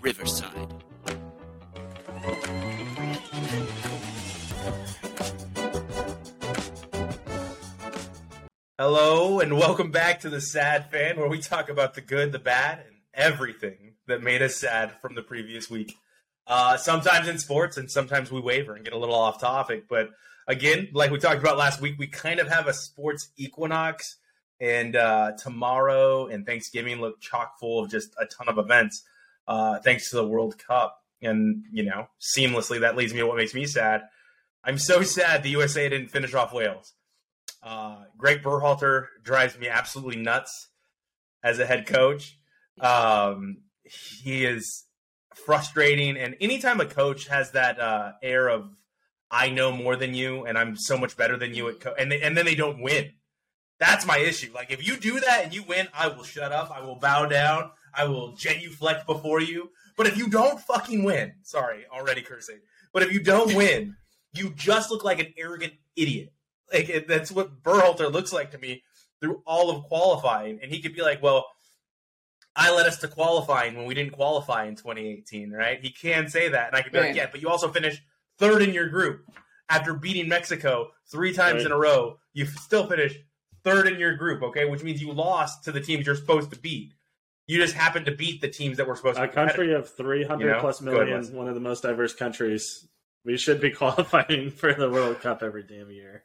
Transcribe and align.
Riverside. 0.00 0.82
Hello, 8.78 9.40
and 9.40 9.56
welcome 9.56 9.90
back 9.90 10.20
to 10.20 10.28
the 10.28 10.40
Sad 10.40 10.90
Fan, 10.90 11.18
where 11.18 11.28
we 11.28 11.38
talk 11.38 11.70
about 11.70 11.94
the 11.94 12.02
good, 12.02 12.32
the 12.32 12.38
bad, 12.38 12.80
and 12.86 12.96
everything 13.14 13.94
that 14.06 14.22
made 14.22 14.42
us 14.42 14.56
sad 14.56 14.92
from 15.00 15.14
the 15.14 15.22
previous 15.22 15.70
week. 15.70 15.94
Uh, 16.46 16.76
sometimes 16.76 17.26
in 17.26 17.38
sports, 17.38 17.76
and 17.76 17.90
sometimes 17.90 18.30
we 18.30 18.40
waver 18.40 18.74
and 18.74 18.84
get 18.84 18.92
a 18.92 18.98
little 18.98 19.14
off 19.14 19.40
topic. 19.40 19.88
But 19.88 20.10
again, 20.46 20.88
like 20.92 21.10
we 21.10 21.18
talked 21.18 21.40
about 21.40 21.56
last 21.56 21.80
week, 21.80 21.96
we 21.98 22.06
kind 22.06 22.38
of 22.38 22.48
have 22.48 22.68
a 22.68 22.74
sports 22.74 23.30
equinox, 23.36 24.18
and 24.60 24.94
uh, 24.94 25.32
tomorrow 25.42 26.26
and 26.26 26.46
Thanksgiving 26.46 27.00
look 27.00 27.20
chock 27.20 27.58
full 27.58 27.82
of 27.82 27.90
just 27.90 28.10
a 28.20 28.26
ton 28.26 28.48
of 28.48 28.58
events, 28.58 29.02
uh, 29.46 29.78
thanks 29.80 30.10
to 30.10 30.16
the 30.16 30.26
World 30.26 30.58
Cup. 30.58 31.02
And, 31.22 31.64
you 31.72 31.82
know, 31.82 32.08
seamlessly, 32.20 32.80
that 32.80 32.96
leads 32.96 33.12
me 33.12 33.20
to 33.20 33.26
what 33.26 33.36
makes 33.36 33.54
me 33.54 33.66
sad. 33.66 34.02
I'm 34.62 34.78
so 34.78 35.02
sad 35.02 35.42
the 35.42 35.50
USA 35.50 35.88
didn't 35.88 36.08
finish 36.08 36.34
off 36.34 36.52
Wales. 36.52 36.92
Uh, 37.62 38.04
Greg 38.16 38.42
Berhalter 38.42 39.06
drives 39.22 39.58
me 39.58 39.68
absolutely 39.68 40.16
nuts 40.16 40.68
as 41.42 41.58
a 41.58 41.66
head 41.66 41.86
coach. 41.86 42.38
Um, 42.80 43.58
he 43.84 44.44
is 44.44 44.84
frustrating, 45.34 46.16
and 46.16 46.36
anytime 46.40 46.80
a 46.80 46.86
coach 46.86 47.28
has 47.28 47.52
that 47.52 47.80
uh, 47.80 48.12
air 48.22 48.48
of 48.48 48.68
"I 49.30 49.50
know 49.50 49.72
more 49.72 49.96
than 49.96 50.14
you" 50.14 50.44
and 50.44 50.58
I'm 50.58 50.76
so 50.76 50.98
much 50.98 51.16
better 51.16 51.36
than 51.36 51.54
you 51.54 51.68
at, 51.68 51.80
co-, 51.80 51.94
and 51.98 52.10
they, 52.10 52.20
and 52.20 52.36
then 52.36 52.44
they 52.44 52.54
don't 52.54 52.82
win. 52.82 53.12
That's 53.78 54.06
my 54.06 54.18
issue. 54.18 54.50
Like 54.54 54.70
if 54.70 54.86
you 54.86 54.96
do 54.96 55.20
that 55.20 55.44
and 55.44 55.54
you 55.54 55.62
win, 55.62 55.88
I 55.94 56.08
will 56.08 56.24
shut 56.24 56.52
up. 56.52 56.70
I 56.70 56.82
will 56.84 56.96
bow 56.96 57.26
down. 57.26 57.70
I 57.96 58.04
will 58.04 58.32
genuflect 58.36 59.06
before 59.06 59.40
you. 59.40 59.70
But 59.96 60.06
if 60.06 60.16
you 60.18 60.28
don't 60.28 60.60
fucking 60.60 61.02
win, 61.04 61.32
sorry, 61.42 61.86
already 61.90 62.22
cursing. 62.22 62.60
But 62.92 63.02
if 63.02 63.12
you 63.12 63.20
don't 63.20 63.54
win, 63.56 63.96
you 64.32 64.50
just 64.50 64.90
look 64.90 65.02
like 65.04 65.18
an 65.18 65.32
arrogant 65.38 65.72
idiot. 65.96 66.32
Like 66.72 66.88
it, 66.88 67.08
that's 67.08 67.30
what 67.32 67.62
Berhalter 67.62 68.12
looks 68.12 68.32
like 68.32 68.50
to 68.50 68.58
me 68.58 68.82
through 69.20 69.42
all 69.46 69.70
of 69.70 69.84
qualifying, 69.84 70.58
and 70.62 70.70
he 70.70 70.80
could 70.82 70.94
be 70.94 71.00
like, 71.02 71.22
"Well, 71.22 71.46
I 72.54 72.74
led 72.74 72.86
us 72.86 72.98
to 72.98 73.08
qualifying 73.08 73.76
when 73.76 73.86
we 73.86 73.94
didn't 73.94 74.12
qualify 74.12 74.64
in 74.66 74.74
2018, 74.76 75.52
right?" 75.52 75.80
He 75.80 75.90
can 75.90 76.28
say 76.28 76.48
that, 76.48 76.68
and 76.68 76.76
I 76.76 76.82
could 76.82 76.92
be 76.92 76.98
Right. 76.98 77.06
like, 77.08 77.16
"Yeah, 77.16 77.28
but 77.30 77.40
you 77.40 77.48
also 77.48 77.70
finished 77.70 78.02
third 78.38 78.62
in 78.62 78.74
your 78.74 78.88
group 78.88 79.24
after 79.68 79.94
beating 79.94 80.28
Mexico 80.28 80.90
three 81.10 81.32
times 81.32 81.58
Right. 81.58 81.66
in 81.66 81.72
a 81.72 81.76
row. 81.78 82.18
You 82.34 82.46
still 82.46 82.86
finished 82.86 83.18
third 83.64 83.88
in 83.88 83.98
your 83.98 84.14
group, 84.14 84.42
okay? 84.42 84.64
Which 84.64 84.82
means 84.82 85.00
you 85.00 85.12
lost 85.12 85.64
to 85.64 85.72
the 85.72 85.80
teams 85.80 86.04
you're 86.06 86.14
supposed 86.16 86.50
to 86.50 86.58
beat. 86.58 86.92
You 87.48 87.58
just 87.60 87.74
happen 87.74 88.04
to 88.06 88.10
beat 88.12 88.40
the 88.40 88.48
teams 88.48 88.76
that 88.78 88.86
were 88.88 88.96
supposed 88.96 89.18
to. 89.18 89.22
A 89.24 89.28
country 89.28 89.72
of 89.72 89.88
300 89.94 90.44
You 90.44 90.50
know? 90.52 90.60
plus 90.60 90.80
ahead, 90.80 90.92
million, 90.94 91.20
Wes. 91.20 91.30
one 91.30 91.46
of 91.48 91.54
the 91.54 91.60
most 91.60 91.82
diverse 91.82 92.12
countries. 92.14 92.88
We 93.24 93.36
should 93.36 93.60
be 93.60 93.70
qualifying 93.82 94.50
for 94.50 94.72
the 94.74 94.90
World 94.90 95.20
Cup 95.20 95.42
every 95.42 95.62
damn 95.62 95.90
year. 95.90 96.24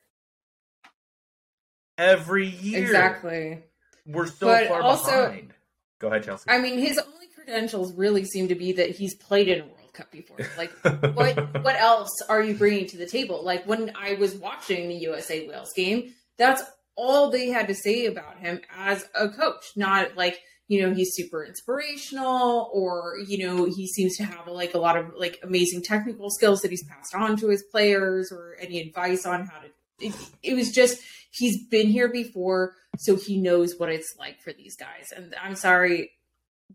every 1.97 2.47
year. 2.47 2.79
Exactly. 2.83 3.63
We're 4.05 4.27
so 4.27 4.47
But 4.47 4.67
far 4.67 4.81
also- 4.81 5.27
behind. 5.27 5.53
Go 5.99 6.07
ahead, 6.07 6.23
Chelsea. 6.23 6.49
I 6.49 6.57
mean, 6.57 6.79
his 6.79 6.97
only 6.97 7.27
credentials 7.35 7.93
really 7.93 8.25
seem 8.25 8.47
to 8.47 8.55
be 8.55 8.71
that 8.73 8.89
he's 8.89 9.13
played 9.15 9.47
in 9.47 9.61
a 9.61 9.65
World 9.65 9.93
Cup 9.93 10.09
before. 10.11 10.37
Like, 10.57 10.71
what 11.15 11.63
what 11.63 11.75
else 11.75 12.09
are 12.27 12.41
you 12.41 12.55
bringing 12.55 12.87
to 12.87 12.97
the 12.97 13.05
table? 13.05 13.43
Like 13.43 13.67
when 13.67 13.91
I 13.95 14.15
was 14.15 14.33
watching 14.33 14.89
the 14.89 14.95
USA 14.95 15.47
Wales 15.47 15.71
game, 15.75 16.15
that's 16.39 16.63
all 16.95 17.29
they 17.29 17.49
had 17.49 17.67
to 17.67 17.75
say 17.75 18.07
about 18.07 18.37
him 18.39 18.61
as 18.75 19.07
a 19.13 19.29
coach. 19.29 19.63
Not 19.75 20.17
like 20.17 20.39
you 20.71 20.81
know 20.81 20.93
he's 20.93 21.13
super 21.13 21.43
inspirational 21.43 22.69
or 22.73 23.17
you 23.27 23.45
know 23.45 23.65
he 23.65 23.85
seems 23.85 24.15
to 24.15 24.23
have 24.23 24.47
like 24.47 24.73
a 24.73 24.77
lot 24.77 24.95
of 24.95 25.13
like 25.17 25.37
amazing 25.43 25.81
technical 25.81 26.29
skills 26.29 26.61
that 26.61 26.71
he's 26.71 26.85
passed 26.85 27.13
on 27.13 27.35
to 27.35 27.49
his 27.49 27.61
players 27.61 28.31
or 28.31 28.55
any 28.57 28.79
advice 28.79 29.25
on 29.25 29.45
how 29.47 29.59
to. 29.59 29.67
It, 29.99 30.15
it 30.41 30.53
was 30.53 30.71
just 30.71 31.01
he's 31.29 31.67
been 31.67 31.87
here 31.87 32.07
before, 32.07 32.75
so 32.97 33.17
he 33.17 33.35
knows 33.35 33.75
what 33.77 33.89
it's 33.89 34.15
like 34.17 34.39
for 34.39 34.53
these 34.53 34.77
guys. 34.77 35.11
And 35.13 35.35
I'm 35.43 35.57
sorry, 35.57 36.11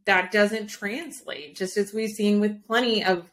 that 0.04 0.30
doesn't 0.30 0.66
translate. 0.66 1.56
Just 1.56 1.78
as 1.78 1.94
we've 1.94 2.10
seen 2.10 2.38
with 2.38 2.66
plenty 2.66 3.02
of 3.02 3.30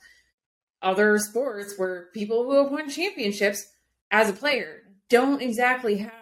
other 0.82 1.18
sports 1.18 1.74
where 1.76 2.08
people 2.14 2.46
who 2.46 2.64
have 2.64 2.72
won 2.72 2.90
championships 2.90 3.68
as 4.12 4.30
a 4.30 4.34
player 4.34 4.84
don't 5.10 5.42
exactly 5.42 5.98
have 5.98 6.14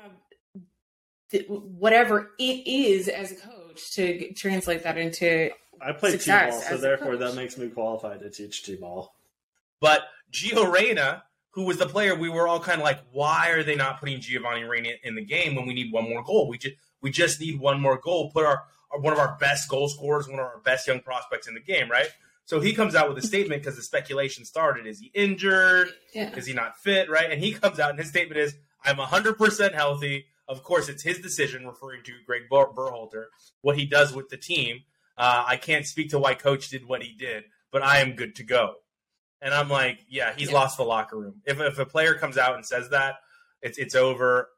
th- 1.29 1.45
whatever 1.47 2.31
it 2.39 2.67
is 2.67 3.07
as 3.07 3.31
a 3.31 3.35
coach 3.35 3.60
to 3.91 4.33
translate 4.33 4.83
that 4.83 4.97
into 4.97 5.51
I 5.81 5.93
play 5.93 6.11
Success 6.11 6.63
T-ball, 6.63 6.69
so 6.69 6.77
therefore 6.77 7.17
that 7.17 7.35
makes 7.35 7.57
me 7.57 7.69
qualified 7.69 8.19
to 8.19 8.29
teach 8.29 8.63
T-ball. 8.63 9.13
But 9.79 10.03
Gio 10.31 10.71
Reyna, 10.71 11.23
who 11.51 11.63
was 11.63 11.77
the 11.77 11.87
player, 11.87 12.15
we 12.15 12.29
were 12.29 12.47
all 12.47 12.59
kind 12.59 12.79
of 12.79 12.83
like, 12.83 12.99
why 13.11 13.49
are 13.49 13.63
they 13.63 13.75
not 13.75 13.99
putting 13.99 14.21
Giovanni 14.21 14.63
Reyna 14.63 14.91
in 15.03 15.15
the 15.15 15.25
game 15.25 15.55
when 15.55 15.65
we 15.65 15.73
need 15.73 15.91
one 15.91 16.07
more 16.09 16.23
goal? 16.23 16.47
We 16.47 16.57
just 16.57 16.75
we 17.01 17.11
just 17.11 17.41
need 17.41 17.59
one 17.59 17.81
more 17.81 17.97
goal. 17.97 18.31
Put 18.31 18.45
our, 18.45 18.63
our 18.91 18.99
one 18.99 19.13
of 19.13 19.19
our 19.19 19.37
best 19.39 19.67
goal 19.67 19.89
scorers, 19.89 20.27
one 20.27 20.39
of 20.39 20.45
our 20.45 20.59
best 20.63 20.87
young 20.87 20.99
prospects 20.99 21.47
in 21.47 21.55
the 21.55 21.59
game, 21.59 21.89
right? 21.89 22.09
So 22.45 22.59
he 22.59 22.73
comes 22.73 22.95
out 22.95 23.09
with 23.09 23.17
a 23.17 23.25
statement 23.25 23.61
because 23.61 23.75
the 23.75 23.83
speculation 23.83 24.45
started: 24.45 24.85
is 24.85 24.99
he 24.99 25.11
injured? 25.13 25.89
yeah. 26.13 26.35
Is 26.35 26.45
he 26.45 26.53
not 26.53 26.77
fit? 26.77 27.09
Right? 27.09 27.31
And 27.31 27.41
he 27.41 27.53
comes 27.53 27.79
out 27.79 27.89
and 27.89 27.99
his 27.99 28.09
statement 28.09 28.39
is, 28.39 28.55
"I'm 28.85 28.97
100 28.97 29.37
percent 29.37 29.73
healthy." 29.73 30.25
Of 30.51 30.63
course, 30.63 30.89
it's 30.89 31.03
his 31.03 31.19
decision, 31.19 31.65
referring 31.65 32.03
to 32.03 32.11
Greg 32.25 32.43
Ber- 32.49 32.73
Berhalter, 32.75 33.25
what 33.61 33.77
he 33.77 33.85
does 33.85 34.13
with 34.13 34.27
the 34.29 34.37
team. 34.37 34.81
Uh, 35.17 35.43
I 35.47 35.55
can't 35.55 35.85
speak 35.85 36.09
to 36.09 36.19
why 36.19 36.33
coach 36.33 36.69
did 36.69 36.85
what 36.87 37.01
he 37.03 37.13
did, 37.13 37.43
but 37.71 37.81
I 37.83 37.99
am 37.99 38.15
good 38.15 38.35
to 38.35 38.43
go. 38.43 38.75
And 39.41 39.53
I'm 39.53 39.69
like, 39.69 39.99
yeah, 40.09 40.33
he's 40.35 40.49
Yeah. 40.49 40.55
lost 40.55 40.77
the 40.77 40.83
locker 40.83 41.17
room. 41.17 41.41
If, 41.45 41.59
if 41.59 41.79
a 41.79 41.85
player 41.85 42.15
comes 42.15 42.37
out 42.37 42.55
and 42.55 42.65
says 42.65 42.89
that, 42.89 43.15
it's 43.61 43.77
it's 43.77 43.95
over. 43.95 44.49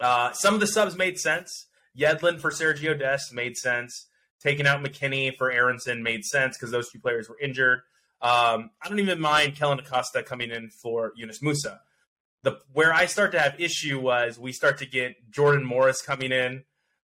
Uh, 0.00 0.32
some 0.32 0.54
of 0.54 0.60
the 0.60 0.66
subs 0.66 0.96
made 0.96 1.18
sense. 1.18 1.66
Yedlin 1.98 2.40
for 2.40 2.50
Sergio 2.50 2.98
Dest 2.98 3.32
made 3.32 3.56
sense. 3.56 4.08
Taking 4.42 4.66
out 4.66 4.82
McKennie 4.82 5.36
for 5.36 5.50
Aaronson 5.50 6.02
made 6.02 6.24
sense 6.24 6.56
because 6.56 6.70
those 6.70 6.90
two 6.90 6.98
players 6.98 7.28
were 7.28 7.38
injured. 7.40 7.80
Um, 8.22 8.70
I 8.82 8.88
don't 8.88 8.98
even 8.98 9.20
mind 9.20 9.54
Kellyn 9.56 9.78
Acosta 9.78 10.22
coming 10.22 10.50
in 10.50 10.70
for 10.70 11.12
Yunus 11.16 11.40
Musah. 11.40 11.78
The 12.42 12.58
where 12.72 12.92
I 12.92 13.06
start 13.06 13.32
to 13.32 13.38
have 13.38 13.60
issue 13.60 14.00
was 14.00 14.38
we 14.38 14.52
start 14.52 14.78
to 14.78 14.86
get 14.86 15.30
Jordan 15.30 15.64
Morris 15.64 16.00
coming 16.00 16.32
in, 16.32 16.64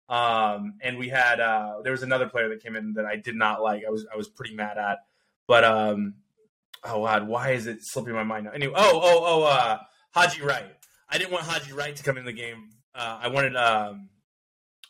um, 0.10 0.76
and 0.82 0.98
we 0.98 1.10
had 1.10 1.40
uh, 1.40 1.82
there 1.84 1.94
was 1.94 2.04
another 2.04 2.28
player 2.28 2.50
that 2.50 2.62
came 2.62 2.76
in 2.76 2.94
that 2.94 3.06
I 3.06 3.16
did 3.16 3.36
not 3.36 3.62
like. 3.62 3.84
I 3.88 3.90
was 3.90 4.06
I 4.12 4.18
was 4.18 4.28
pretty 4.28 4.56
mad 4.56 4.78
at, 4.78 5.00
but 5.48 5.64
um, 5.64 6.16
oh 6.84 7.06
god, 7.06 7.28
why 7.28 7.52
is 7.52 7.68
it 7.68 7.80
slipping 7.82 8.14
my 8.14 8.24
mind 8.24 8.46
now? 8.46 8.52
Anyway, 8.52 8.74
oh 8.76 9.00
oh 9.02 9.24
oh, 9.26 9.44
uh, 9.44 9.78
Haji 10.12 10.42
Wright. 10.42 10.66
I 11.10 11.18
didn't 11.18 11.32
want 11.32 11.46
Haji 11.46 11.74
Wright 11.74 11.96
to 11.96 12.04
come 12.04 12.18
in 12.18 12.26
the 12.26 12.34
game. 12.34 12.70
Uh, 12.94 13.20
I 13.22 13.28
wanted 13.30 13.56
um, 13.56 14.10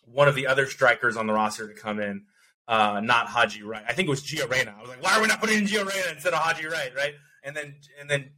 one 0.06 0.28
of 0.28 0.36
the 0.36 0.48
other 0.48 0.66
strikers 0.66 1.16
on 1.16 1.28
the 1.28 1.34
roster 1.34 1.68
to 1.68 1.80
come 1.80 2.00
in, 2.00 2.24
uh, 2.68 3.02
not 3.04 3.28
Haji 3.28 3.64
Wright. 3.64 3.84
I 3.88 3.94
think 3.94 4.08
it 4.08 4.10
was 4.10 4.24
Gio 4.24 4.50
Reyna. 4.50 4.74
I 4.78 4.82
was 4.82 4.90
like, 4.90 5.04
why 5.04 5.16
are 5.16 5.22
we 5.22 5.28
not 5.28 5.40
putting 5.40 5.58
in 5.60 5.66
Gio 5.66 5.86
Reyna 5.86 6.12
instead 6.12 6.34
of 6.34 6.40
Haji 6.40 6.66
Wright, 6.68 6.92
right? 6.96 7.14
And 7.44 7.56
then 7.56 7.76
and 8.00 8.10
then 8.10 8.32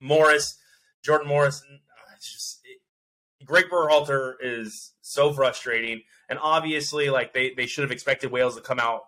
Morris, 0.00 0.58
Jordan 1.02 1.28
Morris. 1.28 1.62
uh, 1.62 1.76
It's 2.16 2.32
just 2.32 2.60
it, 2.64 3.46
Greg 3.46 3.66
Berhalter 3.70 4.34
is 4.40 4.92
so 5.00 5.32
frustrating, 5.32 6.02
and 6.28 6.38
obviously, 6.42 7.08
like 7.10 7.32
they 7.32 7.50
they 7.54 7.66
should 7.66 7.82
have 7.82 7.92
expected 7.92 8.30
Wales 8.30 8.56
to 8.56 8.62
come 8.62 8.78
out 8.80 9.02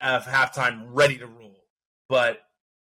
at 0.00 0.22
halftime 0.24 0.84
ready 0.90 1.18
to 1.18 1.26
rule, 1.26 1.56
but 2.08 2.40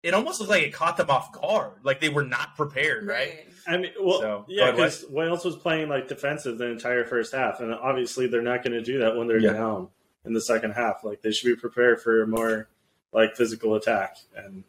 it 0.02 0.14
almost 0.14 0.40
looked 0.40 0.50
like 0.50 0.62
it 0.62 0.72
caught 0.72 0.96
them 0.96 1.10
off 1.10 1.32
guard, 1.32 1.72
like 1.82 2.00
they 2.00 2.08
were 2.08 2.24
not 2.24 2.54
prepared, 2.56 3.06
right? 3.06 3.46
I 3.66 3.76
mean, 3.78 3.92
well, 4.00 4.20
So, 4.20 4.44
yeah, 4.48 4.70
because 4.70 5.04
Wales 5.10 5.44
was 5.44 5.56
playing 5.56 5.88
like 5.88 6.06
defensive 6.08 6.58
the 6.58 6.66
entire 6.66 7.04
first 7.04 7.34
half, 7.34 7.60
and 7.60 7.72
obviously 7.74 8.26
they're 8.26 8.42
not 8.42 8.62
going 8.62 8.72
to 8.72 8.82
do 8.82 8.98
that 8.98 9.16
when 9.16 9.26
they're 9.26 9.40
Yeah. 9.40 9.54
down 9.54 9.88
in 10.24 10.32
the 10.34 10.40
second 10.40 10.72
half. 10.72 11.02
Like 11.02 11.22
they 11.22 11.32
should 11.32 11.46
be 11.48 11.56
prepared 11.56 12.00
for 12.02 12.22
a 12.22 12.26
more 12.26 12.68
like 13.12 13.34
physical 13.36 13.74
attack, 13.74 14.16
and 14.36 14.64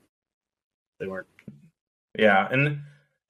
they 0.99 1.07
weren't. 1.07 1.27
Yeah, 2.17 2.47
and 2.51 2.81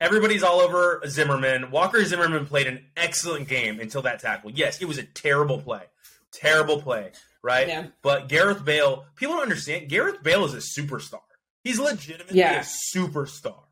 everybody's 0.01 0.43
all 0.43 0.59
over 0.59 1.01
Zimmerman. 1.07 1.71
Walker 1.71 2.03
Zimmerman 2.03 2.45
played 2.45 2.67
an 2.67 2.85
excellent 2.97 3.47
game 3.47 3.79
until 3.79 4.01
that 4.03 4.19
tackle. 4.19 4.51
Yes, 4.51 4.81
it 4.81 4.85
was 4.85 4.97
a 4.97 5.03
terrible 5.03 5.59
play. 5.61 5.83
Terrible 6.31 6.81
play, 6.81 7.11
right? 7.41 7.67
Yeah. 7.67 7.87
But 8.01 8.27
Gareth 8.29 8.63
Bale, 8.63 9.05
people 9.15 9.35
don't 9.35 9.43
understand. 9.43 9.89
Gareth 9.89 10.21
Bale 10.23 10.45
is 10.45 10.53
a 10.53 10.57
superstar. 10.81 11.21
He's 11.63 11.79
legitimately 11.79 12.37
Yeah. 12.39 12.61
a 12.61 12.63
superstar. 12.95 13.63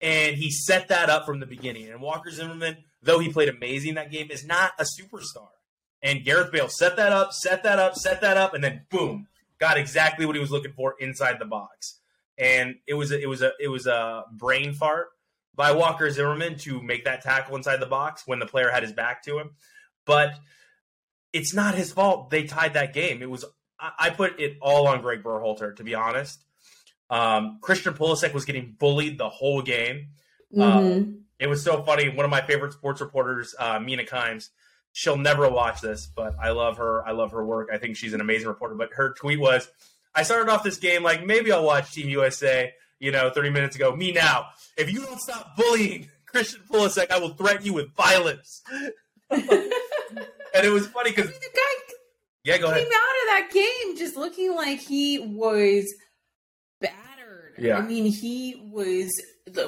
And 0.00 0.36
he 0.36 0.50
set 0.50 0.88
that 0.88 1.10
up 1.10 1.26
from 1.26 1.40
the 1.40 1.46
beginning. 1.46 1.88
And 1.88 2.00
Walker 2.00 2.30
Zimmerman, 2.30 2.78
though 3.02 3.18
he 3.18 3.30
played 3.32 3.48
amazing 3.48 3.94
that 3.94 4.10
game, 4.10 4.30
is 4.30 4.44
not 4.46 4.72
a 4.78 4.84
superstar. 4.84 5.48
And 6.02 6.24
Gareth 6.24 6.50
Bale 6.50 6.68
set 6.68 6.96
that 6.96 7.12
up, 7.12 7.32
set 7.34 7.62
that 7.64 7.78
up, 7.78 7.94
set 7.94 8.22
that 8.22 8.38
up, 8.38 8.54
and 8.54 8.64
then 8.64 8.86
boom, 8.90 9.28
got 9.58 9.76
exactly 9.76 10.24
what 10.24 10.34
he 10.34 10.40
was 10.40 10.50
looking 10.50 10.72
for 10.72 10.94
inside 10.98 11.38
the 11.38 11.44
box. 11.44 12.00
And 12.38 12.76
it 12.86 12.94
was 12.94 13.12
a, 13.12 13.20
it 13.20 13.26
was 13.28 13.42
a 13.42 13.52
it 13.60 13.68
was 13.68 13.86
a 13.86 14.24
brain 14.32 14.72
fart 14.72 15.08
by 15.60 15.72
Walker 15.72 16.10
Zimmerman 16.10 16.56
to 16.60 16.80
make 16.80 17.04
that 17.04 17.20
tackle 17.20 17.54
inside 17.54 17.80
the 17.80 17.86
box 17.86 18.22
when 18.24 18.38
the 18.38 18.46
player 18.46 18.70
had 18.70 18.82
his 18.82 18.92
back 18.92 19.22
to 19.24 19.38
him. 19.38 19.50
But 20.06 20.32
it's 21.34 21.52
not 21.52 21.74
his 21.74 21.92
fault 21.92 22.30
they 22.30 22.44
tied 22.44 22.72
that 22.74 22.94
game. 22.94 23.20
It 23.20 23.28
was 23.28 23.44
I, 23.78 24.08
put 24.08 24.40
it 24.40 24.56
all 24.62 24.88
on 24.88 25.02
Greg 25.02 25.22
Berhalter, 25.22 25.76
to 25.76 25.84
be 25.84 25.94
honest. 25.94 26.42
Um, 27.10 27.58
Christian 27.60 27.92
Pulisic 27.92 28.32
was 28.32 28.46
getting 28.46 28.74
bullied 28.78 29.18
the 29.18 29.28
whole 29.28 29.60
game. 29.60 30.08
Mhm. 30.56 31.20
It 31.38 31.46
was 31.46 31.62
so 31.62 31.82
funny. 31.82 32.08
One 32.08 32.24
of 32.24 32.30
my 32.30 32.40
favorite 32.40 32.72
sports 32.72 33.02
reporters, 33.02 33.54
uh, 33.58 33.80
Mina 33.80 34.04
Kimes, 34.04 34.48
she'll 34.92 35.18
never 35.18 35.46
watch 35.50 35.82
this, 35.82 36.06
but 36.06 36.36
I 36.40 36.52
love 36.52 36.78
her. 36.78 37.06
I 37.06 37.10
love 37.12 37.32
her 37.32 37.44
work. 37.44 37.68
I 37.70 37.76
think 37.76 37.96
she's 37.98 38.14
an 38.14 38.22
amazing 38.22 38.48
reporter. 38.48 38.76
But 38.76 38.94
her 38.94 39.12
tweet 39.12 39.40
was, 39.40 39.68
I 40.14 40.22
started 40.22 40.50
off 40.50 40.62
this 40.62 40.78
game 40.78 41.02
like 41.02 41.24
maybe 41.24 41.52
I'll 41.52 41.64
watch 41.64 41.92
Team 41.92 42.08
USA, 42.08 42.72
you 43.00 43.10
know, 43.10 43.30
30 43.30 43.50
minutes 43.50 43.74
ago. 43.76 43.94
Me 43.96 44.12
now. 44.12 44.46
If 44.76 44.92
you 44.92 45.00
don't 45.04 45.20
stop 45.20 45.56
bullying 45.56 46.08
Christian 46.26 46.60
Pulisic, 46.70 47.10
I 47.10 47.18
will 47.18 47.30
threaten 47.34 47.66
you 47.66 47.72
with 47.72 47.92
violence. 47.96 48.62
and 49.30 49.42
it 50.64 50.70
was 50.72 50.86
funny 50.86 51.10
because, 51.10 51.26
the 51.26 51.32
guy 51.32 51.94
yeah, 52.44 52.58
go 52.58 52.66
came 52.68 52.76
ahead. 52.76 52.86
out 52.86 52.86
of 52.86 53.28
that 53.28 53.48
game 53.52 53.96
just 53.98 54.16
looking 54.16 54.54
like 54.54 54.80
he 54.80 55.18
was 55.18 55.84
battered. 56.80 57.54
Yeah. 57.58 57.76
I 57.78 57.82
mean, 57.82 58.06
he 58.06 58.68
was 58.72 59.10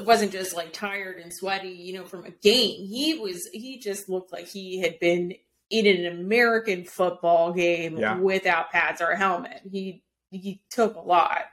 wasn't 0.04 0.32
just 0.32 0.54
like 0.54 0.72
tired 0.72 1.18
and 1.18 1.32
sweaty, 1.32 1.68
you 1.70 1.92
know, 1.94 2.04
from 2.04 2.24
a 2.24 2.30
game. 2.30 2.86
He 2.86 3.18
was 3.20 3.48
he 3.52 3.78
just 3.78 4.08
looked 4.08 4.32
like 4.32 4.46
he 4.48 4.80
had 4.80 4.98
been 5.00 5.34
in 5.70 5.86
an 5.86 6.06
American 6.18 6.84
football 6.84 7.52
game 7.52 7.98
Yeah. 7.98 8.16
without 8.18 8.70
pads 8.70 9.00
or 9.00 9.08
a 9.10 9.16
helmet. 9.18 9.60
He 9.70 10.02
he 10.30 10.62
took 10.70 10.94
a 10.96 11.00
lot. 11.00 11.44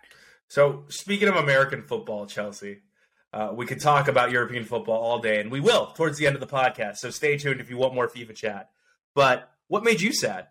So, 0.49 0.85
speaking 0.89 1.27
of 1.27 1.35
American 1.35 1.83
football, 1.83 2.25
Chelsea, 2.25 2.79
uh, 3.31 3.51
we 3.53 3.67
could 3.67 3.79
talk 3.79 4.07
about 4.07 4.31
European 4.31 4.65
football 4.65 4.99
all 4.99 5.19
day, 5.19 5.39
and 5.39 5.51
we 5.51 5.59
will 5.59 5.87
towards 5.95 6.17
the 6.17 6.25
end 6.25 6.35
of 6.35 6.41
the 6.41 6.47
podcast. 6.47 6.97
So, 6.97 7.11
stay 7.11 7.37
tuned 7.37 7.61
if 7.61 7.69
you 7.69 7.77
want 7.77 7.93
more 7.93 8.07
FIFA 8.07 8.35
chat. 8.35 8.69
But 9.13 9.51
what 9.67 9.83
made 9.83 10.01
you 10.01 10.11
sad? 10.11 10.47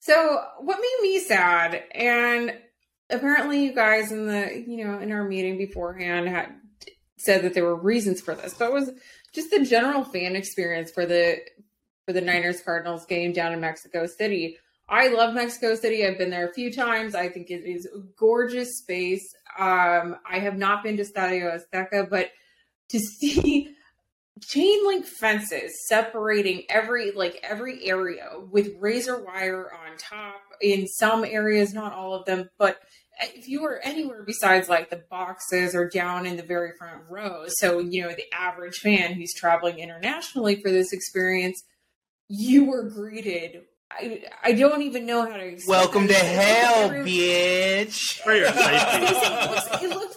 So, 0.00 0.42
what 0.58 0.78
made 0.80 1.08
me 1.08 1.20
sad, 1.20 1.84
and 1.94 2.54
apparently, 3.08 3.62
you 3.64 3.72
guys 3.72 4.10
in 4.10 4.26
the 4.26 4.64
you 4.66 4.84
know 4.84 4.98
in 4.98 5.12
our 5.12 5.22
meeting 5.22 5.56
beforehand 5.56 6.28
had 6.28 6.52
said 7.18 7.42
that 7.42 7.54
there 7.54 7.64
were 7.64 7.76
reasons 7.76 8.20
for 8.20 8.34
this, 8.34 8.54
but 8.54 8.70
it 8.70 8.72
was 8.72 8.90
just 9.32 9.50
the 9.50 9.64
general 9.64 10.02
fan 10.02 10.34
experience 10.34 10.90
for 10.90 11.06
the 11.06 11.38
for 12.04 12.12
the 12.12 12.20
Niners 12.20 12.60
Cardinals 12.62 13.06
game 13.06 13.32
down 13.32 13.52
in 13.52 13.60
Mexico 13.60 14.06
City. 14.06 14.56
I 14.90 15.08
love 15.08 15.34
Mexico 15.34 15.76
City. 15.76 16.04
I've 16.04 16.18
been 16.18 16.30
there 16.30 16.48
a 16.48 16.52
few 16.52 16.72
times. 16.72 17.14
I 17.14 17.28
think 17.28 17.48
it 17.50 17.64
is 17.64 17.86
a 17.86 18.00
gorgeous 18.18 18.78
space. 18.78 19.34
Um, 19.56 20.16
I 20.28 20.40
have 20.40 20.58
not 20.58 20.82
been 20.82 20.96
to 20.96 21.04
Stadio 21.04 21.58
Azteca, 21.58 22.10
but 22.10 22.30
to 22.88 22.98
see 23.20 23.72
chain 24.40 24.86
link 24.86 25.06
fences 25.06 25.86
separating 25.86 26.64
every 26.70 27.12
like 27.12 27.38
every 27.42 27.86
area 27.86 28.30
with 28.50 28.74
razor 28.78 29.22
wire 29.22 29.70
on 29.72 29.96
top 29.98 30.40
in 30.62 30.86
some 30.86 31.24
areas 31.24 31.74
not 31.74 31.92
all 31.92 32.14
of 32.14 32.24
them 32.24 32.48
but 32.58 32.78
if 33.20 33.48
you 33.48 33.60
were 33.60 33.80
anywhere 33.84 34.22
besides 34.26 34.68
like 34.68 34.88
the 34.88 35.02
boxes 35.10 35.74
or 35.74 35.90
down 35.90 36.24
in 36.24 36.36
the 36.36 36.42
very 36.42 36.70
front 36.78 37.02
row 37.10 37.44
so 37.48 37.80
you 37.80 38.02
know 38.02 38.08
the 38.14 38.32
average 38.32 38.78
fan 38.78 39.12
who's 39.12 39.34
traveling 39.34 39.78
internationally 39.78 40.60
for 40.62 40.70
this 40.70 40.92
experience 40.92 41.62
you 42.28 42.64
were 42.64 42.88
greeted 42.88 43.62
I, 43.90 44.22
I 44.42 44.52
don't 44.52 44.82
even 44.82 45.04
know 45.06 45.22
how 45.28 45.36
to 45.36 45.44
explain 45.44 45.78
Welcome 45.78 46.06
to 46.06 46.12
it. 46.12 46.16
hell, 46.24 46.90
Every- 46.90 47.10
bitch. 47.10 48.20
For 48.22 48.34
your 48.34 48.46
it, 48.48 48.54
safety. 48.54 49.86
looks, 49.88 50.16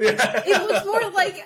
looks, 0.00 0.24
it 0.46 0.62
looks 0.68 0.86
more 0.86 1.10
like 1.12 1.44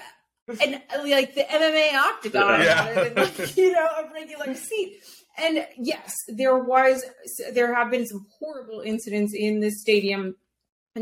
an 0.60 0.82
like 1.06 1.34
the 1.34 1.42
MMA 1.42 1.94
octagon 1.94 2.60
Yeah. 2.60 2.88
rather 2.88 3.10
than 3.10 3.24
like, 3.24 3.56
you 3.56 3.72
know 3.72 3.86
a 3.98 4.10
regular 4.12 4.54
seat. 4.54 5.00
And 5.36 5.66
yes, 5.76 6.14
there 6.28 6.56
was 6.58 7.04
there 7.52 7.74
have 7.74 7.90
been 7.90 8.06
some 8.06 8.26
horrible 8.38 8.80
incidents 8.80 9.34
in 9.34 9.60
this 9.60 9.80
stadium 9.80 10.36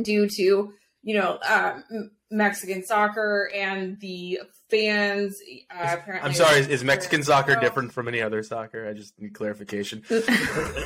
due 0.00 0.26
to 0.28 0.72
you 1.02 1.14
know 1.18 1.38
uh, 1.46 1.80
M- 1.90 2.10
Mexican 2.32 2.82
soccer 2.84 3.50
and 3.54 4.00
the 4.00 4.40
fans. 4.70 5.38
Uh, 5.70 5.96
apparently, 5.98 6.28
I'm 6.28 6.34
sorry, 6.34 6.60
is, 6.60 6.68
is 6.68 6.82
Mexican 6.82 7.22
soccer 7.22 7.54
different 7.56 7.92
from 7.92 8.08
any 8.08 8.22
other 8.22 8.42
soccer? 8.42 8.88
I 8.88 8.94
just 8.94 9.18
need 9.20 9.34
clarification. 9.34 10.02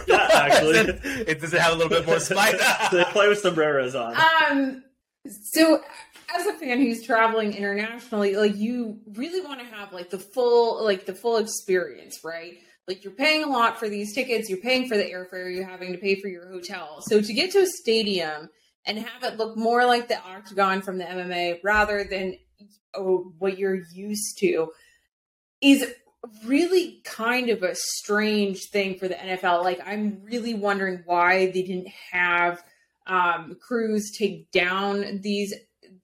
Yeah, 0.06 0.28
actually. 0.32 0.76
it 1.04 1.40
does 1.40 1.52
it 1.52 1.60
have 1.60 1.72
a 1.72 1.76
little 1.76 1.90
bit 1.90 2.06
more 2.06 2.20
spice? 2.20 2.60
they 2.92 3.04
play 3.04 3.28
with 3.28 3.38
sombreros 3.38 3.94
on. 3.94 4.14
Um, 4.16 4.84
so 5.28 5.80
as 6.34 6.46
a 6.46 6.52
fan 6.54 6.78
who's 6.78 7.02
traveling 7.02 7.54
internationally, 7.54 8.36
like 8.36 8.56
you 8.56 9.00
really 9.14 9.40
want 9.40 9.60
to 9.60 9.66
have 9.66 9.92
like 9.92 10.10
the 10.10 10.18
full, 10.18 10.84
like 10.84 11.06
the 11.06 11.14
full 11.14 11.38
experience, 11.38 12.20
right? 12.24 12.54
Like 12.86 13.02
you're 13.02 13.12
paying 13.12 13.42
a 13.42 13.48
lot 13.48 13.78
for 13.78 13.88
these 13.88 14.14
tickets, 14.14 14.48
you're 14.48 14.60
paying 14.60 14.88
for 14.88 14.96
the 14.96 15.04
airfare, 15.04 15.52
you're 15.52 15.66
having 15.66 15.92
to 15.92 15.98
pay 15.98 16.20
for 16.20 16.28
your 16.28 16.48
hotel. 16.48 17.02
So 17.02 17.20
to 17.20 17.32
get 17.32 17.50
to 17.52 17.58
a 17.58 17.66
stadium 17.66 18.48
and 18.86 18.98
have 18.98 19.22
it 19.24 19.36
look 19.36 19.56
more 19.56 19.84
like 19.84 20.08
the 20.08 20.18
octagon 20.18 20.80
from 20.80 20.98
the 20.98 21.04
MMA 21.04 21.58
rather 21.62 22.04
than 22.04 22.38
oh, 22.94 23.32
what 23.38 23.58
you're 23.58 23.82
used 23.92 24.38
to 24.38 24.72
is 25.60 25.86
really 26.44 27.00
kind 27.04 27.50
of 27.50 27.62
a 27.62 27.74
strange 27.74 28.68
thing 28.70 28.98
for 28.98 29.08
the 29.08 29.14
NFL. 29.14 29.64
Like 29.64 29.80
I'm 29.84 30.20
really 30.22 30.54
wondering 30.54 31.02
why 31.04 31.46
they 31.46 31.62
didn't 31.62 31.88
have 32.12 32.62
um, 33.06 33.56
crews 33.60 34.12
take 34.16 34.50
down 34.50 35.20
these 35.22 35.54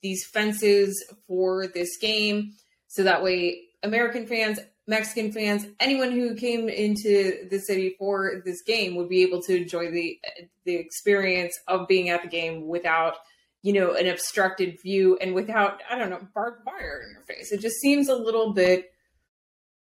these 0.02 0.24
fences 0.26 1.04
for 1.26 1.66
this 1.66 1.96
game, 1.98 2.54
so 2.88 3.04
that 3.04 3.22
way 3.22 3.62
American 3.82 4.26
fans, 4.26 4.58
Mexican 4.86 5.30
fans, 5.30 5.66
anyone 5.78 6.10
who 6.10 6.34
came 6.34 6.68
into 6.68 7.48
the 7.48 7.58
city 7.60 7.94
for 7.98 8.42
this 8.44 8.62
game 8.62 8.96
would 8.96 9.08
be 9.08 9.22
able 9.22 9.40
to 9.42 9.56
enjoy 9.56 9.90
the 9.90 10.18
the 10.64 10.74
experience 10.74 11.56
of 11.68 11.86
being 11.86 12.08
at 12.08 12.22
the 12.22 12.28
game 12.28 12.66
without 12.66 13.14
you 13.62 13.72
know 13.72 13.94
an 13.94 14.08
obstructed 14.08 14.80
view 14.82 15.16
and 15.20 15.34
without 15.34 15.80
I 15.88 15.96
don't 15.96 16.10
know 16.10 16.26
barbed 16.34 16.66
wire 16.66 17.02
in 17.04 17.12
your 17.12 17.22
face. 17.22 17.52
It 17.52 17.60
just 17.60 17.76
seems 17.76 18.08
a 18.08 18.16
little 18.16 18.52
bit 18.52 18.90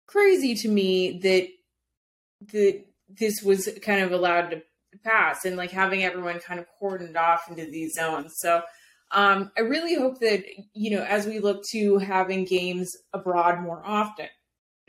crazy 0.05 0.53
to 0.55 0.69
me 0.69 1.19
that 1.19 1.47
that 2.51 2.85
this 3.09 3.41
was 3.41 3.69
kind 3.81 4.01
of 4.01 4.11
allowed 4.11 4.49
to 4.49 4.61
pass 5.03 5.45
and 5.45 5.57
like 5.57 5.71
having 5.71 6.03
everyone 6.03 6.39
kind 6.39 6.59
of 6.59 6.67
cordoned 6.81 7.17
off 7.17 7.49
into 7.49 7.65
these 7.65 7.93
zones. 7.93 8.33
So 8.37 8.61
um, 9.11 9.51
I 9.57 9.61
really 9.61 9.95
hope 9.95 10.19
that 10.19 10.43
you 10.73 10.91
know 10.91 11.03
as 11.03 11.25
we 11.25 11.39
look 11.39 11.63
to 11.71 11.97
having 11.97 12.45
games 12.45 12.95
abroad 13.13 13.61
more 13.61 13.81
often, 13.83 14.27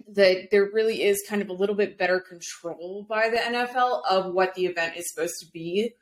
that 0.08 0.49
there 0.50 0.70
really 0.73 1.03
is 1.03 1.23
kind 1.29 1.43
of 1.43 1.49
a 1.49 1.53
little 1.53 1.75
bit 1.75 1.99
better 1.99 2.20
control 2.20 3.05
by 3.08 3.29
the 3.29 3.36
NFL 3.36 4.03
of 4.08 4.32
what 4.32 4.55
the 4.55 4.67
event 4.67 4.96
is 4.96 5.10
supposed 5.13 5.34
to 5.41 5.46
be 5.53 5.94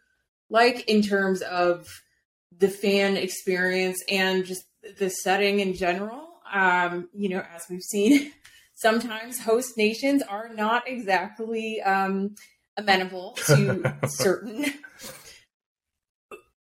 like 0.51 0.89
in 0.89 1.03
terms 1.03 1.43
of 1.43 1.89
the 2.57 2.69
fan 2.69 3.17
experience 3.17 4.03
and 4.09 4.45
just 4.45 4.65
the 4.99 5.09
setting 5.11 5.61
in 5.61 5.75
general. 5.75 6.29
Um, 6.53 7.09
you 7.13 7.29
know, 7.31 7.43
as 7.55 7.65
we've 7.69 7.83
seen, 7.83 8.33
sometimes 8.75 9.41
host 9.41 9.77
nations 9.77 10.23
are 10.23 10.51
not 10.55 10.87
exactly 10.87 11.81
um, 11.83 12.35
amenable 12.77 13.33
to 13.47 13.97
certain 14.07 14.67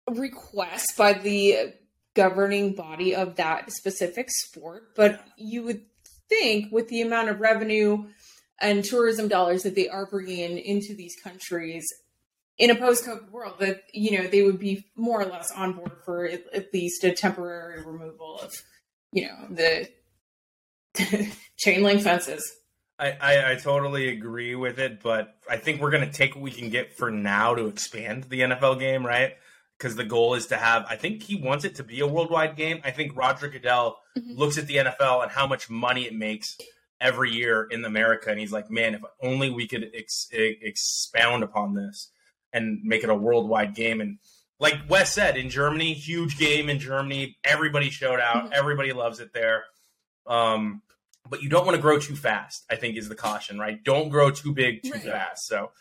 requests 0.09 0.95
by 0.97 1.13
the 1.13 1.73
governing 2.15 2.73
body 2.73 3.15
of 3.15 3.35
that 3.35 3.71
specific 3.71 4.27
sport. 4.29 4.95
But 4.95 5.23
you 5.37 5.63
would 5.63 5.85
think, 6.29 6.71
with 6.71 6.89
the 6.89 7.01
amount 7.01 7.29
of 7.29 7.39
revenue 7.39 8.05
and 8.59 8.83
tourism 8.83 9.27
dollars 9.27 9.63
that 9.63 9.75
they 9.75 9.87
are 9.87 10.05
bringing 10.05 10.39
in 10.39 10.57
into 10.57 10.95
these 10.95 11.15
countries 11.23 11.85
in 12.57 12.71
a 12.71 12.75
post-COVID 12.75 13.29
world, 13.29 13.59
that 13.59 13.83
you 13.93 14.17
know 14.17 14.27
they 14.27 14.41
would 14.41 14.59
be 14.59 14.85
more 14.95 15.21
or 15.21 15.25
less 15.25 15.51
on 15.51 15.73
board 15.73 15.91
for 16.03 16.25
at, 16.25 16.43
at 16.53 16.73
least 16.73 17.03
a 17.03 17.11
temporary 17.11 17.83
removal 17.83 18.39
of, 18.39 18.53
you 19.11 19.27
know, 19.27 19.47
the 19.49 19.89
chain 21.57 21.83
link 21.83 22.01
fences. 22.01 22.57
I, 22.99 23.11
I, 23.21 23.51
I 23.51 23.55
totally 23.55 24.09
agree 24.09 24.55
with 24.55 24.79
it, 24.79 25.03
but 25.03 25.35
I 25.47 25.57
think 25.57 25.81
we're 25.81 25.91
going 25.91 26.09
to 26.09 26.11
take 26.11 26.33
what 26.33 26.41
we 26.41 26.51
can 26.51 26.69
get 26.69 26.97
for 26.97 27.11
now 27.11 27.53
to 27.53 27.67
expand 27.67 28.23
the 28.23 28.39
NFL 28.41 28.79
game, 28.79 29.05
right? 29.05 29.35
Because 29.77 29.95
the 29.95 30.03
goal 30.03 30.33
is 30.33 30.47
to 30.47 30.57
have, 30.57 30.85
I 30.89 30.95
think 30.95 31.21
he 31.23 31.35
wants 31.35 31.63
it 31.63 31.75
to 31.75 31.83
be 31.83 31.99
a 31.99 32.07
worldwide 32.07 32.55
game. 32.55 32.81
I 32.83 32.89
think 32.91 33.15
Roger 33.15 33.47
Goodell 33.47 33.99
Mhm. 34.17 34.35
looks 34.35 34.57
at 34.57 34.65
the 34.67 34.77
NFL 34.79 35.21
and 35.21 35.31
how 35.31 35.45
much 35.45 35.69
money 35.69 36.05
it 36.07 36.15
makes 36.15 36.57
every 36.99 37.31
year 37.31 37.67
in 37.69 37.85
America. 37.85 38.31
And 38.31 38.39
he's 38.39 38.51
like, 38.51 38.71
man, 38.71 38.95
if 38.95 39.01
only 39.21 39.51
we 39.51 39.67
could 39.67 39.91
ex- 39.93 40.27
expound 40.31 41.43
upon 41.43 41.75
this 41.75 42.11
and 42.51 42.81
make 42.83 43.03
it 43.03 43.09
a 43.11 43.15
worldwide 43.15 43.75
game. 43.75 44.01
And 44.01 44.17
like 44.59 44.75
Wes 44.89 45.13
said, 45.13 45.37
in 45.37 45.51
Germany, 45.51 45.93
huge 45.93 46.39
game 46.39 46.69
in 46.69 46.79
Germany. 46.79 47.37
Everybody 47.43 47.91
showed 47.91 48.19
out. 48.19 48.45
Mhm. 48.49 48.53
Everybody 48.53 48.93
loves 48.93 49.19
it 49.19 49.31
there. 49.33 49.65
Um, 50.25 50.81
but 51.29 51.43
you 51.43 51.49
don't 51.49 51.65
want 51.65 51.75
to 51.75 51.81
grow 51.81 51.99
too 51.99 52.15
fast. 52.15 52.65
I 52.69 52.77
think 52.77 52.97
is 52.97 53.09
the 53.09 53.15
caution, 53.15 53.59
right? 53.59 53.83
Don't 53.83 54.09
grow 54.09 54.31
too 54.31 54.53
big 54.53 54.81
too 54.81 54.93
Right. 54.93 55.03
fast. 55.03 55.45
So, 55.45 55.71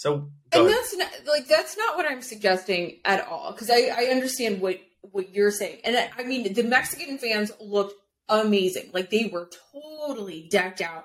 so 0.00 0.30
and 0.52 0.66
ahead. 0.66 0.68
that's 0.74 0.96
not 0.96 1.10
like 1.26 1.46
that's 1.46 1.76
not 1.76 1.96
what 1.96 2.06
I'm 2.10 2.22
suggesting 2.22 3.00
at 3.04 3.26
all 3.28 3.52
because 3.52 3.70
I, 3.70 3.90
I 3.94 4.04
understand 4.10 4.60
what 4.60 4.80
what 5.02 5.34
you're 5.34 5.50
saying 5.50 5.80
and 5.84 5.96
I, 5.96 6.10
I 6.18 6.22
mean 6.24 6.52
the 6.52 6.62
Mexican 6.62 7.18
fans 7.18 7.52
looked 7.60 7.94
amazing 8.28 8.90
like 8.94 9.10
they 9.10 9.28
were 9.32 9.50
totally 9.72 10.48
decked 10.50 10.80
out 10.80 11.04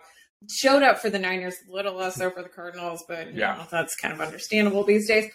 showed 0.49 0.83
up 0.83 0.99
for 0.99 1.09
the 1.09 1.17
Niners, 1.19 1.55
a 1.67 1.73
little 1.73 1.95
less 1.95 2.15
so 2.15 2.29
for 2.29 2.43
the 2.43 2.49
Cardinals, 2.49 3.03
but 3.07 3.33
Yeah. 3.33 3.55
know, 3.55 3.67
that's 3.71 3.95
kind 3.95 4.13
of 4.13 4.21
understandable 4.21 4.83
these 4.83 5.07
days. 5.07 5.31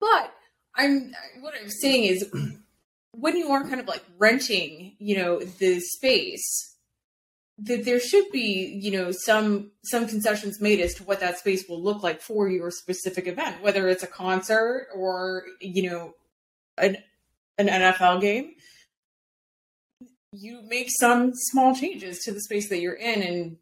But 0.00 0.32
I'm 0.74 1.12
what 1.40 1.54
I'm 1.60 1.70
saying 1.70 2.04
is 2.04 2.32
when 3.12 3.36
you 3.36 3.50
are 3.50 3.62
kind 3.68 3.80
of 3.80 3.86
like 3.86 4.02
renting, 4.18 4.96
you 4.98 5.16
know, 5.18 5.40
the 5.40 5.80
space, 5.80 6.73
that 7.58 7.84
there 7.84 8.00
should 8.00 8.24
be, 8.32 8.78
you 8.82 8.90
know, 8.90 9.12
some 9.12 9.70
some 9.84 10.06
concessions 10.08 10.60
made 10.60 10.80
as 10.80 10.94
to 10.94 11.04
what 11.04 11.20
that 11.20 11.38
space 11.38 11.64
will 11.68 11.82
look 11.82 12.02
like 12.02 12.20
for 12.20 12.48
your 12.48 12.70
specific 12.70 13.26
event, 13.26 13.62
whether 13.62 13.88
it's 13.88 14.02
a 14.02 14.08
concert 14.08 14.88
or, 14.94 15.44
you 15.60 15.88
know, 15.88 16.14
an 16.76 16.96
an 17.58 17.68
NFL 17.68 18.20
game. 18.20 18.54
You 20.32 20.62
make 20.66 20.88
some 20.98 21.30
small 21.32 21.76
changes 21.76 22.18
to 22.20 22.32
the 22.32 22.40
space 22.40 22.68
that 22.70 22.80
you're 22.80 22.94
in 22.94 23.22
and 23.22 23.56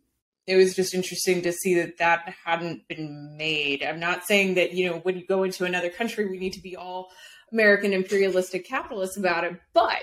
it 0.47 0.57
was 0.57 0.75
just 0.75 0.95
interesting 0.95 1.43
to 1.43 1.53
see 1.53 1.75
that 1.75 1.99
that 1.99 2.35
hadn't 2.45 2.89
been 2.89 3.37
made. 3.37 3.85
I'm 3.85 4.01
not 4.01 4.25
saying 4.25 4.55
that, 4.55 4.73
you 4.73 4.91
know, 4.91 4.99
when 4.99 5.17
you 5.17 5.25
go 5.27 5.45
into 5.45 5.65
another 5.65 5.91
country, 5.91 6.29
we 6.29 6.39
need 6.39 6.55
to 6.55 6.61
be 6.61 6.77
all 6.77 7.11
American 7.53 7.93
imperialistic 7.93 8.67
capitalists 8.67 9.17
about 9.17 9.45
it, 9.45 9.61
but, 9.73 10.03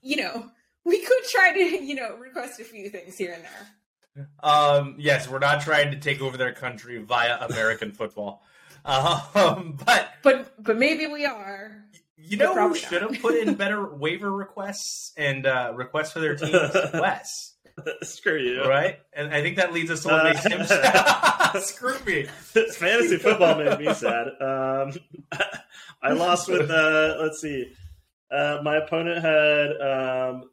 you 0.00 0.16
know, 0.16 0.50
we 0.90 0.98
could 1.00 1.22
try 1.30 1.52
to, 1.54 1.60
you 1.84 1.94
know, 1.94 2.16
request 2.16 2.60
a 2.60 2.64
few 2.64 2.90
things 2.90 3.16
here 3.16 3.32
and 3.32 3.44
there. 3.44 4.26
Um, 4.42 4.96
yes, 4.98 5.28
we're 5.28 5.38
not 5.38 5.60
trying 5.62 5.92
to 5.92 5.98
take 5.98 6.20
over 6.20 6.36
their 6.36 6.52
country 6.52 6.98
via 6.98 7.38
American 7.48 7.92
football. 7.92 8.42
Um, 8.84 9.78
but 9.84 10.08
But 10.22 10.52
but 10.62 10.76
maybe 10.78 11.06
we 11.06 11.24
are. 11.26 11.84
you 12.16 12.36
know 12.36 12.54
who 12.68 12.74
should 12.74 13.02
have 13.02 13.20
put 13.22 13.34
in 13.36 13.54
better 13.54 13.94
waiver 13.94 14.30
requests 14.32 15.12
and 15.16 15.46
uh, 15.46 15.72
requests 15.74 16.12
for 16.12 16.20
their 16.20 16.34
teams? 16.34 16.74
Wes, 16.94 17.54
Screw 18.02 18.38
you. 18.38 18.64
right? 18.64 18.98
And 19.12 19.32
I 19.34 19.42
think 19.42 19.56
that 19.56 19.72
leads 19.72 19.90
us 19.90 20.02
to 20.02 20.08
what 20.08 20.20
Uh, 20.26 20.30
makes 20.30 20.44
him 20.46 20.64
sad. 20.66 21.52
Screw 21.62 21.96
me. 22.06 22.24
Fantasy 22.24 23.16
football 23.18 23.56
made 23.62 23.78
me 23.78 23.92
sad. 23.94 24.26
Um, 24.40 24.92
I 26.02 26.12
lost 26.12 26.48
with 26.48 26.70
uh, 26.70 27.16
let's 27.20 27.40
see. 27.40 27.72
Uh, 28.30 28.58
my 28.62 28.76
opponent 28.76 29.22
had 29.22 29.70
um, 29.80 30.50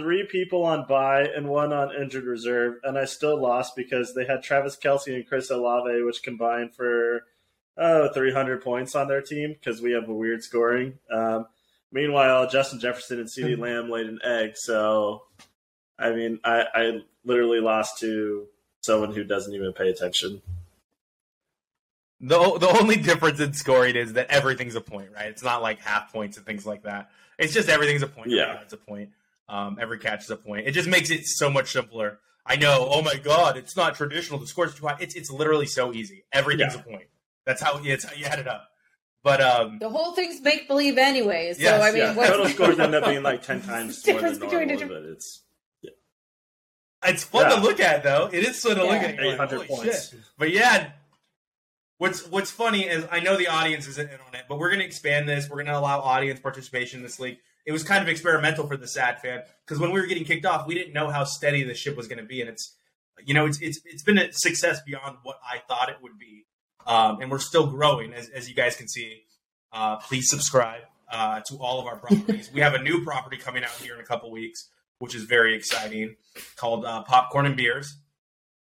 three 0.00 0.26
people 0.26 0.64
on 0.64 0.86
bye 0.86 1.28
and 1.34 1.48
one 1.48 1.72
on 1.72 1.94
injured 1.94 2.24
reserve, 2.24 2.76
and 2.82 2.98
I 2.98 3.04
still 3.04 3.40
lost 3.40 3.76
because 3.76 4.14
they 4.14 4.24
had 4.24 4.42
Travis 4.42 4.76
Kelce 4.76 5.14
and 5.14 5.26
Chris 5.26 5.50
Olave, 5.50 6.02
which 6.02 6.22
combined 6.22 6.74
for 6.74 7.24
oh 7.76 8.12
300 8.12 8.62
points 8.62 8.94
on 8.94 9.08
their 9.08 9.22
team 9.22 9.52
because 9.52 9.80
we 9.80 9.92
have 9.92 10.08
a 10.08 10.14
weird 10.14 10.42
scoring. 10.42 10.98
Um, 11.10 11.46
meanwhile, 11.92 12.48
Justin 12.48 12.80
Jefferson 12.80 13.20
and 13.20 13.28
CeeDee 13.28 13.58
Lamb 13.58 13.90
laid 13.90 14.06
an 14.06 14.18
egg, 14.24 14.52
so 14.56 15.22
I 15.98 16.12
mean, 16.12 16.40
I, 16.44 16.64
I 16.74 17.00
literally 17.24 17.60
lost 17.60 17.98
to 17.98 18.46
someone 18.80 19.12
who 19.12 19.24
doesn't 19.24 19.54
even 19.54 19.72
pay 19.72 19.90
attention. 19.90 20.40
The 22.22 22.58
the 22.58 22.68
only 22.80 22.96
difference 22.96 23.40
in 23.40 23.52
scoring 23.54 23.96
is 23.96 24.14
that 24.14 24.28
everything's 24.30 24.74
a 24.74 24.80
point, 24.80 25.10
right? 25.14 25.28
It's 25.28 25.42
not 25.42 25.62
like 25.62 25.80
half 25.80 26.12
points 26.12 26.36
and 26.36 26.44
things 26.44 26.66
like 26.66 26.82
that. 26.82 27.10
It's 27.38 27.54
just 27.54 27.68
everything's 27.70 28.02
a 28.02 28.06
point. 28.06 28.30
Yeah. 28.30 28.58
it's 28.60 28.74
a 28.74 28.76
point. 28.76 29.10
Um, 29.50 29.78
every 29.80 29.98
catch 29.98 30.22
is 30.24 30.30
a 30.30 30.36
point. 30.36 30.68
It 30.68 30.72
just 30.72 30.88
makes 30.88 31.10
it 31.10 31.26
so 31.26 31.50
much 31.50 31.72
simpler. 31.72 32.20
I 32.46 32.54
know. 32.56 32.88
Oh 32.90 33.02
my 33.02 33.16
god, 33.16 33.56
it's 33.56 33.76
not 33.76 33.96
traditional. 33.96 34.38
The 34.38 34.46
score's 34.46 34.74
too 34.74 34.86
high. 34.86 34.96
It's 35.00 35.14
it's 35.16 35.30
literally 35.30 35.66
so 35.66 35.92
easy. 35.92 36.24
Everything's 36.32 36.74
Yeah. 36.74 36.80
a 36.80 36.84
point. 36.84 37.08
That's 37.46 37.60
how 37.60 37.80
it's 37.82 38.04
how 38.04 38.14
you 38.14 38.26
add 38.26 38.38
it 38.38 38.46
up. 38.48 38.68
But 39.22 39.40
um, 39.42 39.78
The 39.80 39.88
whole 39.90 40.12
thing's 40.12 40.40
make 40.40 40.68
believe 40.68 40.96
anyways. 40.96 41.56
So 41.58 41.62
Yes, 41.64 41.82
I 41.82 41.88
mean 41.90 41.98
yeah. 42.02 42.14
what's 42.14 42.30
Total 42.30 42.44
the- 42.46 42.50
scores 42.54 42.78
end 42.78 42.94
up 42.94 43.04
being 43.04 43.22
like 43.22 43.42
ten 43.42 43.60
times 43.60 44.02
the 44.02 44.12
more 44.12 44.20
difference 44.20 44.38
between 44.38 44.68
normal, 44.68 44.84
a 44.96 45.00
but 45.00 45.10
it's 45.10 45.42
it's 47.04 47.24
fun 47.24 47.48
Yeah. 47.50 47.56
to 47.56 47.62
look 47.62 47.80
at 47.80 48.02
though. 48.02 48.28
It 48.32 48.44
is 48.44 48.60
fun 48.62 48.76
to 48.76 48.84
look 48.84 48.92
at. 48.92 49.16
You're 49.16 49.36
like, 49.36 49.68
points. 49.68 50.10
shit." 50.10 50.20
But 50.38 50.50
yeah, 50.50 50.90
what's 51.98 52.26
what's 52.28 52.50
funny 52.50 52.86
is 52.86 53.06
I 53.10 53.20
know 53.20 53.36
the 53.36 53.48
audience 53.48 53.86
isn't 53.88 54.10
in 54.10 54.18
on 54.26 54.34
it, 54.34 54.44
but 54.48 54.58
we're 54.58 54.68
going 54.68 54.80
to 54.80 54.86
expand 54.86 55.28
this. 55.28 55.48
We're 55.48 55.56
going 55.56 55.66
to 55.66 55.78
allow 55.78 56.00
audience 56.00 56.40
participation 56.40 56.98
in 57.00 57.02
this 57.02 57.18
league. 57.18 57.38
It 57.66 57.72
was 57.72 57.82
kind 57.82 58.02
of 58.02 58.08
experimental 58.08 58.66
for 58.66 58.76
the 58.76 58.88
sad 58.88 59.20
fan 59.20 59.42
because 59.64 59.78
when 59.78 59.92
we 59.92 60.00
were 60.00 60.06
getting 60.06 60.24
kicked 60.24 60.46
off, 60.46 60.66
we 60.66 60.74
didn't 60.74 60.92
know 60.92 61.10
how 61.10 61.24
steady 61.24 61.62
the 61.62 61.74
ship 61.74 61.96
was 61.96 62.08
going 62.08 62.18
to 62.18 62.24
be, 62.24 62.40
and 62.40 62.50
it's 62.50 62.76
you 63.24 63.34
know 63.34 63.46
it's 63.46 63.60
it's 63.60 63.80
it's 63.84 64.02
been 64.02 64.18
a 64.18 64.32
success 64.32 64.80
beyond 64.86 65.18
what 65.22 65.38
I 65.44 65.58
thought 65.68 65.88
it 65.88 65.96
would 66.02 66.18
be, 66.18 66.46
um, 66.86 67.20
and 67.20 67.30
we're 67.30 67.38
still 67.38 67.66
growing 67.66 68.12
as 68.12 68.28
as 68.30 68.48
you 68.48 68.54
guys 68.54 68.76
can 68.76 68.88
see. 68.88 69.22
Uh, 69.72 69.96
please 69.98 70.28
subscribe 70.28 70.82
uh, 71.10 71.40
to 71.46 71.56
all 71.56 71.80
of 71.80 71.86
our 71.86 71.96
properties. 71.96 72.50
we 72.52 72.60
have 72.60 72.74
a 72.74 72.82
new 72.82 73.04
property 73.04 73.36
coming 73.36 73.62
out 73.62 73.70
here 73.70 73.94
in 73.94 74.00
a 74.00 74.04
couple 74.04 74.30
weeks, 74.30 74.68
which 74.98 75.14
is 75.14 75.24
very 75.24 75.54
exciting, 75.54 76.16
called 76.56 76.84
uh, 76.84 77.02
Popcorn 77.04 77.46
and 77.46 77.56
Beers. 77.56 77.96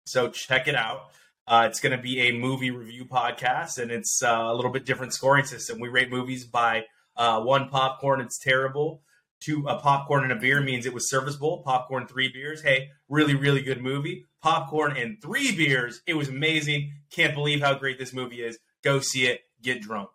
So 0.06 0.30
check 0.30 0.68
it 0.68 0.76
out. 0.76 1.12
Uh, 1.48 1.68
it's 1.70 1.80
going 1.80 1.96
to 1.96 2.02
be 2.02 2.22
a 2.22 2.34
movie 2.34 2.72
review 2.72 3.06
podcast, 3.06 3.78
and 3.78 3.90
it's 3.90 4.22
uh, 4.22 4.48
a 4.48 4.54
little 4.54 4.72
bit 4.72 4.86
different 4.86 5.14
scoring 5.14 5.46
system. 5.46 5.80
We 5.80 5.88
rate 5.88 6.10
movies 6.10 6.44
by 6.44 6.86
uh, 7.18 7.42
one 7.42 7.70
popcorn, 7.70 8.22
it's 8.22 8.40
terrible. 8.40 9.02
Two, 9.40 9.66
a 9.68 9.80
popcorn 9.80 10.24
and 10.24 10.32
a 10.32 10.36
beer 10.36 10.62
means 10.62 10.86
it 10.86 10.94
was 10.94 11.10
serviceable. 11.10 11.62
Popcorn, 11.64 12.08
three 12.08 12.30
beers. 12.32 12.62
Hey, 12.64 12.90
really, 13.08 13.36
really 13.36 13.62
good 13.62 13.82
movie. 13.82 14.26
Popcorn 14.42 14.98
and 14.98 15.22
three 15.22 15.56
beers. 15.56 16.02
It 16.08 16.16
was 16.16 16.30
amazing. 16.30 16.94
Can't 17.12 17.36
believe 17.36 17.62
how 17.62 17.76
great 17.76 18.00
this 18.00 18.14
movie 18.14 18.42
is. 18.42 18.58
Go 18.84 19.00
see 19.00 19.28
it. 19.28 19.42
Get 19.62 19.82
drunk. 19.82 20.10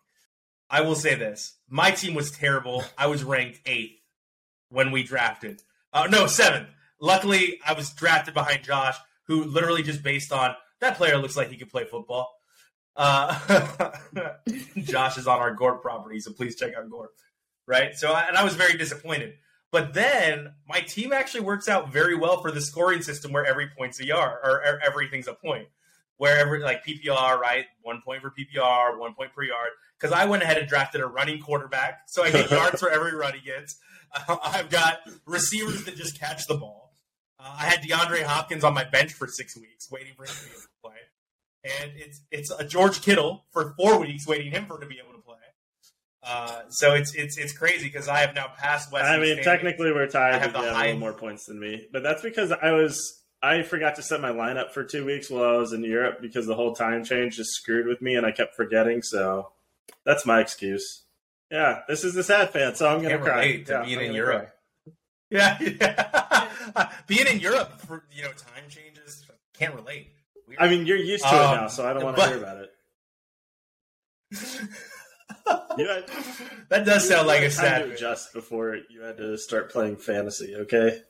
I 0.68 0.80
will 0.80 0.94
say 0.94 1.14
this: 1.14 1.58
my 1.68 1.90
team 1.90 2.14
was 2.14 2.30
terrible. 2.30 2.84
I 2.98 3.06
was 3.06 3.22
ranked 3.22 3.60
eighth 3.66 4.00
when 4.70 4.90
we 4.90 5.02
drafted. 5.02 5.62
Uh, 5.92 6.08
no, 6.10 6.26
seventh. 6.26 6.68
Luckily, 7.00 7.60
I 7.66 7.74
was 7.74 7.90
drafted 7.90 8.34
behind 8.34 8.64
Josh, 8.64 8.96
who 9.26 9.44
literally 9.44 9.82
just 9.82 10.02
based 10.02 10.32
on 10.32 10.54
that 10.80 10.96
player 10.96 11.18
looks 11.18 11.36
like 11.36 11.50
he 11.50 11.56
could 11.56 11.70
play 11.70 11.84
football. 11.84 12.34
Uh, 12.96 13.90
Josh 14.76 15.18
is 15.18 15.26
on 15.26 15.38
our 15.38 15.54
Gorp 15.54 15.82
property, 15.82 16.20
so 16.20 16.32
please 16.32 16.56
check 16.56 16.74
out 16.74 16.88
Gorp. 16.90 17.12
Right? 17.66 17.96
So, 17.96 18.14
and 18.14 18.36
I 18.36 18.44
was 18.44 18.54
very 18.54 18.76
disappointed. 18.76 19.34
But 19.70 19.94
then 19.94 20.52
my 20.68 20.80
team 20.80 21.12
actually 21.12 21.40
works 21.40 21.66
out 21.66 21.90
very 21.90 22.14
well 22.14 22.42
for 22.42 22.52
the 22.52 22.60
scoring 22.60 23.00
system 23.00 23.32
where 23.32 23.46
every 23.46 23.68
point's 23.76 23.98
a 24.00 24.06
yard 24.06 24.38
or, 24.44 24.50
or 24.50 24.80
everything's 24.84 25.26
a 25.26 25.34
point. 25.34 25.66
Wherever 26.18 26.60
like 26.60 26.84
PPR, 26.84 27.38
right? 27.38 27.64
One 27.80 28.02
point 28.02 28.22
for 28.22 28.30
PPR, 28.30 28.98
one 28.98 29.14
point 29.14 29.34
per 29.34 29.42
yard. 29.42 29.70
Because 29.98 30.12
I 30.12 30.26
went 30.26 30.42
ahead 30.42 30.58
and 30.58 30.68
drafted 30.68 31.00
a 31.00 31.06
running 31.06 31.40
quarterback, 31.40 32.02
so 32.06 32.22
I 32.22 32.30
get 32.30 32.50
yards 32.50 32.80
for 32.80 32.90
every 32.90 33.14
run 33.14 33.34
he 33.34 33.40
gets. 33.40 33.76
Uh, 34.28 34.36
I've 34.44 34.68
got 34.68 34.98
receivers 35.26 35.84
that 35.84 35.96
just 35.96 36.20
catch 36.20 36.46
the 36.46 36.54
ball. 36.54 36.92
Uh, 37.40 37.56
I 37.58 37.64
had 37.66 37.80
DeAndre 37.82 38.22
Hopkins 38.22 38.62
on 38.62 38.74
my 38.74 38.84
bench 38.84 39.14
for 39.14 39.26
six 39.26 39.56
weeks, 39.56 39.90
waiting 39.90 40.12
for 40.14 40.24
him 40.24 40.34
to 40.34 40.68
play, 40.84 40.96
and 41.64 41.92
it's 41.96 42.20
it's 42.30 42.50
a 42.50 42.64
George 42.64 43.00
Kittle 43.02 43.44
for 43.52 43.74
four 43.76 43.98
weeks, 44.00 44.26
waiting 44.26 44.50
him 44.50 44.66
for 44.66 44.78
to 44.78 44.86
be 44.86 44.98
able 45.02 45.14
to 45.18 45.22
play. 45.24 45.36
Uh, 46.24 46.62
so 46.68 46.94
it's 46.94 47.14
it's 47.14 47.36
it's 47.38 47.52
crazy 47.56 47.86
because 47.86 48.08
I 48.08 48.18
have 48.18 48.34
now 48.34 48.48
passed 48.56 48.92
Wes. 48.92 49.04
I 49.04 49.18
mean, 49.18 49.42
technically, 49.42 49.90
we're 49.92 50.04
I 50.04 50.08
tied. 50.08 50.34
have 50.42 50.52
You 50.54 50.62
have 50.62 50.64
a 50.72 50.74
high- 50.74 50.84
little 50.86 51.00
more 51.00 51.12
points 51.12 51.46
than 51.46 51.58
me, 51.58 51.88
but 51.92 52.02
that's 52.02 52.22
because 52.22 52.52
I 52.52 52.70
was 52.72 53.22
I 53.42 53.62
forgot 53.62 53.96
to 53.96 54.02
set 54.02 54.20
my 54.20 54.30
lineup 54.30 54.70
for 54.70 54.84
two 54.84 55.04
weeks 55.04 55.28
while 55.30 55.42
I 55.44 55.56
was 55.56 55.72
in 55.72 55.82
Europe 55.82 56.18
because 56.22 56.46
the 56.46 56.54
whole 56.54 56.74
time 56.74 57.04
change 57.04 57.36
just 57.36 57.50
screwed 57.52 57.86
with 57.88 58.00
me, 58.00 58.14
and 58.14 58.24
I 58.24 58.30
kept 58.30 58.54
forgetting. 58.54 59.02
So 59.02 59.50
that's 60.04 60.24
my 60.24 60.40
excuse. 60.40 61.02
Yeah, 61.50 61.80
this 61.88 62.04
is 62.04 62.14
the 62.14 62.22
sad 62.22 62.50
fan, 62.50 62.76
so 62.76 62.88
I'm 62.88 63.02
gonna 63.02 63.18
cry. 63.18 63.62
to 63.62 63.72
Yeah, 63.72 63.84
being 63.84 63.98
I'm 63.98 64.04
in 64.06 64.14
Europe. 64.14 64.48
Yeah, 65.30 65.58
yeah. 65.60 66.48
being 67.06 67.26
in 67.26 67.40
Europe 67.40 67.80
for 67.80 68.04
you 68.12 68.22
know 68.22 68.32
time 68.32 68.64
changes 68.68 69.24
can't 69.54 69.74
relate. 69.74 70.12
Weird. 70.58 70.70
I 70.72 70.74
mean, 70.74 70.86
you're 70.86 70.96
used 70.96 71.24
to 71.24 71.30
Um, 71.30 71.54
it 71.54 71.60
now, 71.62 71.66
so 71.68 71.86
I 71.88 71.92
don't 71.92 72.04
want 72.04 72.16
to 72.16 72.22
but- 72.22 72.28
hear 72.30 72.38
about 72.42 72.56
it. 72.58 72.70
You 75.78 75.88
had, 75.88 76.04
that 76.68 76.84
does 76.84 77.08
sound 77.08 77.26
like 77.26 77.40
a 77.42 77.50
sad. 77.50 77.86
to 77.86 77.92
adjust 77.92 78.32
before 78.34 78.76
you 78.90 79.00
had 79.00 79.16
to 79.16 79.36
start 79.38 79.72
playing 79.72 79.96
fantasy. 79.96 80.54
Okay. 80.54 81.00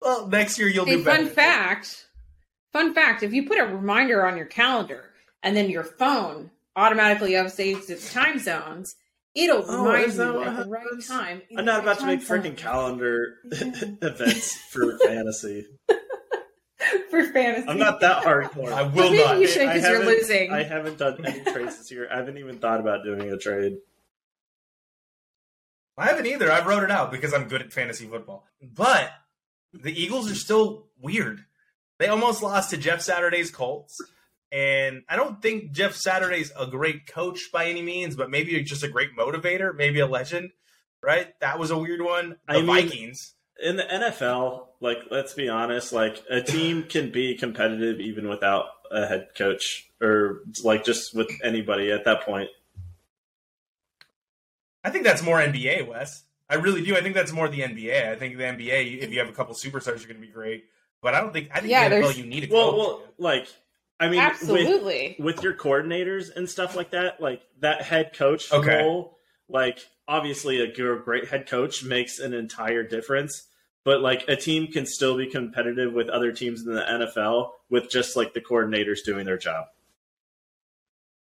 Well, 0.00 0.26
next 0.28 0.58
year 0.58 0.66
you'll 0.68 0.86
Hey, 0.86 0.96
do 0.96 1.04
better. 1.04 1.24
fun 1.26 1.28
fact. 1.34 2.06
Fun 2.72 2.94
fact: 2.94 3.22
If 3.22 3.32
you 3.34 3.46
put 3.46 3.58
a 3.58 3.64
reminder 3.66 4.26
on 4.26 4.36
your 4.36 4.46
calendar 4.46 5.10
and 5.42 5.54
then 5.56 5.68
your 5.70 5.84
phone 5.84 6.50
automatically 6.74 7.32
updates 7.32 7.88
its 7.90 8.12
time 8.12 8.38
zones, 8.38 8.96
it'll 9.34 9.64
Oh, 9.66 9.84
remind 9.84 10.14
you 10.14 10.42
at 10.42 10.56
the 10.64 10.68
right 10.68 10.86
time. 11.06 11.42
I'm 11.56 11.64
not 11.66 11.74
right 11.74 11.82
about 11.82 11.98
to 12.00 12.06
make 12.06 12.20
freaking 12.20 12.56
calendar 12.56 13.36
Yeah. 13.52 13.72
events 14.02 14.56
for 14.70 14.98
fantasy. 15.00 15.66
for 17.10 17.24
fantasy. 17.24 17.68
I'm 17.68 17.78
not 17.78 18.00
that 18.00 18.22
hardcore. 18.24 18.72
I 18.72 18.82
will 18.82 19.10
Maybe 19.10 19.18
not. 19.24 19.38
you 19.40 19.46
should 19.48 19.62
I 19.62 19.74
because 19.74 19.88
you're 19.88 19.98
haven't- 20.00 20.08
losing. 20.18 20.52
I 20.52 20.62
haven't 20.62 20.98
done 20.98 21.24
any 21.24 21.40
trades 21.44 21.78
this 21.78 21.90
year. 21.90 22.08
I 22.12 22.16
haven't 22.16 22.38
even 22.38 22.58
thought 22.58 22.80
about 22.80 23.04
doing 23.04 23.30
a 23.32 23.36
trade. 23.38 23.78
I 25.98 26.06
haven't 26.06 26.26
either. 26.26 26.50
I 26.52 26.64
wrote 26.64 26.82
it 26.82 26.90
out 26.90 27.10
because 27.10 27.32
I'm 27.32 27.48
good 27.48 27.62
at 27.62 27.72
fantasy 27.72 28.06
football. 28.06 28.46
But 28.62 29.10
the 29.72 29.92
Eagles 29.98 30.30
are 30.30 30.34
still 30.34 30.86
weird. 31.00 31.44
They 31.98 32.08
almost 32.08 32.42
lost 32.42 32.70
to 32.70 32.76
Jeff 32.76 33.00
Saturday's 33.00 33.50
Colts. 33.50 34.00
And 34.52 35.02
I 35.08 35.16
don't 35.16 35.40
think 35.42 35.72
Jeff 35.72 35.94
Saturday's 35.94 36.52
a 36.58 36.66
great 36.66 37.06
coach 37.06 37.50
by 37.52 37.66
any 37.66 37.82
means, 37.82 38.14
but 38.14 38.30
maybe 38.30 38.62
just 38.62 38.82
a 38.82 38.88
great 38.88 39.16
motivator, 39.16 39.74
maybe 39.74 40.00
a 40.00 40.06
legend, 40.06 40.50
right? 41.02 41.28
That 41.40 41.58
was 41.58 41.70
a 41.70 41.78
weird 41.78 42.02
one. 42.02 42.36
The 42.46 42.54
I 42.54 42.56
mean- 42.62 42.66
Vikings. 42.66 43.32
In 43.62 43.76
the 43.76 43.82
NFL, 43.84 44.66
like 44.80 44.98
let's 45.10 45.34
be 45.34 45.48
honest, 45.48 45.92
like 45.92 46.22
a 46.30 46.40
team 46.40 46.82
can 46.84 47.10
be 47.10 47.36
competitive 47.36 48.00
even 48.00 48.28
without 48.28 48.66
a 48.90 49.06
head 49.06 49.28
coach 49.36 49.90
or 50.00 50.40
like 50.62 50.84
just 50.84 51.14
with 51.14 51.28
anybody 51.42 51.90
at 51.90 52.04
that 52.04 52.22
point. 52.22 52.48
I 54.84 54.90
think 54.90 55.04
that's 55.04 55.22
more 55.22 55.38
NBA, 55.38 55.88
Wes. 55.88 56.24
I 56.48 56.54
really 56.54 56.84
do. 56.84 56.96
I 56.96 57.00
think 57.00 57.14
that's 57.14 57.32
more 57.32 57.48
the 57.48 57.60
NBA. 57.60 58.08
I 58.08 58.14
think 58.16 58.36
the 58.36 58.44
NBA, 58.44 59.02
if 59.02 59.12
you 59.12 59.18
have 59.18 59.28
a 59.28 59.32
couple 59.32 59.54
superstars, 59.54 59.98
you're 59.98 60.08
going 60.08 60.20
to 60.20 60.26
be 60.26 60.28
great. 60.28 60.66
But 61.02 61.14
I 61.14 61.20
don't 61.20 61.32
think 61.32 61.50
I 61.52 61.60
think 61.60 61.70
Yeah, 61.70 61.88
the 61.88 61.96
NFL 61.96 62.16
you 62.16 62.24
need 62.26 62.44
a 62.44 62.46
coach. 62.46 62.54
Well, 62.54 62.78
well, 62.78 63.02
like 63.18 63.48
I 63.98 64.08
mean, 64.08 64.18
with, 64.18 64.30
Absolutely. 64.30 65.16
with 65.18 65.42
your 65.42 65.54
coordinators 65.54 66.34
and 66.34 66.48
stuff 66.48 66.76
like 66.76 66.90
that, 66.90 67.20
like 67.20 67.42
that 67.60 67.82
head 67.82 68.12
coach 68.16 68.52
Okay. 68.52 68.76
role, 68.76 69.18
like 69.48 69.78
obviously 70.08 70.60
a 70.60 70.66
great 70.68 71.28
head 71.28 71.48
coach 71.48 71.82
makes 71.84 72.18
an 72.18 72.32
entire 72.34 72.82
difference. 72.82 73.46
But 73.84 74.00
like 74.00 74.24
a 74.28 74.34
team 74.36 74.66
can 74.72 74.84
still 74.84 75.16
be 75.16 75.26
competitive 75.26 75.92
with 75.92 76.08
other 76.08 76.32
teams 76.32 76.62
in 76.66 76.74
the 76.74 76.80
NFL 76.82 77.50
with 77.70 77.88
just 77.88 78.16
like 78.16 78.34
the 78.34 78.40
coordinators 78.40 79.04
doing 79.04 79.24
their 79.26 79.38
job. 79.38 79.66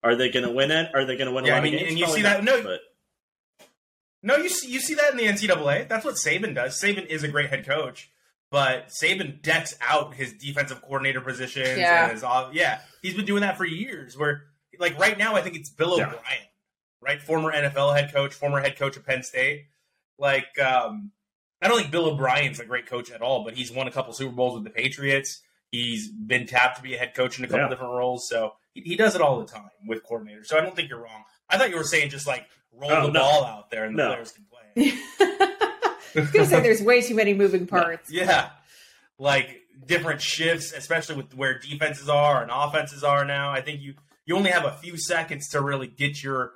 Are 0.03 0.15
they 0.15 0.31
going 0.31 0.47
to 0.47 0.51
win 0.53 0.71
it? 0.71 0.91
Are 0.95 1.05
they 1.05 1.17
going 1.17 1.29
to 1.29 1.35
win 1.35 1.45
Yeah, 1.45 1.53
a 1.53 1.55
I 1.55 1.59
lot 1.59 1.65
mean, 1.65 1.75
of 1.75 1.81
games? 1.81 1.91
and 1.91 1.99
you 1.99 2.05
Probably 2.05 2.21
see 2.21 2.23
that- 2.23 2.45
not, 2.45 2.57
no, 2.57 2.63
but 2.63 2.81
No, 4.23 4.37
you 4.37 4.49
see, 4.49 4.71
you 4.71 4.81
see 4.81 4.95
that 4.95 5.11
in 5.13 5.17
the 5.19 5.25
NCAA. 5.27 5.89
That's 5.89 6.05
what 6.05 6.15
Saban 6.15 6.55
does. 6.55 6.81
Saban 6.81 7.07
is 7.07 7.23
a 7.23 7.29
great 7.29 7.51
head 7.51 7.67
coach, 7.67 8.11
but 8.51 8.89
Saban 8.89 9.43
decks 9.43 9.77
out 9.81 10.15
his 10.15 10.33
defensive 10.33 10.81
coordinator 10.83 11.21
positions. 11.21 11.77
Yeah. 11.79 12.05
and 12.05 12.13
his, 12.13 12.23
yeah, 12.55 12.81
he's 13.03 13.15
been 13.15 13.27
doing 13.27 13.43
that 13.43 13.57
for 13.59 13.65
years. 13.67 14.17
Where, 14.17 14.45
like, 14.79 14.99
right 14.99 15.19
now, 15.19 15.35
I 15.35 15.43
think 15.43 15.57
it's 15.57 15.69
Bill 15.71 15.99
Yeah. 15.99 16.13
O'Brien, 17.02 17.19
right? 17.19 17.23
Former 17.23 17.52
NFL 17.52 17.97
head 17.97 18.12
coach, 18.12 18.35
former 18.35 18.61
head 18.61 18.76
coach 18.78 18.97
of 18.97 19.07
Penn 19.07 19.23
State. 19.23 19.67
Like, 20.19 20.59
um, 20.59 21.12
I 21.62 21.69
don't 21.69 21.78
think 21.78 21.90
Bill 21.90 22.07
O'Brien's 22.07 22.61
a 22.61 22.64
great 22.64 22.87
coach 22.87 23.11
at 23.11 23.23
all, 23.23 23.45
but 23.45 23.55
he's 23.55 23.73
won 23.73 23.88
a 23.88 23.90
couple 23.90 24.12
Super 24.12 24.35
Bowls 24.35 24.55
with 24.55 24.64
the 24.64 24.71
Patriots. 24.71 25.43
He's 25.71 26.11
been 26.11 26.47
tapped 26.47 26.76
to 26.78 26.83
be 26.83 26.95
a 26.95 26.99
head 26.99 27.14
coach 27.14 27.38
in 27.38 27.45
a 27.45 27.49
couple 27.49 27.64
Yeah. 27.64 27.69
different 27.69 27.93
roles, 27.93 28.28
so 28.28 28.55
he, 28.75 28.81
he 28.83 28.97
does 28.97 29.14
it 29.14 29.21
all 29.21 29.38
the 29.38 29.47
time 29.47 29.69
with 29.87 30.02
coordinators. 30.05 30.47
So 30.47 30.57
I 30.57 30.61
don't 30.61 30.75
think 30.75 30.88
you're 30.88 31.02
wrong. 31.02 31.25
I 31.50 31.59
thought 31.59 31.71
you 31.71 31.76
were 31.76 31.85
saying 31.85 32.11
just 32.11 32.26
like 32.26 32.47
roll 32.73 32.90
Oh, 32.90 33.07
the 33.07 33.12
no. 33.12 33.21
ball 33.21 33.45
out 33.45 33.71
there 33.71 33.85
and 33.85 33.99
the 33.99 34.02
No. 34.05 34.09
players 34.12 34.33
can 34.33 34.45
play. 34.45 34.93
I 35.21 36.21
was 36.21 36.31
gonna 36.31 36.47
say 36.47 36.61
there's 36.62 36.83
way 36.83 37.02
too 37.02 37.14
many 37.14 37.35
moving 37.35 37.67
parts. 37.67 38.11
Yeah, 38.11 38.50
like 39.19 39.61
different 39.87 40.21
shifts, 40.23 40.73
especially 40.73 41.17
with 41.17 41.35
where 41.35 41.59
defenses 41.59 42.09
are 42.09 42.43
and 42.43 42.50
offenses 42.52 43.05
are 43.05 43.25
now. 43.25 43.50
I 43.50 43.61
think 43.61 43.81
you 43.83 43.95
you 44.25 44.37
only 44.37 44.50
have 44.50 44.64
a 44.64 44.73
few 44.73 44.97
seconds 44.97 45.49
to 45.50 45.61
really 45.61 45.87
get 45.87 46.23
your 46.23 46.52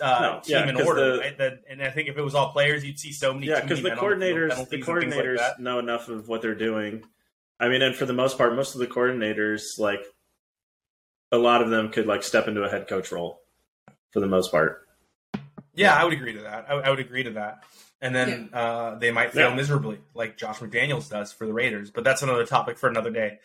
uh, 0.00 0.20
No, 0.20 0.40
team 0.40 0.56
yeah, 0.56 0.68
in 0.68 0.76
'cause 0.76 0.86
order. 0.86 1.12
the- 1.14 1.18
right? 1.20 1.38
That- 1.38 1.62
and 1.68 1.82
I 1.82 1.90
think 1.90 2.08
if 2.08 2.16
it 2.16 2.22
was 2.22 2.34
all 2.34 2.52
players, 2.52 2.84
you'd 2.84 2.98
see 2.98 3.12
so 3.12 3.32
many. 3.34 3.46
yeah, 3.46 3.60
because 3.60 3.82
the 3.82 3.90
men 3.90 3.98
on 3.98 3.98
field, 3.98 4.12
coordinators, 4.20 4.48
the 4.48 4.48
penalties 4.48 4.58
and 4.58 4.68
things 4.68 4.88
like 4.88 5.24
coordinators 5.26 5.58
know 5.58 5.78
enough 5.78 6.08
of 6.08 6.28
what 6.28 6.42
they're 6.42 6.54
doing. 6.54 7.04
I 7.60 7.68
mean, 7.68 7.82
and 7.82 7.94
for 7.94 8.06
the 8.06 8.12
most 8.12 8.36
part, 8.38 8.54
most 8.54 8.74
of 8.74 8.80
the 8.80 8.86
coordinators, 8.86 9.78
like 9.78 10.04
a 11.32 11.38
lot 11.38 11.62
of 11.62 11.70
them, 11.70 11.90
could 11.90 12.06
like 12.06 12.22
step 12.22 12.48
into 12.48 12.62
a 12.62 12.68
head 12.70 12.88
coach 12.88 13.12
role 13.12 13.40
for 14.12 14.20
the 14.20 14.26
most 14.26 14.50
part. 14.50 14.86
Yeah, 15.74 15.94
I 15.94 16.04
would 16.04 16.12
agree 16.12 16.34
to 16.34 16.42
that. 16.42 16.66
I, 16.68 16.74
I 16.74 16.90
would 16.90 17.00
agree 17.00 17.24
to 17.24 17.30
that. 17.32 17.64
And 18.00 18.14
then 18.14 18.50
uh, 18.52 18.96
they 18.96 19.10
might 19.10 19.32
fail 19.32 19.48
Yeah. 19.50 19.54
miserably, 19.56 19.98
like 20.14 20.36
Josh 20.36 20.58
McDaniels 20.58 21.08
does 21.10 21.32
for 21.32 21.46
the 21.46 21.52
Raiders. 21.52 21.90
But 21.90 22.04
that's 22.04 22.22
another 22.22 22.44
topic 22.46 22.76
for 22.78 22.88
another 22.88 23.10
day. 23.10 23.38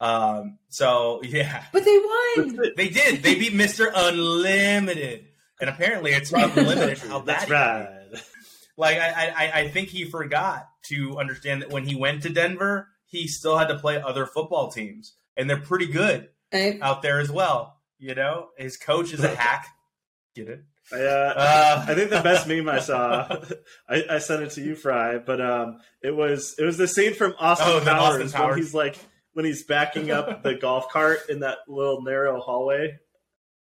Um, 0.00 0.58
so 0.68 1.20
yeah, 1.24 1.64
But 1.72 1.84
they 1.84 1.98
won. 1.98 2.58
they 2.76 2.88
did. 2.88 3.22
They 3.22 3.34
beat 3.34 3.54
Mister 3.54 3.90
Unlimited, 3.94 5.26
and 5.60 5.70
apparently 5.70 6.12
it's 6.12 6.32
unlimited 6.32 6.98
how 6.98 7.20
bad. 7.24 7.26
That's 7.26 7.44
he 7.44 7.50
can 7.50 7.86
be. 8.10 8.14
right. 8.14 8.22
Like 8.76 8.98
I, 8.98 9.28
I, 9.28 9.60
I 9.60 9.68
think 9.68 9.88
he 9.90 10.04
forgot 10.04 10.66
to 10.88 11.16
understand 11.18 11.62
that 11.62 11.70
when 11.70 11.86
he 11.86 11.94
went 11.94 12.22
to 12.24 12.28
Denver, 12.28 12.88
he 13.06 13.28
still 13.28 13.56
had 13.56 13.68
to 13.68 13.78
play 13.78 14.00
other 14.02 14.26
football 14.26 14.70
teams, 14.72 15.14
and 15.36 15.48
they're 15.48 15.60
pretty 15.60 15.86
good 15.86 16.28
I- 16.52 16.78
out 16.82 17.02
there 17.02 17.20
as 17.20 17.30
well. 17.30 17.80
You 18.00 18.14
know, 18.16 18.48
his 18.58 18.76
coach 18.76 19.12
is 19.12 19.22
a 19.22 19.28
hack. 19.34 19.66
Get 20.34 20.48
it? 20.48 20.64
I, 20.92 20.96
uh, 20.96 21.34
Uh, 21.36 21.84
I 21.88 21.94
think 21.94 22.10
the 22.10 22.20
best 22.20 22.46
meme 22.48 22.68
I 22.68 22.80
saw, 22.80 23.28
I, 23.88 24.04
I 24.10 24.18
sent 24.18 24.42
it 24.42 24.50
to 24.52 24.60
you, 24.60 24.74
Frye, 24.74 25.18
but 25.18 25.40
um, 25.40 25.78
it 26.02 26.10
was 26.14 26.56
it 26.58 26.64
was 26.64 26.76
the 26.76 26.88
scene 26.88 27.14
from 27.14 27.34
Austin 27.38 27.68
Oh, 27.70 27.80
Powers 27.80 28.20
Austin 28.24 28.30
Powers. 28.32 28.50
when 28.50 28.58
he's 28.58 28.74
like 28.74 28.96
when 29.34 29.44
he's 29.44 29.64
backing 29.64 30.10
up 30.10 30.42
the 30.42 30.56
golf 30.56 30.88
cart 30.90 31.20
in 31.28 31.40
that 31.40 31.58
little 31.68 32.02
narrow 32.02 32.40
hallway. 32.40 32.98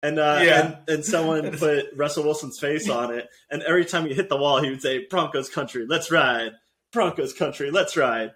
And, 0.02 0.18
uh, 0.18 0.40
Yeah. 0.42 0.60
and 0.66 0.88
and 0.88 1.04
someone 1.04 1.56
put 1.58 1.86
Russell 1.94 2.24
Wilson's 2.24 2.58
face 2.58 2.88
on 2.90 3.14
it, 3.14 3.28
and 3.50 3.62
every 3.62 3.84
time 3.84 4.06
he 4.06 4.14
hit 4.14 4.28
the 4.28 4.36
wall, 4.36 4.60
he 4.62 4.68
would 4.70 4.82
say, 4.82 5.06
"Broncos 5.08 5.48
country, 5.48 5.86
let's 5.88 6.10
ride! 6.10 6.52
Broncos 6.92 7.32
country, 7.32 7.70
let's 7.70 7.96
ride!" 7.96 8.32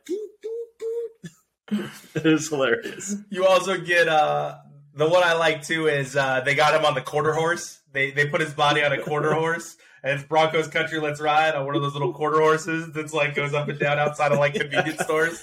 it 1.73 2.25
was 2.25 2.49
hilarious. 2.49 3.17
You 3.31 3.47
also 3.47 3.77
get 3.79 4.09
uh 4.09 4.57
the 4.95 5.09
one 5.09 5.25
I 5.25 5.33
like 5.35 5.63
too 5.65 5.89
is 5.89 6.17
uh 6.17 6.41
they 6.43 6.55
got 6.55 6.75
him 6.75 6.85
on 6.85 6.95
the 6.95 7.01
quarter 7.03 7.33
horse. 7.33 7.81
They 7.93 8.13
they 8.13 8.29
put 8.29 8.41
his 8.41 8.55
body 8.55 8.83
on 8.85 8.93
a 8.93 9.03
quarter 9.03 9.33
horse 9.43 9.77
and 10.05 10.21
it's 10.21 10.29
Broncos 10.29 10.69
country 10.69 11.01
let's 11.01 11.21
ride 11.21 11.55
on 11.57 11.67
one 11.67 11.75
of 11.75 11.83
those 11.83 11.95
little 11.95 12.13
quarter 12.13 12.39
horses 12.41 12.93
that's 12.93 13.13
like 13.13 13.35
goes 13.35 13.53
up 13.55 13.69
and 13.69 13.79
down 13.81 13.99
outside 13.99 14.31
of 14.31 14.39
like 14.39 14.55
convenience 14.55 15.01
stores. 15.03 15.43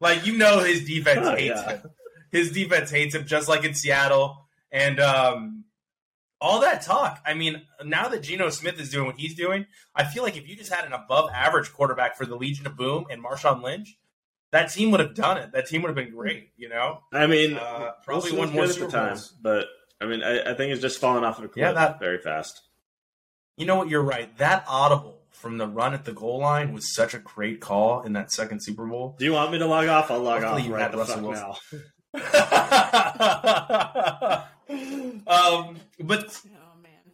like 0.00 0.26
you 0.26 0.36
know 0.36 0.58
his 0.60 0.84
defense 0.84 1.26
Oh, 1.26 1.34
hates 1.36 1.60
yeah. 1.64 1.70
him. 1.78 1.90
His 2.32 2.52
defense 2.52 2.90
hates 2.90 3.14
him 3.14 3.26
just 3.26 3.48
like 3.48 3.64
in 3.64 3.74
Seattle. 3.74 4.46
And 4.72 5.00
um 5.00 5.64
all 6.40 6.60
that 6.60 6.80
talk. 6.82 7.20
I 7.26 7.34
mean, 7.34 7.62
now 7.84 8.08
that 8.08 8.22
Geno 8.22 8.48
Smith 8.48 8.80
is 8.80 8.88
doing 8.90 9.06
what 9.06 9.16
he's 9.18 9.34
doing, 9.34 9.66
I 9.94 10.04
feel 10.04 10.22
like 10.22 10.38
if 10.38 10.48
you 10.48 10.56
just 10.56 10.72
had 10.72 10.86
an 10.86 10.92
above 10.94 11.28
average 11.34 11.70
quarterback 11.72 12.16
for 12.16 12.24
the 12.24 12.34
Legion 12.36 12.66
of 12.66 12.76
Boom 12.76 13.04
and 13.10 13.22
Marshawn 13.22 13.62
Lynch, 13.62 13.98
that 14.50 14.72
team 14.72 14.90
would 14.90 15.00
have 15.00 15.14
done 15.14 15.36
it. 15.36 15.52
That 15.52 15.66
team 15.68 15.82
would 15.82 15.88
have 15.88 15.96
been 15.96 16.14
great, 16.14 16.50
you 16.56 16.70
know? 16.70 17.00
I 17.12 17.26
mean, 17.26 17.56
Uh, 17.58 17.90
probably 18.06 18.32
was 18.32 18.50
more 18.52 18.66
Super 18.68 18.90
time, 18.90 19.08
Bowls. 19.10 19.34
but 19.42 19.66
I 20.00 20.06
mean, 20.06 20.22
I, 20.22 20.52
I 20.52 20.54
think 20.54 20.72
it's 20.72 20.80
just 20.80 20.98
falling 20.98 21.24
off 21.24 21.38
of 21.38 21.44
a 21.44 21.48
cliff 21.48 21.60
Yeah, 21.62 21.72
that- 21.72 22.00
very 22.00 22.18
fast. 22.18 22.62
You 23.58 23.66
know 23.66 23.76
what? 23.76 23.90
You're 23.90 24.02
right. 24.02 24.34
That 24.38 24.64
audible 24.66 25.20
from 25.32 25.58
the 25.58 25.66
run 25.68 25.92
at 25.92 26.06
the 26.06 26.12
goal 26.12 26.38
line 26.38 26.72
was 26.72 26.94
such 26.94 27.12
a 27.12 27.18
great 27.18 27.60
call 27.60 28.00
in 28.00 28.14
that 28.14 28.32
second 28.32 28.60
Super 28.62 28.86
Bowl. 28.86 29.14
Do 29.18 29.26
you 29.26 29.34
want 29.34 29.52
me 29.52 29.58
to 29.58 29.66
log 29.66 29.86
off? 29.88 30.10
I'll 30.10 30.20
log 30.20 30.40
Hopefully 30.40 30.62
off 30.62 30.68
you 30.68 30.74
right 30.74 30.82
had 30.84 30.92
the 30.92 30.96
Russell 30.98 31.16
fuck 31.16 31.24
Wilson. 31.70 31.84
now. 32.14 32.22
um, 35.26 35.76
but 36.00 36.40
oh 36.46 36.78
man. 36.82 37.12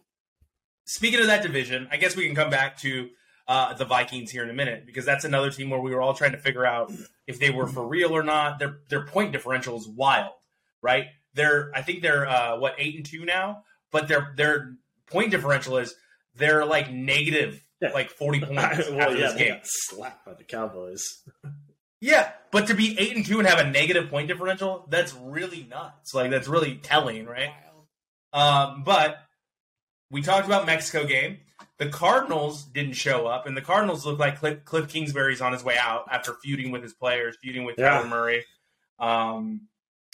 speaking 0.85 1.19
of 1.19 1.27
that 1.27 1.43
division, 1.43 1.87
I 1.91 1.97
guess 1.97 2.15
we 2.15 2.25
can 2.25 2.35
come 2.35 2.49
back 2.49 2.77
to 2.79 3.09
uh, 3.47 3.73
the 3.73 3.85
Vikings 3.85 4.31
here 4.31 4.43
in 4.43 4.49
a 4.49 4.53
minute 4.53 4.85
because 4.85 5.05
that's 5.05 5.25
another 5.25 5.51
team 5.51 5.69
where 5.69 5.79
we 5.79 5.93
were 5.93 6.01
all 6.01 6.13
trying 6.13 6.31
to 6.33 6.37
figure 6.37 6.65
out 6.65 6.91
if 7.27 7.39
they 7.39 7.49
were 7.49 7.67
for 7.67 7.85
real 7.87 8.15
or 8.15 8.23
not. 8.23 8.59
Their 8.59 8.79
their 8.89 9.05
point 9.05 9.31
differential 9.31 9.77
is 9.77 9.87
wild, 9.87 10.33
right? 10.81 11.07
They're 11.33 11.71
I 11.75 11.81
think 11.81 12.01
they're 12.01 12.27
uh, 12.27 12.57
what 12.59 12.75
eight 12.77 12.95
and 12.95 13.05
two 13.05 13.25
now, 13.25 13.63
but 13.91 14.07
their 14.07 14.33
their 14.35 14.73
point 15.09 15.31
differential 15.31 15.77
is 15.77 15.95
they're 16.35 16.65
like 16.65 16.91
negative 16.91 17.61
Yeah. 17.81 17.91
like 17.93 18.09
forty 18.09 18.39
points 18.41 18.55
well, 18.89 19.01
after 19.01 19.15
yeah, 19.15 19.15
this 19.15 19.33
they 19.33 19.39
game. 19.39 19.53
got 19.53 19.61
slapped 19.65 20.25
by 20.25 20.33
the 20.33 20.43
Cowboys. 20.43 21.03
Yeah, 21.99 22.31
but 22.51 22.67
to 22.67 22.73
be 22.75 22.97
eight 22.99 23.15
and 23.15 23.25
two 23.25 23.39
and 23.39 23.47
have 23.47 23.59
a 23.59 23.69
negative 23.69 24.09
point 24.09 24.27
differential, 24.27 24.85
that's 24.89 25.13
really 25.13 25.63
nuts. 25.69 26.13
Like 26.13 26.29
that's 26.31 26.47
really 26.47 26.75
telling, 26.75 27.25
right? 27.25 27.49
Um, 28.33 28.83
but 28.83 29.17
we 30.11 30.21
talked 30.21 30.45
about 30.45 30.65
Mexico 30.65 31.05
game. 31.05 31.39
The 31.79 31.89
Cardinals 31.89 32.63
didn't 32.63 32.93
show 32.93 33.27
up, 33.27 33.45
and 33.47 33.55
the 33.57 33.61
Cardinals 33.61 34.05
look 34.05 34.19
like 34.19 34.39
Cliff, 34.39 34.63
Cliff 34.65 34.87
Kingsbury's 34.87 35.41
on 35.41 35.53
his 35.53 35.63
way 35.63 35.75
out 35.79 36.05
after 36.11 36.33
feuding 36.43 36.71
with 36.71 36.81
his 36.83 36.93
players, 36.93 37.35
feuding 37.41 37.65
with 37.65 37.75
Yeah. 37.77 38.01
Kyler 38.01 38.09
Murray. 38.09 38.45
Um, 38.99 39.67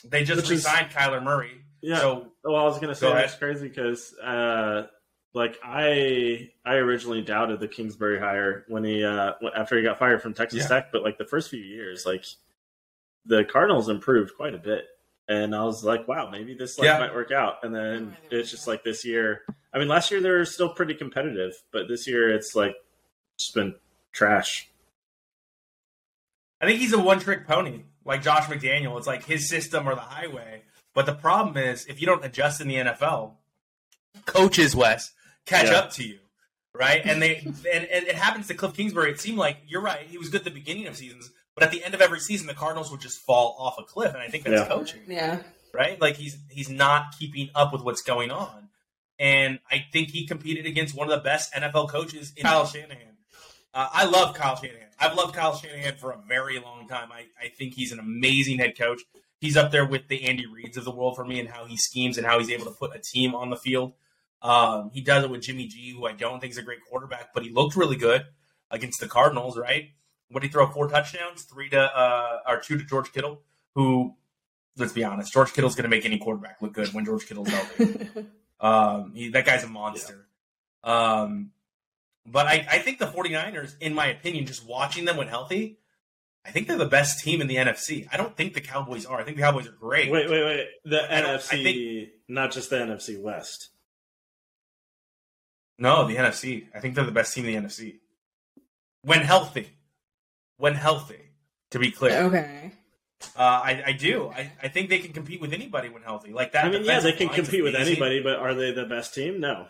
they 0.05 0.23
just 0.23 0.37
Which 0.37 0.45
is- 0.45 0.65
resigned 0.65 0.91
Kyler 0.91 1.21
Murray. 1.23 1.61
Yeah. 1.81 1.99
So 1.99 2.31
well, 2.43 2.55
I 2.57 2.63
was 2.63 2.79
gonna 2.79 2.95
say 2.95 3.07
Go 3.07 3.13
that's 3.13 3.33
ahead. 3.33 3.39
crazy 3.39 3.67
because, 3.67 4.13
uh, 4.19 4.87
like, 5.33 5.57
I 5.63 6.51
I 6.65 6.75
originally 6.75 7.21
doubted 7.21 7.59
the 7.59 7.67
Kingsbury 7.67 8.19
hire 8.19 8.65
when 8.67 8.83
he 8.83 9.03
uh 9.03 9.33
after 9.55 9.77
he 9.77 9.83
got 9.83 9.99
fired 9.99 10.21
from 10.21 10.33
Texas 10.33 10.61
Yeah. 10.61 10.67
Tech, 10.67 10.91
but 10.91 11.03
like 11.03 11.17
the 11.17 11.25
first 11.25 11.49
few 11.49 11.59
years, 11.61 12.05
like 12.05 12.23
the 13.25 13.43
Cardinals 13.45 13.89
improved 13.89 14.35
quite 14.35 14.53
a 14.53 14.57
bit, 14.59 14.85
and 15.27 15.55
I 15.55 15.63
was 15.63 15.83
like, 15.83 16.07
wow, 16.07 16.29
maybe 16.29 16.53
this 16.53 16.77
like 16.77 16.85
Yeah. 16.85 16.99
might 16.99 17.13
work 17.15 17.31
out. 17.31 17.63
And 17.63 17.73
then 17.73 18.15
it's 18.29 18.51
just 18.51 18.67
like 18.67 18.83
this 18.83 19.03
year. 19.05 19.41
I 19.73 19.79
mean, 19.79 19.87
last 19.87 20.11
year 20.11 20.21
they 20.21 20.29
were 20.29 20.45
still 20.45 20.69
pretty 20.69 20.93
competitive, 20.93 21.53
but 21.71 21.87
this 21.87 22.07
year 22.07 22.31
it's 22.33 22.55
like 22.55 22.75
just 23.39 23.55
been 23.55 23.75
trash. 24.11 24.69
I 26.61 26.65
think 26.67 26.79
he's 26.79 26.93
a 26.93 26.99
one 26.99 27.19
trick 27.19 27.47
pony, 27.47 27.81
like 28.05 28.21
Josh 28.21 28.45
McDaniel. 28.45 28.97
It's 28.97 29.07
like 29.07 29.25
his 29.25 29.49
system 29.49 29.87
or 29.89 29.95
the 29.95 30.01
highway. 30.01 30.61
But 30.93 31.05
the 31.07 31.13
problem 31.15 31.57
is, 31.57 31.85
if 31.87 31.99
you 31.99 32.05
don't 32.07 32.23
adjust 32.23 32.61
in 32.61 32.67
the 32.67 32.75
NFL, 32.75 33.31
coaches 34.25 34.75
Wes 34.75 35.11
catch 35.45 35.67
Yeah. 35.67 35.73
up 35.79 35.91
to 35.93 36.03
you, 36.03 36.19
right? 36.73 37.01
And 37.05 37.21
they 37.21 37.37
and, 37.37 37.85
and 37.85 38.07
it 38.07 38.15
happens 38.15 38.47
to 38.47 38.53
Cliff 38.53 38.73
Kingsbury. 38.75 39.11
It 39.11 39.19
seemed 39.19 39.37
like 39.37 39.57
you're 39.67 39.81
right; 39.81 40.05
he 40.07 40.17
was 40.17 40.29
good 40.29 40.41
at 40.41 40.45
the 40.45 40.51
beginning 40.51 40.87
of 40.87 40.95
seasons, 40.97 41.31
but 41.55 41.63
at 41.63 41.71
the 41.71 41.83
end 41.83 41.93
of 41.93 42.01
every 42.01 42.19
season, 42.19 42.47
the 42.47 42.53
Cardinals 42.53 42.91
would 42.91 43.01
just 43.01 43.19
fall 43.19 43.55
off 43.59 43.75
a 43.79 43.83
cliff. 43.83 44.13
And 44.13 44.21
I 44.21 44.27
think 44.27 44.43
that's 44.43 44.61
Yeah. 44.61 44.67
coaching, 44.67 45.01
Yeah. 45.07 45.39
right? 45.73 45.99
Like 46.01 46.15
he's 46.17 46.37
he's 46.49 46.69
not 46.69 47.15
keeping 47.19 47.49
up 47.55 47.71
with 47.73 47.81
what's 47.83 48.01
going 48.01 48.31
on. 48.31 48.69
And 49.19 49.59
I 49.71 49.85
think 49.93 50.09
he 50.09 50.25
competed 50.27 50.65
against 50.65 50.95
one 50.95 51.07
of 51.09 51.15
the 51.17 51.23
best 51.23 51.53
NFL 51.53 51.87
coaches 51.89 52.33
in 52.35 52.43
Kyle 52.43 52.65
Shanahan. 52.65 53.17
Uh, 53.73 53.87
I 53.91 54.05
love 54.05 54.35
Kyle 54.35 54.55
Shanahan. 54.55 54.89
I've 54.99 55.15
loved 55.15 55.35
Kyle 55.35 55.55
Shanahan 55.55 55.95
for 55.97 56.11
a 56.11 56.17
very 56.27 56.59
long 56.59 56.87
time. 56.87 57.11
I, 57.11 57.25
I 57.41 57.49
think 57.49 57.73
he's 57.75 57.91
an 57.91 57.99
amazing 57.99 58.57
head 58.59 58.77
coach. 58.77 59.01
He's 59.39 59.55
up 59.57 59.71
there 59.71 59.85
with 59.85 60.07
the 60.07 60.23
Andy 60.23 60.45
Reids 60.45 60.77
of 60.77 60.85
the 60.85 60.91
world 60.91 61.15
for 61.15 61.25
me 61.25 61.39
and 61.39 61.49
how 61.49 61.65
he 61.65 61.77
schemes 61.77 62.17
and 62.17 62.25
how 62.25 62.39
he's 62.39 62.49
able 62.49 62.65
to 62.65 62.71
put 62.71 62.95
a 62.95 62.99
team 62.99 63.35
on 63.35 63.49
the 63.49 63.55
field. 63.55 63.93
Um, 64.43 64.91
he 64.93 65.01
does 65.01 65.23
it 65.23 65.29
with 65.29 65.41
Jimmy 65.41 65.67
G, 65.67 65.91
who 65.91 66.05
I 66.05 66.11
don't 66.11 66.39
think 66.39 66.51
is 66.51 66.57
a 66.57 66.63
great 66.63 66.79
quarterback, 66.89 67.33
but 67.33 67.43
he 67.43 67.49
looked 67.49 67.75
really 67.77 67.95
good 67.95 68.25
against 68.69 68.99
the 68.99 69.07
Cardinals, 69.07 69.57
right? 69.57 69.91
What 70.29 70.41
did 70.41 70.47
he 70.47 70.51
throw? 70.51 70.67
Four 70.67 70.89
touchdowns, 70.89 71.43
three 71.43 71.69
to 71.69 71.79
uh, 71.79 72.39
or 72.47 72.59
two 72.59 72.77
to 72.77 72.83
George 72.83 73.13
Kittle, 73.13 73.41
who, 73.75 74.15
let's 74.77 74.91
be 74.91 75.03
honest, 75.03 75.31
George 75.31 75.53
Kittle's 75.53 75.75
going 75.75 75.83
to 75.83 75.89
make 75.89 76.05
any 76.05 76.17
quarterback 76.17 76.61
look 76.61 76.73
good 76.73 76.93
when 76.93 77.05
George 77.05 77.25
Kittle's 77.25 77.47
healthy. 77.47 78.07
um, 78.59 79.13
he, 79.15 79.29
that 79.29 79.45
guy's 79.45 79.63
a 79.63 79.67
monster. 79.67 80.27
Um, 80.83 81.51
but 82.25 82.47
I, 82.47 82.65
I 82.69 82.79
think 82.79 82.99
the 82.99 83.05
49ers, 83.05 83.75
in 83.79 83.93
my 83.93 84.07
opinion, 84.07 84.45
just 84.45 84.67
watching 84.67 85.05
them 85.05 85.17
when 85.17 85.27
healthy, 85.27 85.77
I 86.45 86.51
think 86.51 86.67
they're 86.67 86.77
the 86.77 86.85
best 86.85 87.23
team 87.23 87.39
in 87.39 87.47
the 87.47 87.55
NFC. 87.55 88.07
I 88.11 88.17
don't 88.17 88.35
think 88.35 88.53
the 88.53 88.61
Cowboys 88.61 89.05
are. 89.05 89.19
I 89.19 89.23
think 89.23 89.37
the 89.37 89.43
Cowboys 89.43 89.67
are 89.67 89.71
great. 89.71 90.11
Wait, 90.11 90.29
wait, 90.29 90.43
wait. 90.43 90.67
The 90.83 91.03
I 91.13 91.21
NFC, 91.21 91.63
think- 91.63 92.09
not 92.27 92.51
just 92.51 92.69
the 92.69 92.77
NFC 92.77 93.21
West. 93.21 93.69
No, 95.77 96.07
the 96.07 96.15
NFC. 96.15 96.67
I 96.73 96.79
think 96.79 96.95
they're 96.95 97.05
the 97.05 97.11
best 97.11 97.33
team 97.33 97.45
in 97.45 97.63
the 97.63 97.67
NFC. 97.67 97.95
When 99.01 99.21
healthy. 99.21 99.69
When 100.57 100.75
healthy, 100.75 101.19
to 101.71 101.79
be 101.79 101.91
clear. 101.91 102.23
okay. 102.23 102.71
Uh, 103.35 103.41
I, 103.41 103.83
I 103.87 103.91
do. 103.93 104.29
I, 104.29 104.51
I 104.61 104.67
think 104.67 104.89
they 104.89 104.99
can 104.99 105.13
compete 105.13 105.41
with 105.41 105.53
anybody 105.53 105.89
when 105.89 106.03
healthy. 106.03 106.33
Like 106.33 106.51
that. 106.51 106.65
I 106.65 106.69
mean, 106.69 106.83
yeah, 106.83 106.99
they 106.99 107.13
can 107.13 107.29
compete 107.29 107.63
with 107.63 107.75
anybody, 107.75 108.21
but 108.21 108.37
are 108.37 108.53
they 108.53 108.71
the 108.71 108.85
best 108.85 109.13
team? 109.13 109.39
No. 109.39 109.67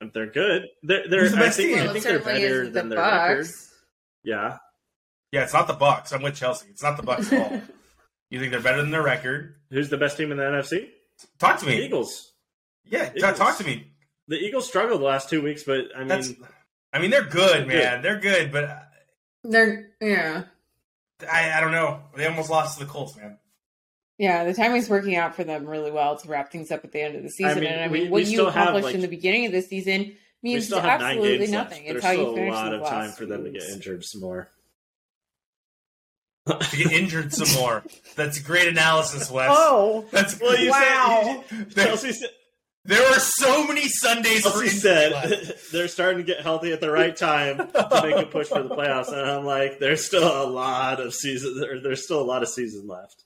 If 0.00 0.12
they're 0.12 0.26
good, 0.26 0.68
they're, 0.82 1.08
they're 1.08 1.20
Who's 1.20 1.32
the 1.32 1.38
I 1.38 1.40
best 1.40 1.56
think, 1.56 1.78
team? 1.78 1.88
I 1.88 1.92
think 1.92 2.04
they're 2.04 2.18
better 2.18 2.38
isn't 2.38 2.64
the 2.72 2.80
than 2.80 2.88
their 2.88 2.98
record. 2.98 3.38
Bucks. 3.44 3.74
Yeah. 4.24 4.58
Yeah, 5.30 5.44
it's 5.44 5.52
not 5.52 5.66
the 5.66 5.74
Bucks. 5.74 6.12
I'm 6.12 6.22
with 6.22 6.34
Chelsea. 6.34 6.66
It's 6.70 6.82
not 6.82 6.96
the 6.96 7.02
Bucks 7.02 7.32
at 7.32 7.40
all. 7.40 7.60
you 8.30 8.38
think 8.38 8.50
they're 8.52 8.60
better 8.60 8.82
than 8.82 8.90
their 8.90 9.02
record? 9.02 9.56
Who's 9.70 9.88
the 9.88 9.96
best 9.96 10.16
team 10.16 10.30
in 10.32 10.38
the 10.38 10.44
NFC? 10.44 10.88
Talk 11.38 11.58
to 11.60 11.66
me. 11.66 11.84
Eagles. 11.84 12.32
Yeah, 12.84 13.10
Eagles. 13.14 13.38
talk 13.38 13.58
to 13.58 13.64
me. 13.64 13.91
The 14.32 14.38
Eagles 14.38 14.66
struggled 14.66 15.02
the 15.02 15.04
last 15.04 15.28
two 15.28 15.42
weeks, 15.42 15.62
but 15.62 15.88
I 15.94 15.98
mean, 15.98 16.08
That's. 16.08 16.32
I 16.90 16.98
mean, 17.00 17.10
they're 17.10 17.22
good, 17.22 17.68
They're 17.68 17.76
man. 17.92 18.02
They're 18.02 18.18
good, 18.18 18.50
but 18.50 18.88
They're 19.44 19.90
yeah. 20.00 20.44
I, 21.30 21.52
I 21.52 21.60
don't 21.60 21.72
know. 21.72 22.00
They 22.16 22.26
almost 22.26 22.48
lost 22.48 22.78
to 22.78 22.84
the 22.86 22.90
Colts, 22.90 23.14
man. 23.14 23.36
Yeah, 24.16 24.44
the 24.44 24.54
timing's 24.54 24.88
working 24.88 25.16
out 25.16 25.34
for 25.34 25.44
them 25.44 25.66
really 25.66 25.90
well 25.90 26.16
to 26.16 26.28
wrap 26.28 26.50
things 26.50 26.70
up 26.70 26.82
at 26.82 26.92
the 26.92 27.02
end 27.02 27.14
of 27.16 27.22
the 27.22 27.28
season. 27.28 27.60
mean, 27.60 27.72
and 27.72 27.82
I 27.82 27.88
mean, 27.88 28.04
we 28.04 28.08
what 28.08 28.24
you 28.26 28.46
accomplished 28.48 28.86
like- 28.86 28.94
in 28.94 29.02
the 29.02 29.08
beginning 29.08 29.44
of 29.44 29.52
the 29.52 29.60
season 29.60 30.16
we 30.42 30.54
means 30.54 30.64
still 30.64 30.80
have 30.80 31.00
nine 31.00 31.18
absolutely 31.18 31.38
games 31.38 31.50
nothing. 31.50 31.84
left. 31.84 31.96
It's 31.96 32.02
There's 32.02 32.04
how 32.04 32.10
you 32.22 32.32
still 32.32 32.44
a 32.44 32.50
lot 32.50 32.72
of 32.74 32.82
time 32.88 33.10
for 33.10 33.26
them 33.26 33.44
to 33.44 33.50
get 33.50 33.64
injured 33.64 34.02
some 34.06 34.22
more. 34.22 34.48
To 36.48 36.76
get 36.76 36.90
injured 36.90 37.32
some 37.34 37.52
more. 37.60 37.84
That's 38.16 38.38
great 38.38 38.66
analysis, 38.66 39.30
Wes. 39.30 39.48
Oh, 39.52 40.06
That's 40.10 40.40
Well, 40.40 40.58
you 40.58 40.70
Wow. 40.70 41.44
said 41.50 41.70
there, 41.70 41.86
Chelsea, 41.86 42.12
said- 42.12 42.30
there 42.84 43.06
are 43.06 43.18
so 43.20 43.66
many 43.66 43.88
Sundays 43.88 44.42
for 44.42 44.50
Chelsea 44.50 44.64
injury 44.64 44.78
said 44.80 45.56
they're 45.72 45.88
starting 45.88 46.18
to 46.18 46.24
get 46.24 46.40
healthy 46.42 46.72
at 46.72 46.80
the 46.80 46.90
right 46.90 47.16
time 47.16 47.58
to 47.58 48.00
make 48.02 48.16
a 48.16 48.26
push 48.28 48.48
for 48.48 48.62
the 48.62 48.74
playoffs, 48.74 49.08
and 49.12 49.20
I'm 49.20 49.44
like, 49.44 49.78
there's 49.78 50.04
still 50.04 50.42
a 50.42 50.46
lot 50.48 51.00
of 51.00 51.14
season. 51.14 51.60
There, 51.60 51.80
there's 51.80 52.04
still 52.04 52.20
a 52.20 52.24
lot 52.24 52.42
of 52.42 52.48
season 52.48 52.86
left. 52.88 53.24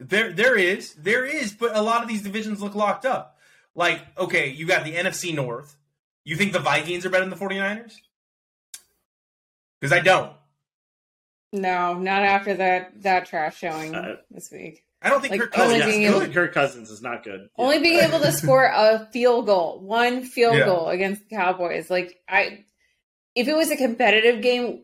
There, 0.00 0.32
there 0.32 0.56
is, 0.56 0.94
there 0.94 1.24
is, 1.24 1.52
but 1.52 1.76
a 1.76 1.82
lot 1.82 2.02
of 2.02 2.08
these 2.08 2.22
divisions 2.22 2.60
look 2.60 2.74
locked 2.74 3.06
up. 3.06 3.38
Like, 3.74 4.00
okay, 4.18 4.48
you 4.50 4.66
got 4.66 4.84
the 4.84 4.94
NFC 4.94 5.34
North. 5.34 5.76
You 6.24 6.36
think 6.36 6.52
the 6.52 6.58
Vikings 6.58 7.04
are 7.04 7.10
better 7.10 7.24
than 7.28 7.30
the 7.38 7.44
49ers? 7.44 7.94
Because 9.80 9.92
I 9.92 10.00
don't. 10.00 10.32
no, 11.52 11.94
not 11.98 12.22
after 12.22 12.54
that 12.54 13.02
that 13.02 13.26
trash 13.26 13.58
showing 13.58 13.94
Uh, 13.94 14.16
this 14.30 14.50
week. 14.50 14.84
I 15.04 15.10
don't 15.10 15.20
think 15.20 15.32
Like, 15.32 15.40
Kirk 15.42 15.52
Cousins 15.52 15.84
being 15.84 16.02
is 16.02 16.10
able- 16.10 16.20
good. 16.20 16.32
Kirk 16.34 16.54
Cousins 16.54 16.90
is 16.90 17.02
not 17.02 17.22
good. 17.24 17.48
Only 17.58 17.78
being 17.78 18.00
able 18.00 18.20
to 18.20 18.32
score 18.40 18.64
a 18.64 19.06
field 19.12 19.46
goal, 19.46 19.80
one 19.80 20.22
field 20.24 20.56
Yeah. 20.56 20.64
goal 20.64 20.88
against 20.88 21.28
the 21.28 21.36
Cowboys. 21.36 21.90
Like 21.90 22.16
I, 22.28 22.64
if 23.34 23.46
it 23.48 23.54
was 23.54 23.70
a 23.70 23.76
competitive 23.76 24.40
game, 24.42 24.82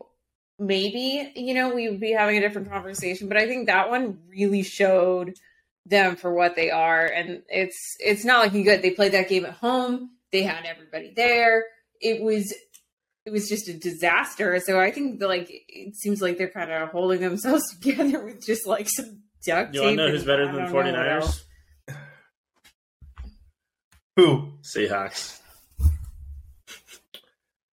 maybe 0.59 1.31
you 1.35 1.53
know 1.53 1.73
we 1.73 1.89
would 1.89 1.99
be 1.99 2.11
having 2.11 2.37
a 2.37 2.41
different 2.41 2.69
conversation. 2.69 3.27
But 3.27 3.37
I 3.37 3.47
think 3.47 3.67
that 3.67 3.89
one 3.89 4.19
really 4.29 4.63
showed 4.63 5.33
them 5.85 6.15
for 6.15 6.31
what 6.33 6.55
they 6.55 6.69
are, 6.69 7.05
and 7.05 7.41
it's 7.49 7.95
it's 7.99 8.23
not 8.23 8.45
looking 8.45 8.63
good. 8.63 8.81
They 8.81 8.91
played 8.91 9.13
that 9.13 9.29
game 9.29 9.45
at 9.45 9.53
home. 9.53 10.11
They 10.31 10.43
had 10.43 10.65
everybody 10.65 11.13
there. 11.15 11.65
It 11.99 12.21
was 12.21 12.53
it 13.25 13.31
was 13.31 13.49
just 13.49 13.67
a 13.67 13.73
disaster. 13.73 14.59
So 14.59 14.79
I 14.79 14.91
think 14.91 15.19
that, 15.19 15.27
like 15.27 15.47
it 15.49 15.95
seems 15.95 16.21
like 16.21 16.37
they're 16.37 16.49
kind 16.49 16.71
of 16.71 16.89
holding 16.89 17.21
themselves 17.21 17.63
together 17.81 18.23
with 18.23 18.45
just 18.45 18.67
like 18.67 18.87
some 18.89 19.20
duct 19.45 19.73
You 19.73 19.81
want 19.81 19.97
to 19.97 20.05
know 20.05 20.11
who's 20.11 20.23
better 20.23 20.45
than 20.45 20.55
the 20.55 20.61
don't 20.61 20.71
49ers? 20.73 21.21
else. 21.21 21.43
Who? 24.17 24.53
Seahawks. 24.61 25.39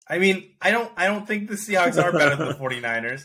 I 0.09 0.19
mean, 0.19 0.51
I 0.61 0.71
don't 0.71 0.93
I 0.97 1.07
don't 1.07 1.27
think 1.27 1.49
the 1.49 1.55
Seahawks 1.55 2.03
are 2.03 2.13
better 2.13 2.37
than 2.37 2.49
the 2.49 2.55
49ers. 2.55 3.25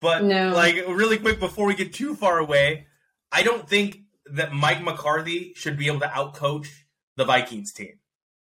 But 0.00 0.24
No. 0.24 0.54
like 0.54 0.76
really 0.88 1.18
quick 1.18 1.40
before 1.40 1.66
we 1.66 1.74
get 1.74 1.92
too 1.92 2.14
far 2.14 2.38
away, 2.38 2.86
I 3.32 3.42
don't 3.42 3.68
think 3.68 3.98
that 4.32 4.52
Mike 4.52 4.82
McCarthy 4.82 5.52
should 5.56 5.76
be 5.76 5.88
able 5.88 6.00
to 6.00 6.06
outcoach 6.06 6.68
the 7.16 7.24
Vikings 7.24 7.72
team. 7.72 7.98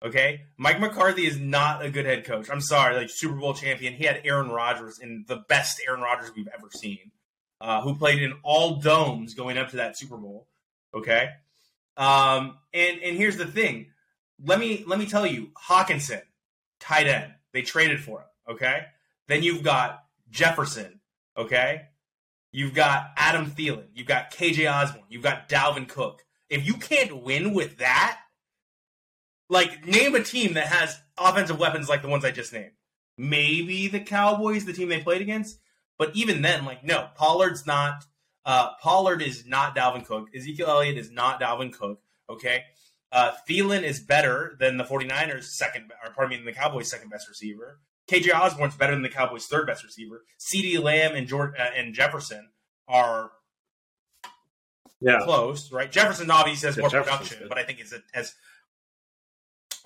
Okay? 0.05 0.43
Mike 0.57 0.81
McCarthy 0.81 1.27
is 1.27 1.39
not 1.39 1.85
a 1.85 1.91
good 1.91 2.07
head 2.07 2.25
coach. 2.25 2.49
I'm 2.51 2.61
sorry, 2.61 2.97
like 2.97 3.11
Super 3.11 3.35
Bowl 3.37 3.55
champion. 3.55 3.95
He 3.95 4.05
had 4.05 4.21
Aaron 4.25 4.49
Rodgers 4.51 4.99
in 4.99 5.25
the 5.29 5.45
best 5.49 5.81
Aaron 5.87 6.01
Rodgers 6.01 6.31
we've 6.35 6.49
ever 6.49 6.69
seen. 6.75 7.11
Uh, 7.65 7.81
who 7.81 7.95
played 7.95 8.23
in 8.23 8.35
all 8.43 8.77
domes 8.77 9.33
going 9.33 9.57
up 9.57 9.71
to 9.71 9.77
that 9.77 9.97
Super 9.97 10.19
Bowl. 10.19 10.47
Okay? 10.93 11.31
Um, 11.97 12.59
and 12.75 13.01
and 13.03 13.17
here's 13.17 13.39
the 13.39 13.47
thing. 13.47 13.87
Let 14.45 14.61
me 14.61 14.85
let 14.87 14.99
me 14.99 15.07
tell 15.07 15.27
you, 15.27 15.49
Hockenson, 15.69 16.21
tight 16.79 17.07
end. 17.07 17.33
They 17.55 17.63
traded 17.63 18.03
for 18.03 18.21
him. 18.21 18.27
Okay. 18.51 18.83
Then 19.29 19.43
you've 19.43 19.63
got 19.63 20.05
Jefferson. 20.31 21.01
Okay. 21.39 21.87
You've 22.53 22.75
got 22.75 23.07
Adam 23.17 23.51
Thielen. 23.51 23.87
You've 23.95 24.09
got 24.09 24.31
KJ 24.31 24.71
Osborne. 24.71 25.07
You've 25.09 25.23
got 25.23 25.49
Dalvin 25.49 25.89
Cook. 25.89 26.23
If 26.51 26.67
you 26.67 26.75
can't 26.75 27.23
win 27.23 27.55
with 27.55 27.79
that, 27.79 28.21
like 29.49 29.87
name 29.87 30.15
a 30.15 30.23
team 30.23 30.53
that 30.55 30.67
has 30.67 31.01
offensive 31.17 31.59
weapons 31.59 31.89
like 31.89 32.03
the 32.03 32.09
ones 32.09 32.27
I 32.27 32.31
just 32.31 32.53
named. 32.53 32.73
Maybe 33.17 33.89
the 33.89 34.01
Cowboys, 34.01 34.67
the 34.67 34.75
team 34.75 34.91
they 34.91 35.01
played 35.01 35.23
against, 35.23 35.59
but 35.99 36.15
even 36.15 36.43
then, 36.43 36.65
like 36.65 36.85
no, 36.85 37.09
Pollard's 37.17 37.67
not. 37.67 38.05
Uh, 38.47 38.75
Pollard 38.83 39.23
is 39.23 39.47
not 39.47 39.75
Dalvin 39.75 40.05
Cook. 40.05 40.29
Ezekiel 40.35 40.69
Elliott 40.69 40.99
is 40.99 41.11
not 41.11 41.41
Dalvin 41.41 41.73
Cook. 41.73 42.01
Okay. 42.29 42.65
Uh, 43.11 43.33
Thielen 43.49 43.83
is 43.85 44.01
better 44.01 44.57
than 44.59 44.77
the 44.77 44.85
49ers' 44.85 45.45
second, 45.45 45.93
or 46.05 46.13
pardon 46.13 46.31
me, 46.31 46.37
than 46.37 46.47
the 46.47 46.53
Cowboys' 46.53 46.91
second 46.91 47.09
best 47.11 47.29
receiver. 47.29 47.79
KJ 48.11 48.35
Osborne's 48.35 48.75
better 48.77 48.93
than 48.93 49.03
the 49.03 49.09
Cowboys' 49.09 49.47
third 49.47 49.67
best 49.67 49.83
receiver. 49.85 50.25
CeeDee 50.39 50.83
Lamb 50.83 51.15
and 51.15 51.27
George, 51.27 51.55
uh, 51.59 51.71
and 51.77 51.95
Jefferson 51.95 52.51
are 52.89 53.31
Yeah. 55.01 55.21
close, 55.23 55.71
right? 55.73 55.91
Jefferson 55.91 56.31
obviously 56.31 56.67
has 56.67 56.77
Yeah, 56.77 56.83
more 56.83 56.91
Jefferson's 56.91 57.17
production, 57.19 57.39
good. 57.41 57.49
but 57.49 57.59
I 57.59 57.65
think 57.65 57.81
it's 57.81 57.93
a, 57.93 58.03
as 58.13 58.35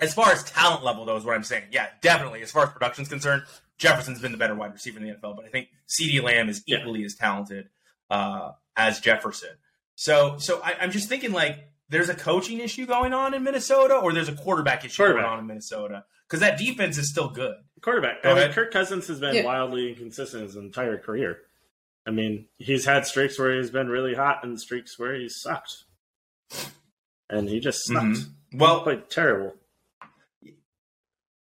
as 0.01 0.13
far 0.13 0.31
as 0.31 0.43
talent 0.43 0.83
level 0.83 1.05
though 1.05 1.17
is 1.17 1.23
what 1.23 1.35
I'm 1.35 1.43
saying. 1.43 1.65
Yeah, 1.71 1.89
definitely. 2.01 2.41
As 2.41 2.51
far 2.51 2.63
as 2.63 2.71
production's 2.71 3.09
concerned, 3.09 3.43
Jefferson's 3.79 4.19
been 4.21 4.31
the 4.31 4.37
better 4.37 4.53
wide 4.55 4.73
receiver 4.73 4.99
in 4.99 5.05
the 5.07 5.13
NFL, 5.15 5.35
but 5.35 5.45
I 5.45 5.49
think 5.49 5.69
CeeDee 5.87 6.21
Lamb 6.21 6.49
is 6.49 6.61
Yeah. 6.67 6.79
equally 6.79 7.03
as 7.05 7.15
talented 7.15 7.69
uh, 8.11 8.51
as 8.77 8.99
Jefferson. 8.99 9.49
So, 9.95 10.37
so 10.37 10.61
I, 10.63 10.75
I'm 10.81 10.91
just 10.91 11.09
thinking 11.09 11.31
like 11.31 11.57
there's 11.89 12.09
a 12.09 12.15
coaching 12.15 12.59
issue 12.59 12.85
going 12.85 13.13
on 13.13 13.33
in 13.33 13.43
Minnesota, 13.43 13.95
or 13.95 14.13
there's 14.13 14.29
a 14.29 14.35
quarterback 14.35 14.85
issue 14.85 14.97
Quarterback. 14.97 15.23
going 15.23 15.33
on 15.33 15.39
in 15.39 15.47
Minnesota 15.47 16.05
because 16.27 16.41
that 16.41 16.57
defense 16.59 16.97
is 16.97 17.09
still 17.09 17.29
good. 17.29 17.55
Quarterback. 17.81 18.21
Go 18.21 18.31
I 18.35 18.43
mean. 18.45 18.51
Kirk 18.53 18.71
Cousins 18.71 19.07
has 19.07 19.19
been 19.19 19.33
Yeah. 19.35 19.45
wildly 19.45 19.89
inconsistent 19.89 20.43
his 20.43 20.55
entire 20.55 20.97
career. 20.97 21.39
I 22.05 22.11
mean, 22.11 22.47
he's 22.57 22.85
had 22.85 23.05
streaks 23.05 23.37
where 23.39 23.55
he's 23.55 23.69
been 23.71 23.87
really 23.87 24.13
hot 24.15 24.43
and 24.43 24.59
streaks 24.59 24.97
where 24.99 25.15
he's 25.15 25.39
sucked. 25.41 25.83
And 27.29 27.47
he 27.49 27.59
just 27.59 27.85
sucked. 27.85 28.05
Mhm. 28.05 28.33
Well, 28.53 28.81
Played 28.81 29.09
terrible. 29.09 29.55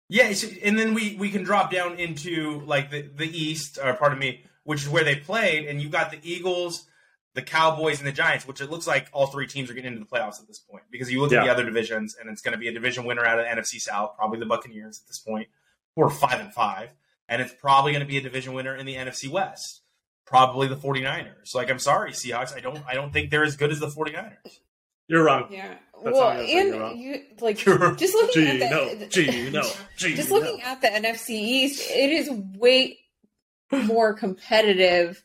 Yeah, 0.10 0.32
so- 0.34 0.48
and 0.63 0.78
then 0.80 0.93
we 0.93 1.15
we 1.20 1.30
can 1.30 1.43
drop 1.43 1.72
down 1.72 2.00
into 2.00 2.62
like 2.65 2.91
the 2.91 3.02
the 3.13 3.28
East, 3.28 3.78
or 3.82 3.93
pardon 3.93 4.20
me, 4.20 4.46
which 4.63 4.82
is 4.84 4.89
where 4.89 5.04
they 5.04 5.15
played, 5.15 5.67
and 5.67 5.82
you've 5.82 5.91
got 5.91 6.12
the 6.12 6.20
Eagles, 6.24 6.88
the 7.34 7.41
Cowboys, 7.41 8.00
and 8.00 8.08
the 8.08 8.12
Giants, 8.13 8.48
which 8.48 8.62
it 8.62 8.70
looks 8.70 8.88
like 8.88 9.10
all 9.12 9.28
three 9.28 9.48
teams 9.48 9.70
are 9.70 9.74
getting 9.74 9.93
into 9.93 10.00
the 10.00 10.10
playoffs 10.10 10.39
at 10.41 10.48
this 10.48 10.60
point 10.60 10.84
because 10.91 11.12
you 11.12 11.20
look 11.22 11.32
at 11.34 11.43
the 11.46 11.52
other 11.52 11.65
divisions, 11.65 12.15
and 12.20 12.30
it's 12.30 12.41
going 12.41 12.54
to 12.54 12.58
be 12.58 12.67
a 12.67 12.72
division 12.74 13.04
winner 13.06 13.26
out 13.26 13.38
of 13.39 13.46
the 13.46 13.52
NFC 13.52 13.80
South, 13.82 14.15
probably 14.15 14.39
the 14.39 14.46
Buccaneers 14.46 15.02
at 15.04 15.08
this 15.08 15.20
point, 15.20 15.48
who 15.96 16.04
are 16.04 16.10
five 16.10 16.39
and 16.39 16.54
five, 16.54 16.89
and 17.28 17.41
it's 17.41 17.54
probably 17.54 17.91
going 17.91 18.00
to 18.06 18.08
be 18.08 18.17
a 18.17 18.22
division 18.22 18.54
winner 18.54 18.76
in 18.76 18.86
the 18.86 18.96
NFC 18.96 19.30
West, 19.30 19.82
probably 20.26 20.67
the 20.67 20.78
49ers. 20.78 21.54
Like 21.54 21.70
I'm 21.70 21.80
sorry, 21.80 22.12
Seahawks, 22.12 22.56
I 22.56 22.62
don't 22.62 22.82
I 22.88 22.93
don't 22.93 23.12
think 23.12 23.30
they're 23.30 23.43
as 23.43 23.58
good 23.58 23.72
as 23.72 23.80
the 23.82 23.88
49ers. 23.88 24.60
You're 25.08 25.24
wrong. 25.24 25.48
Yeah. 25.50 25.76
That's 26.04 26.13
well, 26.13 26.24
all 26.24 26.30
I'm 26.30 26.36
gonna 26.38 26.48
say, 26.48 26.54
you're 26.54 26.74
and 26.74 26.82
wrong. 26.82 26.98
you 26.98 27.22
like 27.41 27.65
You're- 27.65 27.96
just 27.96 28.13
looking 28.13 28.43
Gee, 28.46 28.62
at 28.63 28.70
no. 28.72 28.96
the 28.96 29.08
Gee, 29.08 29.50
no. 29.50 29.63
Gee, 29.98 30.15
just 30.15 30.30
no. 30.30 30.36
looking 30.36 30.62
at 30.62 30.80
the 30.82 30.88
NFC 30.88 31.30
East, 31.32 31.89
it 31.89 32.12
is 32.12 32.30
way 32.58 33.00
more 33.72 34.13
competitive 34.13 35.24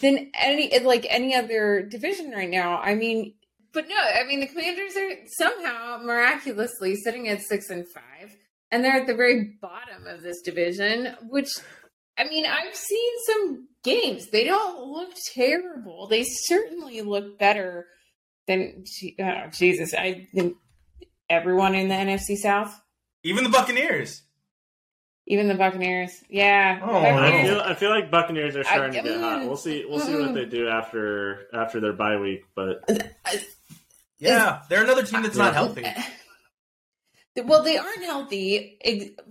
than 0.00 0.30
any 0.38 0.78
like 0.80 1.06
any 1.08 1.34
other 1.34 1.82
division 1.82 2.30
right 2.30 2.50
now. 2.50 2.78
I 2.78 2.94
mean, 2.94 3.34
but 3.72 3.88
no, 3.88 3.96
I 3.96 4.24
mean 4.24 4.40
the 4.40 4.46
Commanders 4.48 4.96
are 4.96 5.10
somehow 5.38 5.98
miraculously 6.02 6.94
sitting 6.96 7.28
at 7.28 7.40
six 7.42 7.70
and 7.70 7.86
five, 7.88 8.36
and 8.70 8.84
they're 8.84 9.00
at 9.00 9.06
the 9.06 9.14
very 9.14 9.56
bottom 9.62 10.06
of 10.06 10.22
this 10.22 10.42
division. 10.42 11.16
Which, 11.22 11.48
I 12.18 12.24
mean, 12.24 12.44
I've 12.44 12.74
seen 12.76 13.12
some 13.26 13.68
games; 13.82 14.28
they 14.30 14.44
don't 14.44 14.78
look 14.90 15.14
terrible. 15.34 16.06
They 16.06 16.24
certainly 16.24 17.00
look 17.00 17.38
better 17.38 17.86
than 18.46 18.84
oh, 19.20 19.50
Jesus. 19.52 19.94
I 19.94 20.28
think 20.34 20.56
everyone 21.28 21.74
in 21.74 21.88
the 21.88 21.94
NFC 21.94 22.36
South. 22.36 22.78
Even 23.22 23.44
the 23.44 23.50
Buccaneers. 23.50 24.22
Even 25.26 25.46
the 25.46 25.54
Buccaneers, 25.54 26.24
yeah. 26.28 26.80
Oh, 26.82 26.96
I 26.96 27.44
feel, 27.44 27.60
I 27.60 27.74
feel 27.74 27.90
like 27.90 28.10
Buccaneers 28.10 28.56
are 28.56 28.64
starting 28.64 28.98
I 28.98 29.02
to 29.02 29.08
get 29.08 29.20
hot. 29.20 29.38
Mm-hmm. 29.38 29.46
We'll 29.46 29.56
see. 29.56 29.84
We'll 29.88 30.00
see 30.00 30.16
what 30.16 30.34
they 30.34 30.40
mm-hmm. 30.42 30.50
do 30.50 30.68
after 30.68 31.46
after 31.54 31.78
their 31.78 31.92
bye 31.92 32.16
week. 32.16 32.42
But 32.56 32.84
Yeah, 34.18 34.62
they're 34.68 34.84
another 34.84 35.04
team 35.04 35.22
that's 35.22 35.36
not 35.36 35.54
healthy. 35.54 35.84
Well, 37.34 37.62
they 37.62 37.78
aren't 37.78 38.04
healthy, 38.04 38.78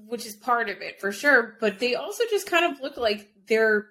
which 0.08 0.26
is 0.26 0.36
part 0.36 0.69
of 0.69 0.82
it 0.82 1.00
for 1.00 1.12
sure. 1.12 1.56
But 1.62 1.78
they 1.78 1.93
also 1.93 2.24
just 2.32 2.50
kind 2.50 2.74
of 2.74 2.82
look 2.82 2.97
like 2.97 3.30
they're 3.45 3.86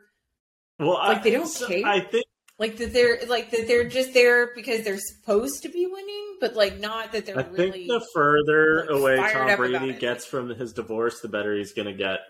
well, 0.81 0.95
Like, 0.95 1.19
I, 1.19 1.23
they 1.23 1.31
don't 1.31 1.47
so 1.47 1.69
care? 1.69 1.87
I 1.87 2.01
think 2.01 2.25
like 2.61 2.77
that 2.77 2.93
they're 2.93 3.19
like 3.27 3.51
that 3.51 3.67
they're 3.67 3.89
just 3.89 4.15
there 4.15 4.55
because 4.55 4.85
they're 4.85 4.99
supposed 4.99 5.63
to 5.63 5.69
be 5.71 5.87
winning, 5.87 6.37
but 6.41 6.55
like 6.55 6.79
not 6.79 7.11
that 7.13 7.27
they're 7.27 7.39
I 7.39 7.43
really. 7.49 7.71
think 7.73 7.89
the 7.89 8.07
further 8.15 8.83
like, 8.83 8.91
away 8.91 9.33
Tom 9.33 9.57
Brady 9.57 9.95
gets 9.95 10.25
from 10.27 10.51
his 10.51 10.73
divorce, 10.75 11.21
the 11.21 11.29
better 11.29 11.57
he's 11.57 11.73
going 11.73 11.89
to 11.89 11.95
get. 11.95 12.21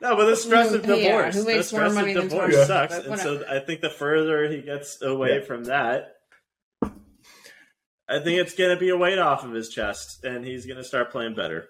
No, 0.00 0.14
but 0.14 0.26
the 0.26 0.36
stress 0.36 0.72
of 0.72 0.84
Who- 0.84 0.94
yeah, 0.94 1.30
divorce, 1.30 1.44
the 1.44 1.62
stress 1.64 1.96
of 1.96 2.04
divorce 2.06 2.54
Tom? 2.54 2.66
sucks, 2.66 2.96
But 2.98 3.06
and 3.06 3.18
so 3.20 3.44
I 3.50 3.58
think 3.60 3.80
the 3.80 3.90
further 3.90 4.48
he 4.48 4.60
gets 4.62 5.02
away 5.02 5.38
Yeah. 5.40 5.44
from 5.44 5.64
that, 5.64 6.14
I 6.82 8.20
think 8.20 8.40
it's 8.40 8.54
going 8.54 8.70
to 8.70 8.78
be 8.78 8.90
a 8.90 8.96
weight 8.96 9.18
off 9.18 9.44
of 9.44 9.52
his 9.52 9.68
chest, 9.68 10.22
and 10.24 10.44
he's 10.44 10.66
going 10.66 10.76
to 10.76 10.84
start 10.84 11.10
playing 11.10 11.34
better. 11.34 11.68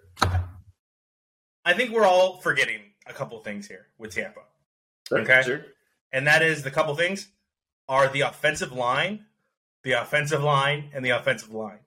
I 1.65 1.73
think 1.75 1.91
we're 1.93 2.05
all 2.05 2.41
forgetting 2.41 2.81
a 3.07 3.13
couple 3.13 3.39
things 3.43 3.67
here 3.67 3.87
with 3.99 4.15
Tampa. 4.15 4.41
Okay. 5.11 5.43
Sure. 5.45 5.61
And 6.13 6.27
that 6.27 6.43
is 6.43 6.63
the 6.63 6.71
couple 6.71 6.95
things 6.97 7.29
are 7.89 8.09
the 8.09 8.21
offensive 8.23 8.73
line, 8.73 9.25
the 9.83 9.93
offensive 9.93 10.43
line, 10.43 10.91
and 10.95 11.05
the 11.05 11.11
offensive 11.11 11.53
line. 11.53 11.81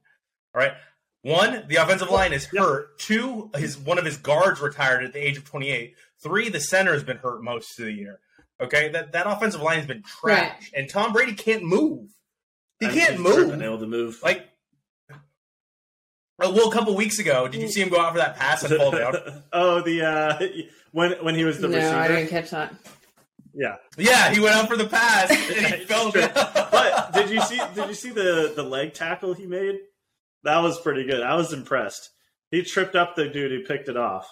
All 0.55 0.61
right. 0.61 0.73
One, 1.23 1.65
the 1.67 1.75
offensive 1.75 2.09
line 2.09 2.33
is 2.33 2.47
Yeah. 2.51 2.61
hurt. 2.61 2.97
Two, 2.99 3.51
his 3.55 3.77
one 3.77 3.99
of 3.99 4.05
his 4.05 4.17
guards 4.17 4.59
retired 4.59 5.03
at 5.03 5.13
the 5.13 5.19
age 5.25 5.37
of 5.37 5.45
28. 5.45 5.95
Three, 6.19 6.49
the 6.49 6.59
center 6.59 6.93
has 6.93 7.03
been 7.03 7.17
hurt 7.17 7.43
most 7.43 7.77
of 7.79 7.85
the 7.85 7.91
year. 7.91 8.19
Okay, 8.59 8.89
that 8.89 9.11
that 9.11 9.27
offensive 9.27 9.61
line 9.61 9.77
has 9.77 9.87
been 9.87 10.03
trash, 10.03 10.51
Right. 10.59 10.69
and 10.73 10.89
Tom 10.89 11.13
Brady 11.13 11.33
can't 11.33 11.63
move. 11.63 12.09
He 12.79 12.87
I 12.87 12.91
can't 12.93 13.19
move. 13.19 13.49
Been 13.49 13.61
able 13.61 13.79
to 13.79 13.87
move. 13.87 14.19
Like, 14.23 14.47
well, 16.39 16.69
a 16.69 16.73
couple 16.73 16.95
weeks 16.95 17.19
ago, 17.19 17.47
did 17.47 17.61
you 17.61 17.67
see 17.67 17.81
him 17.81 17.89
go 17.89 17.99
out 17.99 18.13
for 18.13 18.17
that 18.17 18.35
pass 18.35 18.63
and 18.63 18.75
fall 18.75 18.91
down? 18.91 19.43
oh, 19.53 19.81
the 19.81 20.01
uh, 20.03 20.47
when 20.91 21.11
when 21.23 21.35
he 21.35 21.43
was 21.43 21.59
the 21.59 21.67
no, 21.67 21.97
I 21.97 22.07
didn't 22.07 22.29
catch 22.29 22.49
that. 22.51 22.73
Yeah, 23.53 23.75
Yeah, 23.97 24.31
he 24.33 24.39
went 24.39 24.55
out 24.55 24.67
for 24.69 24.77
the 24.77 24.87
pass 24.87 25.29
and 25.29 25.65
he 25.65 25.85
fell 25.85 26.09
down. 26.11 26.31
but 26.33 27.11
did 27.13 27.29
you 27.29 27.41
see? 27.41 27.59
Did 27.75 27.87
you 27.89 27.93
see 27.95 28.09
the 28.11 28.53
the 28.55 28.63
leg 28.63 28.93
tackle 28.93 29.33
he 29.33 29.45
made? 29.45 29.75
That 30.43 30.59
was 30.59 30.79
pretty 30.79 31.03
good. 31.05 31.21
I 31.21 31.35
was 31.35 31.51
impressed. 31.53 32.09
He 32.49 32.63
tripped 32.63 32.95
up 32.95 33.15
the 33.15 33.27
dude 33.27 33.51
who 33.51 33.63
picked 33.65 33.89
it 33.89 33.97
off. 33.97 34.27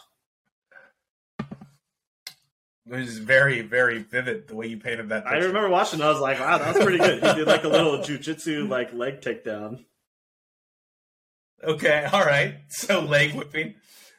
It 1.39 2.95
was 2.95 3.19
very, 3.19 3.61
very 3.61 3.99
vivid 3.99 4.47
the 4.47 4.55
way 4.55 4.65
you 4.67 4.77
painted 4.77 5.09
that. 5.09 5.27
I 5.27 5.37
remember 5.37 5.69
watching. 5.69 5.99
it, 5.99 6.03
I 6.03 6.09
was 6.09 6.19
like, 6.19 6.39
"Wow, 6.39 6.57
that 6.57 6.73
was 6.75 6.83
pretty 6.83 6.97
good." 6.97 7.21
He 7.23 7.33
did 7.35 7.47
like 7.47 7.63
a 7.63 7.67
little 7.67 7.99
jujitsu 7.99 8.67
like 8.67 8.93
leg 8.93 9.21
takedown. 9.21 9.85
Okay, 11.63 12.07
all 12.11 12.23
right. 12.25 12.55
So 12.69 13.01
leg 13.01 13.33
whipping, 13.35 13.75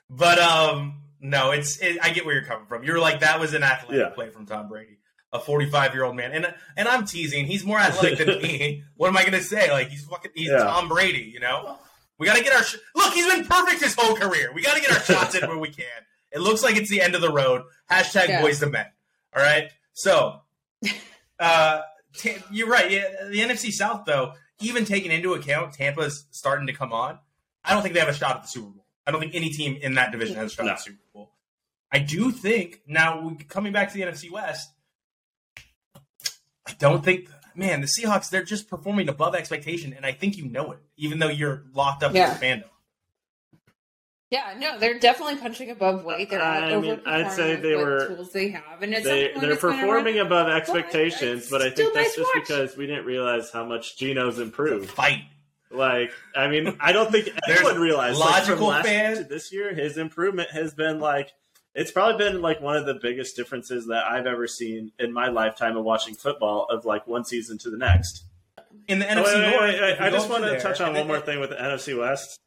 but 0.09 0.39
um, 0.39 1.00
no, 1.21 1.51
it's. 1.51 1.79
It, 1.79 1.99
I 2.03 2.11
get 2.11 2.25
where 2.27 2.35
you're 2.35 2.45
coming 2.45 2.67
from. 2.67 2.83
You're 2.85 2.99
like 2.99 3.21
that 3.21 3.39
was 3.41 3.55
an 3.55 3.63
athletic 3.63 4.01
Yeah. 4.01 4.09
play 4.15 4.31
from 4.31 4.47
Tom 4.47 4.69
Brady, 4.69 4.99
a 5.33 5.39
45 5.41 5.95
year 5.95 6.05
old 6.05 6.17
man, 6.17 6.33
and 6.33 6.53
and 6.77 6.89
I'm 6.89 7.05
teasing. 7.07 7.47
He's 7.47 7.65
more 7.65 7.79
athletic 7.79 8.19
than 8.27 8.29
me. 8.43 8.85
What 8.97 9.09
am 9.09 9.17
I 9.17 9.25
gonna 9.25 9.43
say? 9.43 9.71
Like 9.71 9.89
he's 9.89 10.05
fucking. 10.05 10.33
He's 10.35 10.49
Yeah. 10.51 10.59
Tom 10.65 10.89
Brady. 10.89 11.31
You 11.33 11.41
know. 11.41 11.79
We 12.19 12.27
got 12.27 12.37
to 12.37 12.45
get 12.45 12.53
our 12.53 12.63
sh- 12.63 12.77
look. 12.95 13.15
He's 13.15 13.27
been 13.27 13.47
perfect 13.47 13.83
his 13.83 13.95
whole 13.99 14.15
career. 14.15 14.51
We 14.55 14.61
got 14.61 14.75
to 14.75 14.83
get 14.83 14.93
our 14.93 15.01
shots 15.03 15.35
in 15.35 15.41
where 15.49 15.57
we 15.57 15.71
can. 15.71 15.87
It 16.31 16.41
looks 16.41 16.63
like 16.63 16.77
it's 16.77 16.91
the 16.91 17.01
end 17.01 17.15
of 17.15 17.23
the 17.23 17.33
road. 17.33 17.63
Hashtag 17.91 18.29
Yeah. 18.29 18.43
boys 18.43 18.59
to 18.61 18.67
men. 18.67 18.85
All 19.35 19.43
right. 19.43 19.71
So, 19.95 20.43
uh, 21.39 21.81
Ta- 22.19 22.31
you're 22.51 22.69
right. 22.69 22.91
Yeah, 22.91 23.05
the 23.31 23.39
NFC 23.39 23.71
South, 23.73 24.03
though, 24.05 24.35
even 24.61 24.85
taking 24.85 25.13
into 25.13 25.33
account 25.33 25.73
Tampa's 25.75 26.27
starting 26.31 26.67
to 26.67 26.73
come 26.73 26.93
on, 26.93 27.19
I 27.65 27.73
don't 27.73 27.83
think 27.83 27.95
they 27.95 28.01
have 28.01 28.09
a 28.11 28.15
shot 28.15 28.37
at 28.37 28.43
the 28.43 28.49
Super 28.49 28.69
Bowl. 28.69 28.85
I 29.07 29.11
don't 29.11 29.21
think 29.21 29.35
any 29.35 29.51
team 29.51 29.79
in 29.81 29.95
that 29.95 30.13
division 30.13 30.37
has 30.37 30.53
a 30.53 30.55
shot 30.55 30.67
No. 30.67 30.73
at 30.73 30.77
the 30.79 30.83
Super 30.85 30.99
Bowl. 31.15 31.33
I 31.93 31.99
do 31.99 32.31
think 32.31 32.83
now 32.87 33.37
coming 33.49 33.73
back 33.73 33.89
to 33.89 33.95
the 33.95 34.03
NFC 34.03 34.31
West. 34.31 34.71
I 36.67 36.73
don't 36.79 37.05
think, 37.05 37.29
man, 37.55 37.81
the 37.81 37.89
Seahawks 37.89 38.31
they're 38.31 38.45
just 38.45 38.69
performing 38.69 39.09
above 39.09 39.35
expectation, 39.35 39.93
and 39.93 40.07
I 40.07 40.13
think 40.13 40.37
you 40.37 40.47
know 40.47 40.73
it, 40.73 40.79
even 40.97 41.19
though 41.19 41.29
you're 41.29 41.65
locked 41.75 42.03
up 42.03 42.15
Yeah. 42.15 42.27
in 42.27 42.41
your 42.43 42.59
fandom. 42.65 42.69
Yeah, 44.31 44.55
no, 44.57 44.79
they're 44.79 45.01
definitely 45.01 45.37
punching 45.39 45.71
above 45.73 46.05
weight. 46.05 46.31
They're 46.31 46.41
I 46.41 46.73
out 46.75 46.83
mean, 46.83 47.01
I'd 47.05 47.33
say 47.33 47.57
they 47.57 47.75
with 47.75 47.85
were- 47.85 48.07
tools 48.15 48.31
they 48.33 48.51
have, 48.51 48.81
and 48.81 48.95
it's 48.95 49.05
They 49.05 49.33
they're 49.41 49.57
performing 49.57 50.21
above 50.21 50.49
expectations, 50.49 51.43
it's 51.43 51.51
but 51.51 51.63
I 51.63 51.71
think 51.71 51.93
that's 51.95 52.07
nice 52.11 52.17
just 52.17 52.31
watch. 52.37 52.47
because 52.47 52.77
we 52.77 52.87
didn't 52.87 53.07
realize 53.07 53.51
how 53.51 53.65
much 53.65 53.99
Geno's 53.99 54.39
improved. 54.39 54.89
Fight. 54.91 55.25
Like, 55.71 56.13
I 56.35 56.49
mean, 56.49 56.77
I 56.81 56.93
don't 56.93 57.13
think 57.13 57.29
There's 57.47 57.61
anyone 57.61 57.79
realized. 57.81 58.19
like, 58.19 58.29
from 58.45 58.61
logical 58.61 58.67
last 58.69 58.87
fan- 58.87 59.27
this 59.29 59.53
year, 59.53 59.73
his 59.75 59.97
improvement 59.99 60.51
has 60.51 60.75
been 60.75 60.99
like 61.01 61.33
it's 61.75 61.93
probably 61.93 62.19
been 62.19 62.43
like 62.43 62.61
one 62.61 62.77
of 62.77 62.85
the 62.87 62.95
biggest 62.95 63.37
differences 63.37 63.87
that 63.87 64.05
I've 64.05 64.27
ever 64.27 64.49
seen 64.49 64.91
in 64.99 65.13
my 65.13 65.29
lifetime 65.29 65.77
of 65.77 65.85
watching 65.85 66.15
football 66.17 66.67
of 66.69 66.85
like 66.85 67.07
one 67.07 67.25
season 67.25 67.59
to 67.59 67.71
the 67.71 67.77
next. 67.79 68.25
In 68.89 68.99
the 68.99 69.07
Oh, 69.07 69.23
NFC 69.23 69.25
wait, 69.35 69.51
North, 69.51 69.61
wait, 69.61 69.81
wait. 69.81 70.01
I 70.01 70.11
just 70.11 70.29
want 70.29 70.43
to 70.45 70.61
touch 70.61 70.81
on 70.81 70.95
one 70.95 71.07
more 71.07 71.21
thing 71.21 71.39
with 71.39 71.51
the 71.51 71.57
NFC 71.57 71.97
West. 71.97 72.41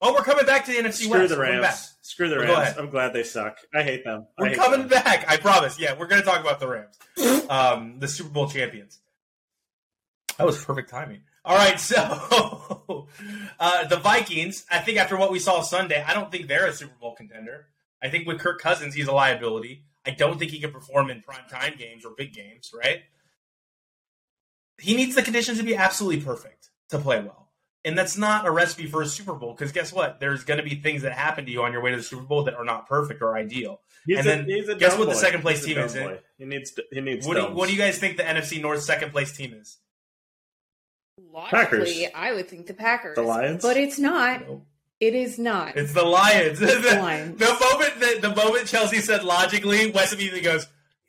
Oh, 0.00 0.12
we're 0.12 0.22
coming 0.24 0.46
back 0.46 0.64
to 0.66 0.72
the 0.72 0.78
NFC 0.78 1.04
Screw 1.04 1.20
West. 1.20 1.30
the 1.30 1.36
coming 1.36 1.60
back. 1.60 1.70
Rams. 1.72 1.94
Screw 2.02 2.28
the 2.28 2.38
Rams. 2.38 2.76
I'm 2.78 2.90
glad 2.90 3.12
they 3.12 3.22
suck. 3.24 3.58
I 3.74 3.82
hate 3.82 4.04
them. 4.04 4.26
We're 4.38 4.48
hate 4.50 4.56
coming 4.58 4.80
them. 4.80 4.88
back. 4.88 5.24
I 5.28 5.36
promise. 5.38 5.78
Yeah, 5.80 5.94
we're 5.98 6.06
going 6.06 6.22
to 6.22 6.26
talk 6.26 6.40
about 6.40 6.60
the 6.60 6.68
Rams, 6.68 6.98
um, 7.50 7.98
the 7.98 8.06
Super 8.08 8.30
Bowl 8.30 8.48
champions. 8.48 9.00
That 10.38 10.46
was 10.46 10.64
perfect 10.64 10.90
timing. 10.90 11.22
All 11.44 11.56
right, 11.56 11.80
so 11.80 11.96
uh, 13.60 13.86
the 13.86 13.96
Vikings. 13.96 14.64
I 14.70 14.78
think 14.78 14.98
after 14.98 15.16
what 15.16 15.32
we 15.32 15.40
saw 15.40 15.62
Sunday, 15.62 16.02
I 16.06 16.14
don't 16.14 16.30
think 16.30 16.46
they're 16.46 16.66
a 16.66 16.72
Super 16.72 16.94
Bowl 17.00 17.16
contender. 17.16 17.66
I 18.00 18.08
think 18.10 18.26
with 18.26 18.38
Kirk 18.38 18.60
Cousins, 18.60 18.94
he's 18.94 19.08
a 19.08 19.12
liability. 19.12 19.84
I 20.06 20.10
don't 20.10 20.38
think 20.38 20.52
he 20.52 20.60
can 20.60 20.70
perform 20.70 21.10
in 21.10 21.22
prime 21.22 21.48
time 21.50 21.74
games 21.76 22.04
or 22.04 22.12
big 22.16 22.32
games. 22.32 22.72
Right? 22.76 23.00
He 24.78 24.94
needs 24.94 25.14
the 25.14 25.22
conditions 25.22 25.58
to 25.58 25.64
be 25.64 25.76
absolutely 25.76 26.20
perfect 26.24 26.70
to 26.90 26.98
play 26.98 27.20
well. 27.20 27.50
And 27.84 27.98
that's 27.98 28.16
not 28.16 28.46
a 28.46 28.50
recipe 28.52 28.86
for 28.86 29.02
a 29.02 29.06
Super 29.06 29.34
Bowl 29.34 29.54
because 29.54 29.72
guess 29.72 29.92
what? 29.92 30.20
There's 30.20 30.44
going 30.44 30.58
to 30.58 30.64
be 30.64 30.76
things 30.76 31.02
that 31.02 31.12
happen 31.12 31.44
to 31.46 31.50
you 31.50 31.62
on 31.62 31.72
your 31.72 31.82
way 31.82 31.90
to 31.90 31.96
the 31.96 32.02
Super 32.02 32.22
Bowl 32.22 32.44
that 32.44 32.54
are 32.54 32.64
not 32.64 32.88
perfect 32.88 33.22
or 33.22 33.36
ideal. 33.36 33.80
He's 34.06 34.18
And 34.18 34.26
a, 34.26 34.30
then 34.30 34.44
he's 34.46 34.68
a 34.68 34.76
guess 34.76 34.96
what 34.96 35.08
the 35.08 35.16
second 35.16 35.42
place 35.42 35.64
He's 35.64 35.74
team 35.74 35.84
is 35.84 35.96
in? 35.96 36.18
He 36.38 36.44
needs 36.44 36.78
he 36.92 37.00
needs. 37.00 37.26
What 37.26 37.34
do, 37.34 37.42
you, 37.42 37.48
what 37.48 37.66
do 37.66 37.74
you 37.74 37.80
guys 37.80 37.98
think 37.98 38.16
the 38.16 38.22
NFC 38.22 38.60
North 38.60 38.82
second 38.82 39.10
place 39.10 39.36
team 39.36 39.54
is? 39.54 39.78
Logically, 41.32 41.58
Packers. 41.60 42.06
I 42.14 42.32
would 42.32 42.48
think 42.48 42.66
the 42.66 42.74
Packers. 42.74 43.16
The 43.16 43.22
Lions? 43.22 43.62
But 43.62 43.76
it's 43.76 43.98
not. 43.98 44.42
It 45.00 45.14
is 45.14 45.38
not. 45.38 45.76
It's 45.76 45.92
the 45.94 46.04
Lions. 46.04 46.58
the, 46.60 46.66
Lions. 47.00 47.38
the 47.38 47.46
moment 47.46 48.00
that 48.00 48.18
the 48.22 48.34
moment 48.34 48.66
Chelsea 48.66 48.98
said 48.98 49.24
logically, 49.24 49.90
Wes 49.90 50.12
immediately 50.12 50.42
goes, 50.42 50.66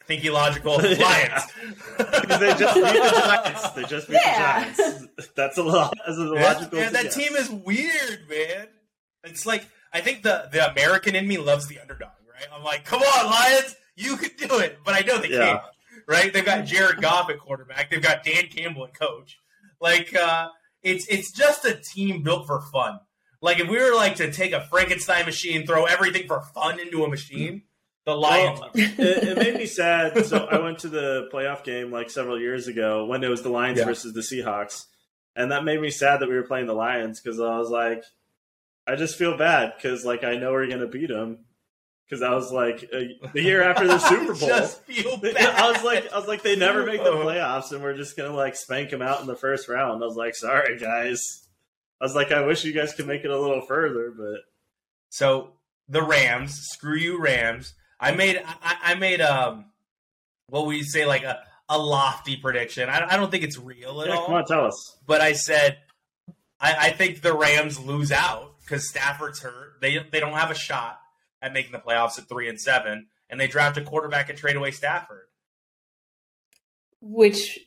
"Think 0.08 0.24
you 0.24 0.32
logical, 0.32 0.78
Lions." 0.78 1.44
Because 1.98 2.40
they 2.40 2.54
just 2.56 2.74
beat 2.76 2.84
the 2.84 3.22
Giants. 3.26 3.70
They 3.72 3.84
just 3.84 4.08
beat 4.08 4.20
Yeah. 4.26 4.70
the 4.72 4.76
Giants. 4.84 5.30
That's 5.36 5.58
a 5.58 5.64
lot. 5.64 5.94
As 6.08 6.18
a 6.18 6.22
Yeah, 6.24 6.54
logical. 6.54 6.80
yeah, 6.80 6.90
that 6.90 7.04
yes. 7.06 7.16
team 7.16 7.36
is 7.36 7.50
weird, 7.52 8.28
man. 8.30 8.68
It's 9.26 9.46
like 9.46 9.68
I 9.92 10.02
think 10.02 10.24
the 10.24 10.50
the 10.52 10.72
American 10.72 11.16
in 11.16 11.28
me 11.28 11.38
loves 11.38 11.68
the 11.68 11.80
underdog, 11.80 12.12
right? 12.34 12.48
I'm 12.56 12.64
like, 12.64 12.86
come 12.86 13.02
on, 13.02 13.26
Lions, 13.30 13.76
you 13.96 14.18
can 14.18 14.32
do 14.38 14.58
it, 14.60 14.80
but 14.84 14.96
I 14.96 15.02
know 15.02 15.20
they 15.20 15.30
Yeah. 15.30 15.46
can't. 15.46 15.62
Right? 16.08 16.34
They've 16.34 16.44
got 16.44 16.66
Jared 16.66 17.02
Goff 17.02 17.30
at 17.30 17.40
quarterback. 17.40 17.90
They've 17.90 18.02
got 18.02 18.24
Dan 18.26 18.48
Campbell 18.48 18.86
at 18.86 18.94
coach. 19.00 19.38
Like, 19.84 20.16
uh, 20.16 20.48
it's 20.82 21.06
it's 21.08 21.30
just 21.32 21.66
a 21.66 21.76
team 21.76 22.24
built 22.24 22.48
for 22.48 22.62
fun. 22.62 23.00
Like, 23.42 23.60
if 23.60 23.68
we 23.68 23.78
were 23.78 23.94
like 23.94 24.16
to 24.16 24.32
take 24.32 24.54
a 24.54 24.62
Frankenstein 24.62 25.26
machine, 25.26 25.68
throw 25.68 25.84
everything 25.84 26.26
for 26.26 26.42
fun 26.56 26.80
into 26.80 27.04
a 27.04 27.10
machine, 27.10 27.64
the 28.06 28.16
Lions. 28.16 28.62
Well, 28.62 28.72
it, 28.74 28.98
it 29.00 29.38
made 29.38 29.56
me 29.56 29.66
sad. 29.66 30.26
So 30.26 30.46
I 30.46 30.60
went 30.60 30.80
to 30.80 30.88
the 30.88 31.28
playoff 31.34 31.66
game 31.66 31.92
like 31.92 32.10
several 32.10 32.40
years 32.40 32.68
ago 32.68 33.06
when 33.06 33.22
it 33.26 33.28
was 33.28 33.42
the 33.42 33.50
Lions 33.50 33.80
Yeah. 33.80 33.86
versus 33.86 34.14
the 34.14 34.22
Seahawks, 34.22 34.86
and 35.36 35.52
that 35.52 35.66
made 35.66 35.82
me 35.82 35.90
sad 35.92 36.22
that 36.22 36.30
we 36.30 36.36
were 36.36 36.48
playing 36.48 36.68
the 36.68 36.74
Lions 36.74 37.20
because 37.20 37.40
I 37.42 37.58
was 37.60 37.70
like, 37.70 38.04
I 38.88 38.96
just 38.96 39.18
feel 39.18 39.38
bad 39.38 39.74
because 39.76 40.06
like 40.06 40.24
I 40.24 40.38
know 40.38 40.52
we're 40.54 40.68
gonna 40.70 40.88
beat 40.88 41.10
them 41.10 41.40
because 42.14 42.22
I 42.22 42.34
was 42.36 42.52
like 42.52 42.90
uh, 42.94 43.00
the 43.34 43.42
year 43.42 43.64
after 43.64 43.88
the 43.88 43.98
Super 44.10 44.34
Bowl. 44.36 44.48
just 44.50 44.82
feel 44.84 45.18
bad. 45.18 45.36
I 45.38 45.72
was 45.72 45.84
like, 45.84 46.12
I 46.14 46.18
was 46.18 46.28
like, 46.28 46.44
they 46.44 46.56
never 46.56 46.86
make 46.86 47.04
the 47.04 47.10
Oh. 47.10 47.26
playoffs, 47.26 47.72
and 47.72 47.82
we're 47.82 47.96
just 47.98 48.16
gonna 48.16 48.36
like 48.36 48.56
spank 48.56 48.90
them 48.92 49.02
out 49.02 49.22
in 49.22 49.28
the 49.28 49.36
first 49.36 49.68
round. 49.68 50.04
I 50.04 50.06
was 50.08 50.16
like, 50.16 50.36
sorry 50.36 50.78
guys. 50.78 51.20
I 52.02 52.06
was 52.06 52.16
like, 52.16 52.32
I 52.32 52.46
wish 52.46 52.64
you 52.66 52.74
guys 52.74 52.94
could 52.94 53.08
make 53.08 53.24
it 53.24 53.32
a 53.32 53.40
little 53.40 53.62
further, 53.62 54.14
but 54.16 54.42
So 55.10 55.54
the 55.88 56.02
Rams, 56.04 56.54
screw 56.72 56.98
you 56.98 57.20
Rams. 57.22 57.74
I 58.00 58.12
made 58.12 58.38
I, 58.62 58.78
I 58.84 58.96
made 58.96 59.22
um 59.22 59.66
what 60.48 60.66
we 60.68 60.84
say 60.84 61.06
like 61.06 61.24
a, 61.24 61.40
a 61.70 61.78
lofty 61.78 62.36
prediction. 62.38 62.90
I, 62.90 63.08
I 63.14 63.18
don't 63.18 63.32
think 63.32 63.44
it's 63.44 63.58
real 63.58 64.02
at 64.02 64.08
yeah, 64.10 64.16
all. 64.16 64.26
come 64.26 64.36
on, 64.36 64.46
tell 64.46 64.66
us. 64.66 64.98
But 65.08 65.22
I 65.22 65.34
said 65.34 65.78
I, 66.60 66.88
I 66.88 66.90
think 66.92 67.22
the 67.22 67.34
Rams 67.34 67.80
lose 67.80 68.12
out 68.12 68.60
because 68.62 68.90
Stafford's 68.90 69.40
hurt. 69.42 69.80
They 69.82 70.00
they 70.12 70.20
don't 70.20 70.34
have 70.34 70.52
a 70.52 70.56
shot 70.56 71.00
at 71.44 71.54
making 71.54 71.74
the 71.74 71.78
playoffs 71.80 72.18
at 72.18 72.28
three 72.28 72.50
and 72.50 72.60
seven, 72.60 73.08
and 73.30 73.40
they 73.40 73.46
draft 73.48 73.78
a 73.78 73.82
quarterback 73.84 74.30
and 74.30 74.38
trade 74.40 74.56
away 74.56 74.72
Stafford. 74.72 75.26
Which 77.02 77.60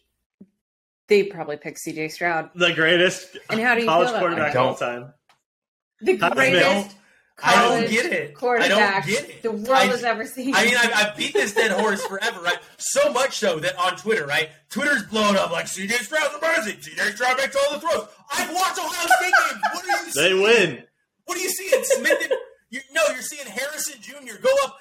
they 1.08 1.24
probably 1.24 1.58
pick 1.58 1.76
CJ 1.76 2.10
Stroud. 2.10 2.50
The 2.54 2.72
greatest 2.72 3.36
And 3.50 3.60
how 3.60 3.74
do 3.74 3.82
you 3.82 3.86
college 3.86 4.08
quarterback 4.18 4.54
of 4.54 4.66
all 4.66 4.74
time. 4.74 5.12
The 6.00 6.16
How 6.16 6.30
does 6.30 6.38
greatest 6.38 6.96
I 7.42 7.54
don't 7.54 7.68
college 7.70 7.90
get 7.90 8.06
it. 8.12 8.30
I 8.30 8.32
quarterback 8.32 9.04
don't 9.04 9.06
get 9.06 9.28
it. 9.28 9.42
the 9.42 9.52
world 9.52 9.68
I- 9.70 9.84
has 9.86 10.04
ever 10.04 10.24
seen. 10.24 10.54
I 10.54 10.64
mean, 10.64 10.74
I've, 10.78 10.90
I've 10.94 11.16
beat 11.18 11.34
this 11.34 11.52
dead 11.52 11.70
horse 11.70 12.02
forever, 12.06 12.40
right? 12.40 12.58
So 12.78 13.12
much 13.12 13.36
so 13.36 13.58
that 13.58 13.78
on 13.78 13.96
Twitter, 13.96 14.24
right? 14.26 14.48
Twitter's 14.70 15.02
blown 15.04 15.36
up 15.36 15.50
like 15.52 15.66
CJ 15.66 15.90
Stroud's 16.02 16.34
amazing. 16.34 16.76
CJ 16.78 17.14
Stroud 17.14 17.36
makes 17.36 17.54
all 17.56 17.74
the 17.74 17.80
throws. 17.80 18.08
I've 18.32 18.54
watched 18.54 18.78
Ohio 18.78 19.06
State 19.20 19.32
games. 19.50 19.60
What 19.74 19.84
are 19.84 19.88
you 19.88 20.04
They 20.06 20.12
seeing? 20.30 20.42
win. 20.42 20.82
What 21.26 21.36
are 21.38 21.40
you 21.42 21.50
seeing? 21.50 21.84
Smith 21.84 22.18
and 22.30 22.40
you, 22.70 22.80
no, 22.92 23.02
you're 23.12 23.22
seeing 23.22 23.46
Harrison 23.46 24.00
Jr. 24.00 24.40
go 24.42 24.50
up 24.64 24.76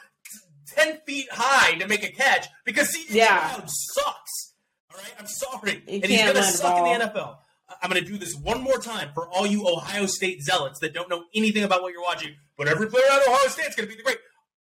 ten 0.67 0.99
feet 1.05 1.27
high 1.31 1.75
to 1.79 1.87
make 1.87 2.03
a 2.03 2.11
catch 2.11 2.47
because 2.65 2.87
CJ 2.95 3.15
Yeah. 3.15 3.49
Stroud 3.51 3.69
sucks. 3.69 4.53
All 4.93 4.97
right, 5.01 5.13
I'm 5.19 5.27
sorry, 5.27 5.83
You 5.87 5.99
and 6.01 6.05
he's 6.05 6.21
gonna 6.25 6.43
suck 6.43 6.77
in 6.79 6.99
the 6.99 7.05
NFL. 7.05 7.37
I- 7.69 7.75
I'm 7.81 7.89
going 7.89 8.01
to 8.03 8.07
do 8.09 8.17
this 8.19 8.35
one 8.35 8.61
more 8.61 8.77
time 8.77 9.09
for 9.15 9.27
all 9.27 9.45
you 9.47 9.67
Ohio 9.67 10.05
State 10.05 10.41
zealots 10.43 10.79
that 10.81 10.93
don't 10.93 11.09
know 11.09 11.23
anything 11.33 11.63
about 11.63 11.81
what 11.81 11.91
you're 11.93 12.01
watching. 12.03 12.35
But 12.57 12.67
every 12.67 12.87
player 12.87 13.03
out 13.11 13.21
of 13.23 13.27
Ohio 13.27 13.47
State 13.49 13.65
is 13.67 13.75
going 13.75 13.89
to 13.89 13.91
be 13.93 13.97
the 13.97 14.03
great. 14.03 14.19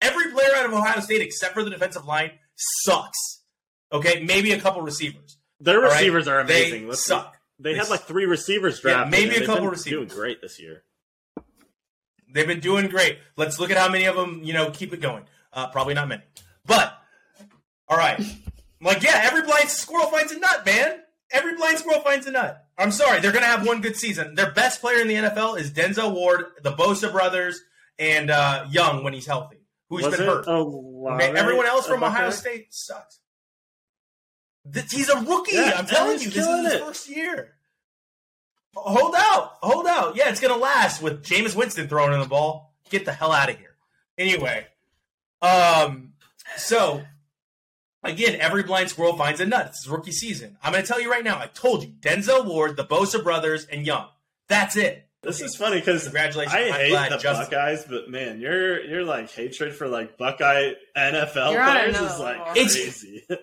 Every 0.01 0.31
player 0.33 0.49
out 0.57 0.65
of 0.65 0.73
Ohio 0.73 1.01
State, 1.01 1.21
except 1.21 1.53
for 1.53 1.63
the 1.63 1.69
defensive 1.71 2.07
line, 2.07 2.33
sucks. 2.57 3.43
Okay, 3.93 4.23
maybe 4.25 4.53
a 4.53 4.61
couple 4.61 4.81
receivers. 4.83 5.37
Their 5.61 5.81
right? 5.81 5.93
receivers 5.93 6.27
are 6.27 6.43
They 6.45 6.63
amazing. 6.71 6.89
Let's- 6.89 7.05
suck. 7.05 7.37
They 7.59 7.73
They 7.73 7.79
had 7.79 7.89
like 7.91 8.03
three 8.05 8.25
receivers 8.27 8.81
Yeah, 8.83 8.93
drafted. 9.05 9.11
maybe 9.11 9.37
a 9.37 9.47
couple 9.47 9.63
been 9.65 9.71
receivers. 9.71 10.09
Doing 10.09 10.19
great 10.19 10.41
this 10.41 10.59
year. 10.59 10.83
They've 12.37 12.47
been 12.47 12.61
doing 12.61 12.89
great. 12.89 13.19
Let's 13.37 13.59
look 13.59 13.71
at 13.71 13.79
how 13.79 13.89
many 13.89 14.05
of 14.05 14.15
them, 14.15 14.43
you 14.45 14.53
know, 14.53 14.71
keep 14.71 14.93
it 14.93 15.01
going. 15.01 15.25
Uh, 15.53 15.69
probably 15.69 15.95
not 15.95 16.07
many. 16.07 16.23
But, 16.67 16.93
all 17.89 17.97
right. 17.97 18.21
like, 18.81 19.03
yeah, 19.03 19.21
every 19.25 19.43
blind 19.43 19.71
squirrel 19.71 20.11
finds 20.11 20.33
a 20.33 20.39
nut, 20.39 20.67
man. 20.67 21.01
Every 21.33 21.57
blind 21.57 21.79
squirrel 21.79 22.03
finds 22.03 22.27
a 22.27 22.31
nut. 22.31 22.63
I'm 22.77 22.93
sorry. 22.93 23.21
They're 23.21 23.33
going 23.33 23.45
to 23.45 23.49
have 23.49 23.67
one 23.67 23.81
good 23.81 23.97
season. 23.97 24.35
Their 24.35 24.53
best 24.53 24.83
player 24.83 25.01
in 25.01 25.09
the 25.09 25.15
NFL 25.15 25.59
is 25.59 25.71
Denzel 25.71 26.13
Ward, 26.15 26.45
the 26.63 26.73
Bosa 26.73 27.11
brothers, 27.11 27.61
and 27.99 28.31
uh, 28.31 28.67
Young 28.71 29.03
when 29.03 29.15
he's 29.15 29.27
healthy, 29.27 29.65
who's 29.89 30.05
Was 30.05 30.17
been 30.17 30.27
hurt. 30.27 30.47
Okay, 30.47 31.33
Everyone 31.35 31.67
else 31.67 31.87
from 31.87 32.05
Ohio 32.05 32.31
State 32.31 32.75
sucks. 32.75 33.21
He's 34.91 35.09
a 35.09 35.19
rookie. 35.21 35.55
Yeah, 35.57 35.73
I'm 35.77 35.87
telling 35.87 36.19
you, 36.19 36.25
he's 36.25 36.35
this 36.35 36.43
is 36.43 36.47
killing 36.47 36.65
his 36.65 36.75
it. 36.75 36.81
first 36.83 37.09
year. 37.09 37.56
Hold 38.77 39.15
out, 39.17 39.57
hold 39.63 39.87
out. 39.87 40.17
Yeah, 40.17 40.29
it's 40.29 40.41
gonna 40.41 40.57
last 40.57 41.03
with 41.03 41.25
Jameis 41.25 41.57
Winston 41.57 41.89
throwing 41.89 42.13
in 42.13 42.21
the 42.21 42.27
ball. 42.27 42.75
Get 42.91 43.05
the 43.05 43.13
hell 43.13 43.33
out 43.33 43.49
of 43.51 43.57
here. 43.59 43.75
Anyway, 44.19 44.67
um, 45.43 46.13
so 46.57 47.03
again, 48.05 48.37
every 48.41 48.63
blind 48.63 48.91
squirrel 48.91 49.17
finds 49.17 49.41
a 49.41 49.47
nut. 49.47 49.69
This 49.69 49.81
is 49.81 49.89
rookie 49.89 50.13
season. 50.13 50.57
I'm 50.63 50.73
gonna 50.73 50.85
tell 50.87 51.01
you 51.01 51.11
right 51.11 51.25
now. 51.25 51.39
I 51.39 51.47
told 51.47 51.83
you, 51.83 51.89
Denzel 52.01 52.45
Ward, 52.47 52.77
the 52.77 52.85
Bosa 52.85 53.23
brothers, 53.23 53.65
and 53.67 53.85
Young. 53.87 54.07
That's 54.49 54.77
it. 54.77 55.03
This 55.23 55.41
is 55.41 55.57
funny 55.57 55.81
because 55.81 56.05
Congratulations. 56.05 56.55
I 56.55 56.67
I'm 56.69 56.73
hate 56.73 56.91
glad 56.91 57.13
the 57.13 57.17
Justin- 57.17 57.47
Buckeyes, 57.47 57.85
but 57.89 58.09
man, 58.09 58.41
your 58.41 58.81
your 58.85 59.05
like 59.05 59.31
hatred 59.33 59.75
for 59.75 59.89
like 59.89 60.17
Buckeye 60.19 60.73
NFL 60.97 61.53
You're 61.53 61.65
players 61.65 61.97
is 61.97 62.21
like 62.21 62.39
level. 62.39 62.53
It's- 62.53 62.75
crazy. 62.75 63.27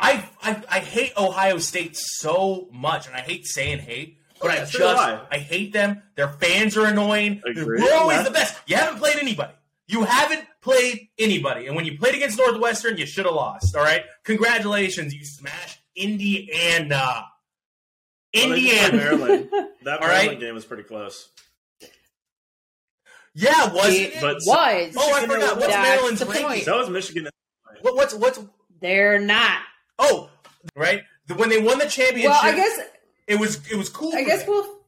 I, 0.00 0.28
I 0.44 0.62
I 0.76 0.78
hate 0.80 1.12
Ohio 1.16 1.58
State 1.58 1.96
so 1.96 2.68
much, 2.72 3.06
and 3.06 3.16
I 3.16 3.20
hate 3.20 3.46
saying 3.46 3.78
hate, 3.80 4.18
but 4.40 4.50
Oh, 4.50 4.54
yeah, 4.54 4.60
I 4.62 4.64
so 4.64 4.78
just 4.78 4.96
do 4.96 5.02
I. 5.12 5.20
I. 5.32 5.38
hate 5.38 5.72
them. 5.72 6.02
Their 6.16 6.28
fans 6.28 6.76
are 6.76 6.86
annoying. 6.86 7.42
Agree. 7.46 7.80
We're 7.82 7.94
always 7.94 8.24
the 8.24 8.30
best. 8.30 8.56
You 8.66 8.76
haven't 8.76 8.98
played 8.98 9.16
anybody. 9.18 9.52
You 9.86 10.04
haven't 10.04 10.44
played 10.62 11.08
anybody, 11.18 11.66
and 11.66 11.76
when 11.76 11.84
you 11.84 11.98
played 11.98 12.14
against 12.14 12.38
Northwestern, 12.38 12.96
you 12.96 13.06
should 13.06 13.26
have 13.26 13.34
lost. 13.34 13.74
All 13.76 13.82
right, 13.82 14.02
congratulations, 14.24 15.14
you 15.14 15.24
smashed 15.24 15.78
Indiana. 15.96 17.26
Well, 18.34 18.48
they 18.48 18.56
Indiana. 18.56 18.96
Maryland. 18.96 19.48
That 19.52 19.68
Maryland 20.00 20.28
right. 20.28 20.40
game 20.40 20.54
was 20.54 20.64
pretty 20.64 20.82
close. 20.84 21.28
Yeah, 23.34 23.72
wasn't 23.72 23.94
It 23.96 24.14
it? 24.16 24.20
But- 24.20 24.36
oh, 24.36 24.46
was. 24.46 24.94
Oh, 24.96 25.14
I 25.14 25.26
forgot. 25.26 25.56
What's 25.56 25.66
That's 25.66 25.88
Maryland's 25.88 26.24
ranking? 26.24 26.42
point. 26.46 26.62
So 26.64 26.78
was 26.78 26.88
Michigan. 26.90 27.28
What, 27.82 27.96
what's 27.96 28.14
what's? 28.14 28.40
They're 28.80 29.18
not. 29.18 29.58
Oh, 29.98 30.30
right. 30.76 31.02
The- 31.26 31.34
When 31.34 31.48
they 31.48 31.58
won 31.60 31.78
the 31.78 31.86
championship, 31.86 32.30
Well, 32.30 32.40
I 32.42 32.54
guess 32.54 32.80
it 33.26 33.38
was 33.40 33.60
it 33.70 33.76
was 33.76 33.88
cool. 33.88 34.12
I 34.14 34.22
for 34.22 34.28
guess 34.28 34.40
them. 34.44 34.50
we'll 34.50 34.78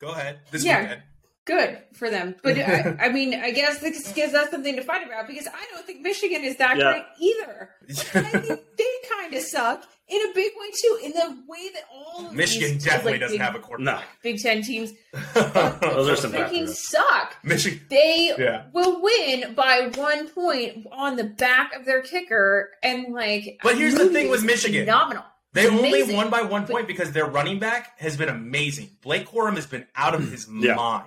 go 0.00 0.08
ahead 0.08 0.40
this 0.50 0.64
Yeah. 0.64 0.82
weekend. 0.82 1.02
good 1.44 1.78
for 1.94 2.10
them. 2.10 2.36
But 2.42 2.58
I, 2.58 2.62
uh, 2.62 2.96
I 3.00 3.08
mean, 3.08 3.34
I 3.34 3.50
guess 3.52 3.78
this 3.78 4.12
gives 4.12 4.34
us 4.34 4.50
something 4.50 4.76
to 4.76 4.82
fight 4.82 5.06
about 5.06 5.26
because 5.26 5.46
I 5.48 5.64
don't 5.72 5.86
think 5.86 6.02
Michigan 6.02 6.44
is 6.44 6.56
that 6.58 6.76
Yeah. 6.76 6.92
great 6.92 7.04
either. 7.20 7.70
I 7.88 8.38
think 8.38 8.60
they 8.76 8.84
kind 9.16 9.32
of 9.34 9.42
suck 9.42 9.84
in 10.08 10.30
a 10.30 10.34
big 10.34 10.52
way 10.58 10.70
too, 10.82 10.98
in 11.04 11.12
the 11.12 11.42
way 11.46 11.68
that 11.74 11.82
all 11.92 12.26
of 12.26 12.32
Michigan 12.32 12.74
these, 12.74 12.84
definitely 12.84 13.12
like, 13.12 13.20
doesn't 13.20 13.34
big, 13.38 13.40
have 13.44 13.54
a 13.54 13.58
quarterback. 13.58 14.04
Big 14.22 14.38
Ten 14.40 14.62
teams. 14.62 14.92
Those 15.34 16.08
are 16.08 16.16
some 16.16 16.32
freaking 16.32 16.68
suck. 16.68 17.36
Michigan. 17.42 17.80
They 17.90 18.32
Yeah. 18.38 18.64
will 18.72 19.02
win 19.02 19.54
by 19.54 19.90
one 19.94 20.28
point 20.28 20.86
on 20.92 21.16
the 21.16 21.24
back 21.24 21.74
of 21.74 21.84
their 21.84 22.02
kicker, 22.02 22.70
and 22.82 23.12
like. 23.12 23.58
But 23.62 23.76
here's 23.76 23.94
the 23.94 24.08
thing 24.08 24.30
with 24.30 24.44
Michigan. 24.44 24.82
phenomenal. 24.86 25.24
They 25.54 25.66
only 25.66 25.88
Amazing. 25.88 26.16
won 26.16 26.30
by 26.30 26.42
one 26.42 26.66
point 26.66 26.86
because 26.86 27.12
their 27.12 27.24
running 27.26 27.58
back 27.58 27.98
has 27.98 28.16
been 28.16 28.28
amazing. 28.28 28.90
Blake 29.02 29.26
Corum 29.28 29.54
has 29.56 29.66
been 29.66 29.86
out 29.96 30.14
of 30.14 30.20
mm, 30.20 30.30
his 30.30 30.46
Yeah. 30.52 30.74
mind. 30.74 31.06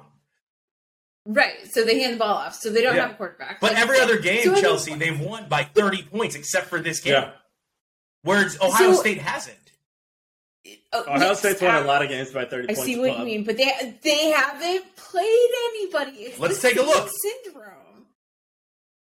Right, 1.27 1.53
so 1.71 1.83
they 1.85 1.99
hand 2.01 2.15
the 2.15 2.17
ball 2.17 2.33
off, 2.37 2.55
so 2.55 2.71
they 2.71 2.81
don't 2.81 2.95
Yeah. 2.95 3.03
have 3.03 3.11
a 3.11 3.13
quarterback. 3.13 3.61
But 3.61 3.73
Like, 3.73 3.81
every 3.81 3.99
other 3.99 4.17
game, 4.17 4.43
so 4.43 4.59
Chelsea, 4.59 4.95
they've 4.95 5.19
won 5.19 5.47
by 5.47 5.63
30 5.63 6.01
points 6.01 6.35
except 6.35 6.67
for 6.67 6.79
this 6.79 6.99
game. 6.99 7.13
Yeah. 7.13 7.31
Whereas 8.23 8.57
Ohio 8.61 8.93
So- 8.93 8.99
State 9.01 9.17
hasn't. 9.19 9.57
Oh, 10.93 11.01
Ohio 11.07 11.19
yes, 11.29 11.39
State's 11.39 11.61
won 11.61 11.75
a 11.75 11.81
lot 11.87 12.03
of 12.03 12.09
games 12.09 12.29
by 12.31 12.45
thirty 12.45 12.65
I 12.69 12.73
points. 12.75 12.83
see 12.83 12.99
what 12.99 13.17
you 13.17 13.25
mean, 13.25 13.43
but 13.43 13.57
they 13.57 13.97
they 14.03 14.29
haven't 14.29 14.95
played 14.95 15.49
anybody. 15.69 16.11
It's 16.17 16.39
Let's 16.39 16.61
take 16.61 16.75
a 16.77 16.81
look. 16.83 17.09
Syndrome. 17.43 18.05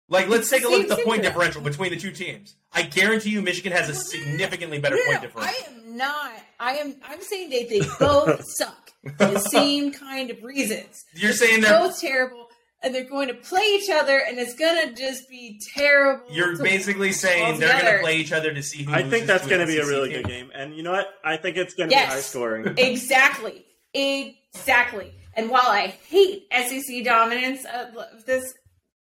Like, 0.09 0.29
let's 0.29 0.49
take 0.51 0.65
a 0.65 0.69
look 0.69 0.83
at 0.83 0.89
the 0.89 0.97
Same 0.97 1.05
point 1.05 1.23
differential 1.23 1.61
between 1.63 1.91
the 1.91 1.97
two 1.99 2.13
teams. 2.13 2.57
I 2.73 2.83
guarantee 2.83 3.31
you 3.31 3.41
Michigan 3.43 3.73
has 3.73 3.89
a 3.89 3.95
significantly 3.95 4.79
better 4.79 4.97
No, 4.97 5.01
no, 5.03 5.07
point 5.07 5.23
no, 5.23 5.29
differential. 5.29 5.55
I 5.67 5.71
am 5.75 5.97
not. 5.97 6.33
I 6.61 6.73
am. 6.77 6.95
I'm 7.09 7.21
saying 7.23 7.51
that 7.51 7.69
they 7.69 7.81
both 7.99 8.43
suck 8.57 8.91
for 9.19 9.27
the 9.27 9.39
same 9.41 9.93
kind 9.93 10.31
of 10.31 10.43
reasons. 10.45 11.05
You're 11.15 11.33
saying 11.33 11.61
they're 11.63 11.79
both 11.79 12.01
terrible, 12.01 12.44
and 12.85 12.95
they're 12.95 13.09
going 13.09 13.29
to 13.29 13.35
play 13.35 13.63
each 13.77 13.89
other, 13.91 14.19
and 14.19 14.39
it's 14.39 14.55
going 14.55 14.89
to 14.89 14.95
just 14.95 15.29
be 15.29 15.59
terrible. 15.75 16.25
you're 16.31 16.57
basically 16.63 17.11
saying 17.13 17.59
they're 17.59 17.81
going 17.81 17.95
to 17.97 18.01
play 18.03 18.17
each 18.19 18.31
other 18.33 18.53
to 18.53 18.63
see 18.63 18.83
who 18.85 18.93
I 18.93 18.99
think 18.99 19.13
loses 19.13 19.27
that's 19.27 19.45
to 19.45 19.49
going 19.51 19.61
to 19.63 19.67
be 19.67 19.79
a 19.79 19.87
really 19.87 20.11
good 20.11 20.27
game. 20.27 20.51
And 20.55 20.77
you 20.77 20.83
know 20.83 20.93
what? 20.93 21.09
I 21.25 21.37
think 21.39 21.57
it's 21.57 21.75
going 21.75 21.89
to 21.89 21.95
Yes. 21.95 22.09
be 22.11 22.15
high 22.15 22.21
scoring. 22.21 22.75
Exactly. 22.79 23.65
Exactly. 23.95 25.13
And 25.35 25.51
while 25.51 25.67
I 25.67 25.89
hate 26.09 26.45
SEC 26.53 27.05
dominance 27.05 27.65
of 27.65 28.25
this 28.27 28.55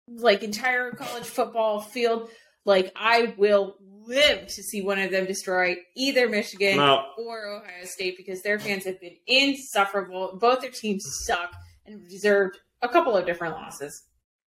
like 0.09 0.43
entire 0.43 0.91
college 0.93 1.25
football 1.25 1.81
field, 1.81 2.31
like 2.65 2.93
I 2.97 3.35
will 3.37 3.77
live 4.07 4.47
to 4.49 4.63
see 4.63 4.83
one 4.83 4.99
of 4.99 5.11
them 5.11 5.25
destroy 5.27 5.77
either 5.97 6.29
Michigan 6.29 6.77
No. 6.77 7.05
or 7.19 7.47
Ohio 7.47 7.85
State 7.85 8.17
because 8.17 8.43
their 8.43 8.59
fans 8.59 8.85
have 8.85 9.01
been 9.01 9.17
insufferable. 9.27 10.39
Both 10.41 10.61
their 10.61 10.71
teams 10.71 11.05
suck 11.25 11.53
and 11.87 12.07
deserved 12.09 12.59
a 12.83 12.89
couple 12.89 13.17
of 13.17 13.25
different 13.27 13.55
losses. 13.55 14.05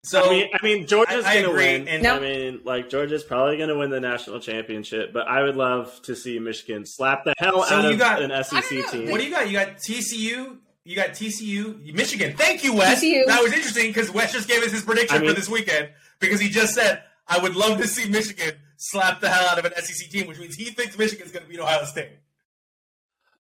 So, 0.05 0.25
I 0.25 0.31
mean, 0.31 0.49
I 0.55 0.65
mean, 0.65 0.87
Georgia's 0.87 1.25
I- 1.25 1.31
I 1.31 1.35
going 1.35 1.45
to 1.47 1.51
agree, 1.51 1.65
win. 1.65 1.89
and- 1.89 2.03
No. 2.03 2.17
I 2.17 2.21
mean, 2.21 2.61
like 2.65 2.89
Georgia's 2.89 3.25
probably 3.25 3.57
going 3.57 3.71
to 3.71 3.77
win 3.77 3.91
the 3.91 3.99
national 3.99 4.39
championship, 4.39 5.13
but 5.13 5.27
I 5.27 5.43
would 5.43 5.57
love 5.57 6.01
to 6.03 6.15
see 6.15 6.39
Michigan 6.39 6.87
slap 6.87 7.25
the 7.25 7.35
hell 7.39 7.65
So 7.65 7.77
out 7.77 7.85
you 7.85 7.91
of 7.91 7.99
got- 7.99 8.23
an 8.23 8.31
SEC 8.31 8.85
team. 8.91 9.11
what 9.11 9.19
do 9.21 9.25
you 9.27 9.31
got? 9.33 9.47
You 9.49 9.53
got 9.55 9.79
TCU. 9.79 10.59
You 10.85 10.95
got 10.95 11.09
TCU, 11.15 11.93
Michigan. 11.93 12.37
Thank 12.37 12.63
you, 12.63 12.73
Wes. 12.73 13.01
TCU. 13.03 13.27
That 13.27 13.43
was 13.43 13.53
interesting 13.53 13.89
because 13.89 14.09
Wes 14.13 14.33
just 14.33 14.47
gave 14.47 14.63
us 14.63 14.71
his 14.71 14.83
prediction 14.83 15.17
I 15.17 15.21
mean- 15.21 15.31
for 15.31 15.35
this 15.35 15.49
weekend 15.49 15.89
because 16.21 16.39
he 16.39 16.49
just 16.49 16.75
said, 16.75 17.03
"I 17.27 17.39
would 17.41 17.57
love 17.57 17.79
to 17.81 17.89
see 17.89 18.09
Michigan 18.09 18.53
slap 18.77 19.21
the 19.21 19.29
hell 19.29 19.49
out 19.49 19.59
of 19.59 19.65
an 19.65 19.73
SEC 19.75 20.09
team," 20.09 20.29
which 20.29 20.39
means 20.39 20.55
he 20.55 20.67
thinks 20.67 20.97
Michigan's 20.97 21.33
going 21.33 21.45
to 21.45 21.51
beat 21.51 21.59
Ohio 21.59 21.85
State. 21.85 22.11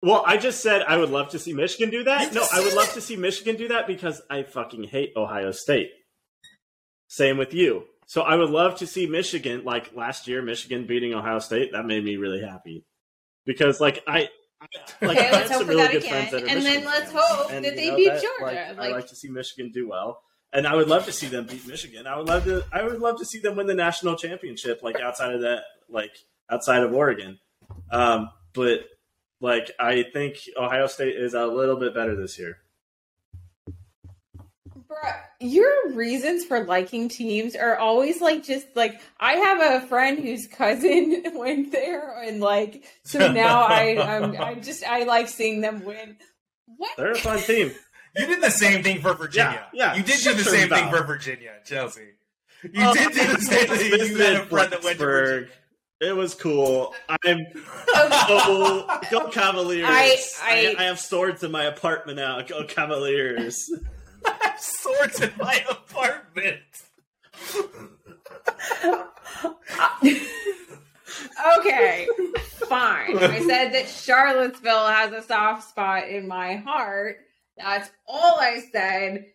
Well, 0.03 0.21
I 0.27 0.35
just 0.37 0.61
said 0.61 0.81
I 0.81 0.97
would 0.97 1.09
love 1.09 1.29
to 1.29 1.39
see 1.39 1.53
Michigan 1.53 1.89
do 1.89 2.03
that. 2.03 2.33
No, 2.33 2.45
I 2.53 2.59
would 2.59 2.73
love 2.73 2.91
to 2.93 3.01
see 3.01 3.15
Michigan 3.15 3.55
do 3.55 3.69
that 3.69 3.87
because 3.87 4.21
I 4.29 4.43
fucking 4.43 4.83
hate 4.83 5.13
Ohio 5.15 5.51
State. 5.51 5.91
Same 7.07 7.37
with 7.37 7.53
you. 7.53 7.85
So 8.05 8.21
I 8.21 8.35
would 8.35 8.49
love 8.49 8.75
to 8.79 8.87
see 8.87 9.07
Michigan, 9.07 9.63
like 9.63 9.95
last 9.95 10.27
year, 10.27 10.41
Michigan 10.41 10.85
beating 10.85 11.13
Ohio 11.13 11.39
State. 11.39 11.71
That 11.71 11.85
made 11.85 12.03
me 12.03 12.17
really 12.17 12.41
happy 12.41 12.85
because, 13.45 13.79
like, 13.79 14.03
I. 14.07 14.29
I- 14.61 14.67
Like, 15.05 15.17
Okay, 15.17 15.29
I 15.29 15.35
have 15.39 15.47
some 15.47 15.67
really 15.67 15.87
good 15.87 16.03
again, 16.03 16.09
friends 16.27 16.31
that 16.31 16.43
are 16.43 16.47
and 16.47 16.65
then 16.65 16.85
let's 16.85 17.11
fans. 17.11 17.23
hope 17.25 17.51
And, 17.51 17.65
that 17.65 17.75
they 17.75 17.89
know, 17.89 17.95
beat 17.97 18.09
that, 18.09 18.21
Georgia, 18.21 18.43
Like, 18.45 18.57
I 18.57 18.71
like- 18.73 18.91
like 18.91 19.07
to 19.07 19.15
see 19.15 19.29
Michigan 19.29 19.71
do 19.73 19.87
well, 19.89 20.21
and 20.53 20.65
I 20.67 20.75
would 20.75 20.87
love 20.87 21.05
to 21.05 21.11
see 21.11 21.27
them 21.27 21.45
beat 21.47 21.65
Michigan. 21.67 22.07
I 22.07 22.17
would 22.17 22.27
love 22.27 22.43
to. 22.45 22.63
I 22.73 22.83
would 22.83 22.99
love 22.99 23.19
to 23.19 23.25
see 23.25 23.39
them 23.39 23.55
win 23.57 23.67
the 23.67 23.73
national 23.73 24.15
championship, 24.17 24.81
like 24.83 24.99
outside 25.01 25.33
of 25.33 25.41
that, 25.41 25.63
like 25.89 26.11
outside 26.49 26.83
of 26.83 26.93
Oregon. 26.93 27.39
Um, 27.91 28.29
but 28.53 28.85
like, 29.43 29.71
I 29.77 30.03
think 30.03 30.37
Ohio 30.57 30.87
State 30.87 31.17
is 31.17 31.33
a 31.33 31.45
little 31.45 31.75
bit 31.75 31.93
better 31.93 32.15
this 32.15 32.39
year. 32.39 32.59
Bruh, 34.69 35.19
your 35.41 35.91
reasons 35.91 36.45
for 36.45 36.63
liking 36.63 37.09
teams 37.09 37.55
are 37.55 37.77
always 37.77 38.21
like 38.21 38.43
just 38.43 38.65
like 38.75 39.01
I 39.19 39.33
have 39.33 39.83
a 39.83 39.87
friend 39.87 40.17
whose 40.17 40.47
cousin 40.47 41.23
went 41.33 41.71
there 41.71 42.21
and 42.23 42.39
like 42.39 42.83
so 43.03 43.31
now 43.31 43.63
I 43.63 43.97
I'm, 43.99 44.41
I 44.41 44.55
just 44.55 44.83
I 44.85 45.03
like 45.03 45.27
seeing 45.27 45.61
them 45.61 45.83
win. 45.83 46.17
What? 46.77 46.95
They're 46.97 47.11
a 47.11 47.15
fun 47.17 47.39
team. 47.39 47.71
You 48.15 48.27
did 48.27 48.41
the 48.41 48.51
same 48.51 48.83
thing 48.83 49.01
for 49.01 49.13
Virginia. 49.13 49.65
Yeah, 49.73 49.93
yeah. 49.93 49.95
You 49.97 50.03
did 50.03 50.19
Shut 50.19 50.37
do 50.37 50.43
the 50.43 50.49
same 50.49 50.69
thing 50.69 50.89
for 50.89 51.03
Virginia, 51.03 51.53
Chelsea. 51.65 52.01
You 52.63 52.71
Oh, 52.77 52.93
did 52.93 53.11
do 53.11 53.33
the 53.33 53.41
same 53.41 53.67
thing. 53.75 53.91
You 53.91 54.17
had 54.17 54.35
a 54.35 54.45
friend 54.45 54.71
that 54.71 54.83
went 54.83 54.99
to 54.99 55.05
Virginia. 55.05 55.49
Blacksburg. 56.03 56.07
It 56.09 56.15
was 56.15 56.35
cool. 56.35 56.93
I'm 57.23 57.45
go, 58.27 58.99
go 59.11 59.27
Cavaliers. 59.29 59.87
I- 59.89 60.17
I, 60.43 60.75
I- 60.77 60.81
I 60.81 60.83
have 60.85 60.99
swords 60.99 61.43
in 61.43 61.51
my 61.51 61.65
apartment 61.65 62.17
now. 62.17 62.41
Go 62.41 62.63
Cavaliers. 62.65 63.57
I 64.25 64.37
have 64.41 64.59
swords 64.59 65.21
in 65.21 65.31
my 65.37 65.63
apartment. 65.69 66.59
okay, 71.59 72.07
fine. 72.67 73.17
I 73.17 73.39
said 73.45 73.73
that 73.73 73.87
Charlottesville 73.87 74.87
has 74.87 75.11
a 75.13 75.21
soft 75.21 75.67
spot 75.69 76.07
in 76.09 76.27
my 76.27 76.55
heart. 76.57 77.17
That's 77.57 77.89
all 78.07 78.39
I 78.39 78.61
said. 78.71 79.25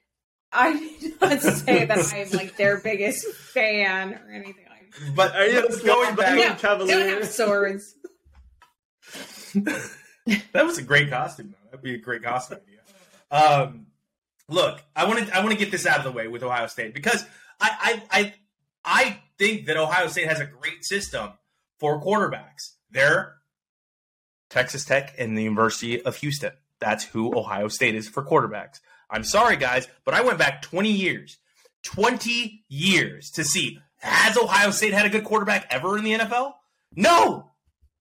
I 0.51 0.73
did 1.01 1.21
not 1.21 1.41
say 1.41 1.85
that 1.85 1.99
I'm 2.15 2.31
like 2.31 2.57
their 2.57 2.79
biggest 2.81 3.27
fan 3.35 4.15
or 4.15 4.31
anything 4.33 4.55
like 4.57 4.68
that. 4.68 4.68
But 5.15 5.35
Are 5.35 5.47
you 5.47 5.63
going 5.69 5.87
going 5.87 6.17
back? 6.17 6.35
No, 6.35 6.43
don't 6.43 6.49
have 6.49 6.61
Cavaliers? 6.61 7.35
swords. 7.35 7.95
that 9.55 10.65
was 10.67 10.79
a 10.79 10.83
great 10.83 11.11
costume, 11.11 11.51
though. 11.51 11.71
That'd 11.71 11.83
be 11.83 11.95
a 11.95 11.99
great 11.99 12.23
costume 12.23 12.59
idea. 12.59 12.81
Um, 13.31 13.87
look, 14.49 14.83
I 14.95 15.07
want 15.07 15.27
to 15.27 15.37
I 15.37 15.41
want 15.41 15.53
to 15.53 15.59
get 15.59 15.71
this 15.71 15.87
out 15.87 15.99
of 15.99 16.05
the 16.05 16.13
way 16.13 16.29
with 16.29 16.43
Ohio 16.43 16.67
State 16.67 16.95
because 16.95 17.25
I 17.61 18.03
I 18.11 18.21
I, 18.21 18.35
I 18.85 19.19
think 19.39 19.67
that 19.67 19.77
Ohio 19.77 20.09
State 20.09 20.29
has 20.29 20.41
a 20.41 20.47
great 20.47 20.85
system 20.85 21.33
for 21.79 22.03
quarterbacks. 22.03 22.75
They're 22.91 23.35
Texas 24.51 24.85
Tech 24.85 25.15
and 25.19 25.37
the 25.37 25.43
University 25.43 26.03
of 26.03 26.17
Houston. 26.17 26.53
That's 26.81 27.05
who 27.05 27.37
Ohio 27.37 27.69
State 27.69 27.95
is 27.95 28.09
for 28.09 28.25
quarterbacks. 28.25 28.81
I'm 29.11 29.25
sorry, 29.25 29.57
guys, 29.57 29.89
but 30.05 30.15
I 30.15 30.21
went 30.21 30.39
back 30.39 30.63
20 30.63 30.91
years, 30.91 31.39
20 31.85 32.65
years 32.69 33.31
to 33.33 33.45
see 33.45 33.79
has 33.99 34.37
Ohio 34.37 34.71
State 34.71 34.93
had 34.93 35.07
a 35.07 35.11
good 35.11 35.25
quarterback 35.25 35.67
ever 35.71 35.99
in 35.99 36.05
the 36.05 36.13
NFL? 36.13 36.53
No, 36.95 37.51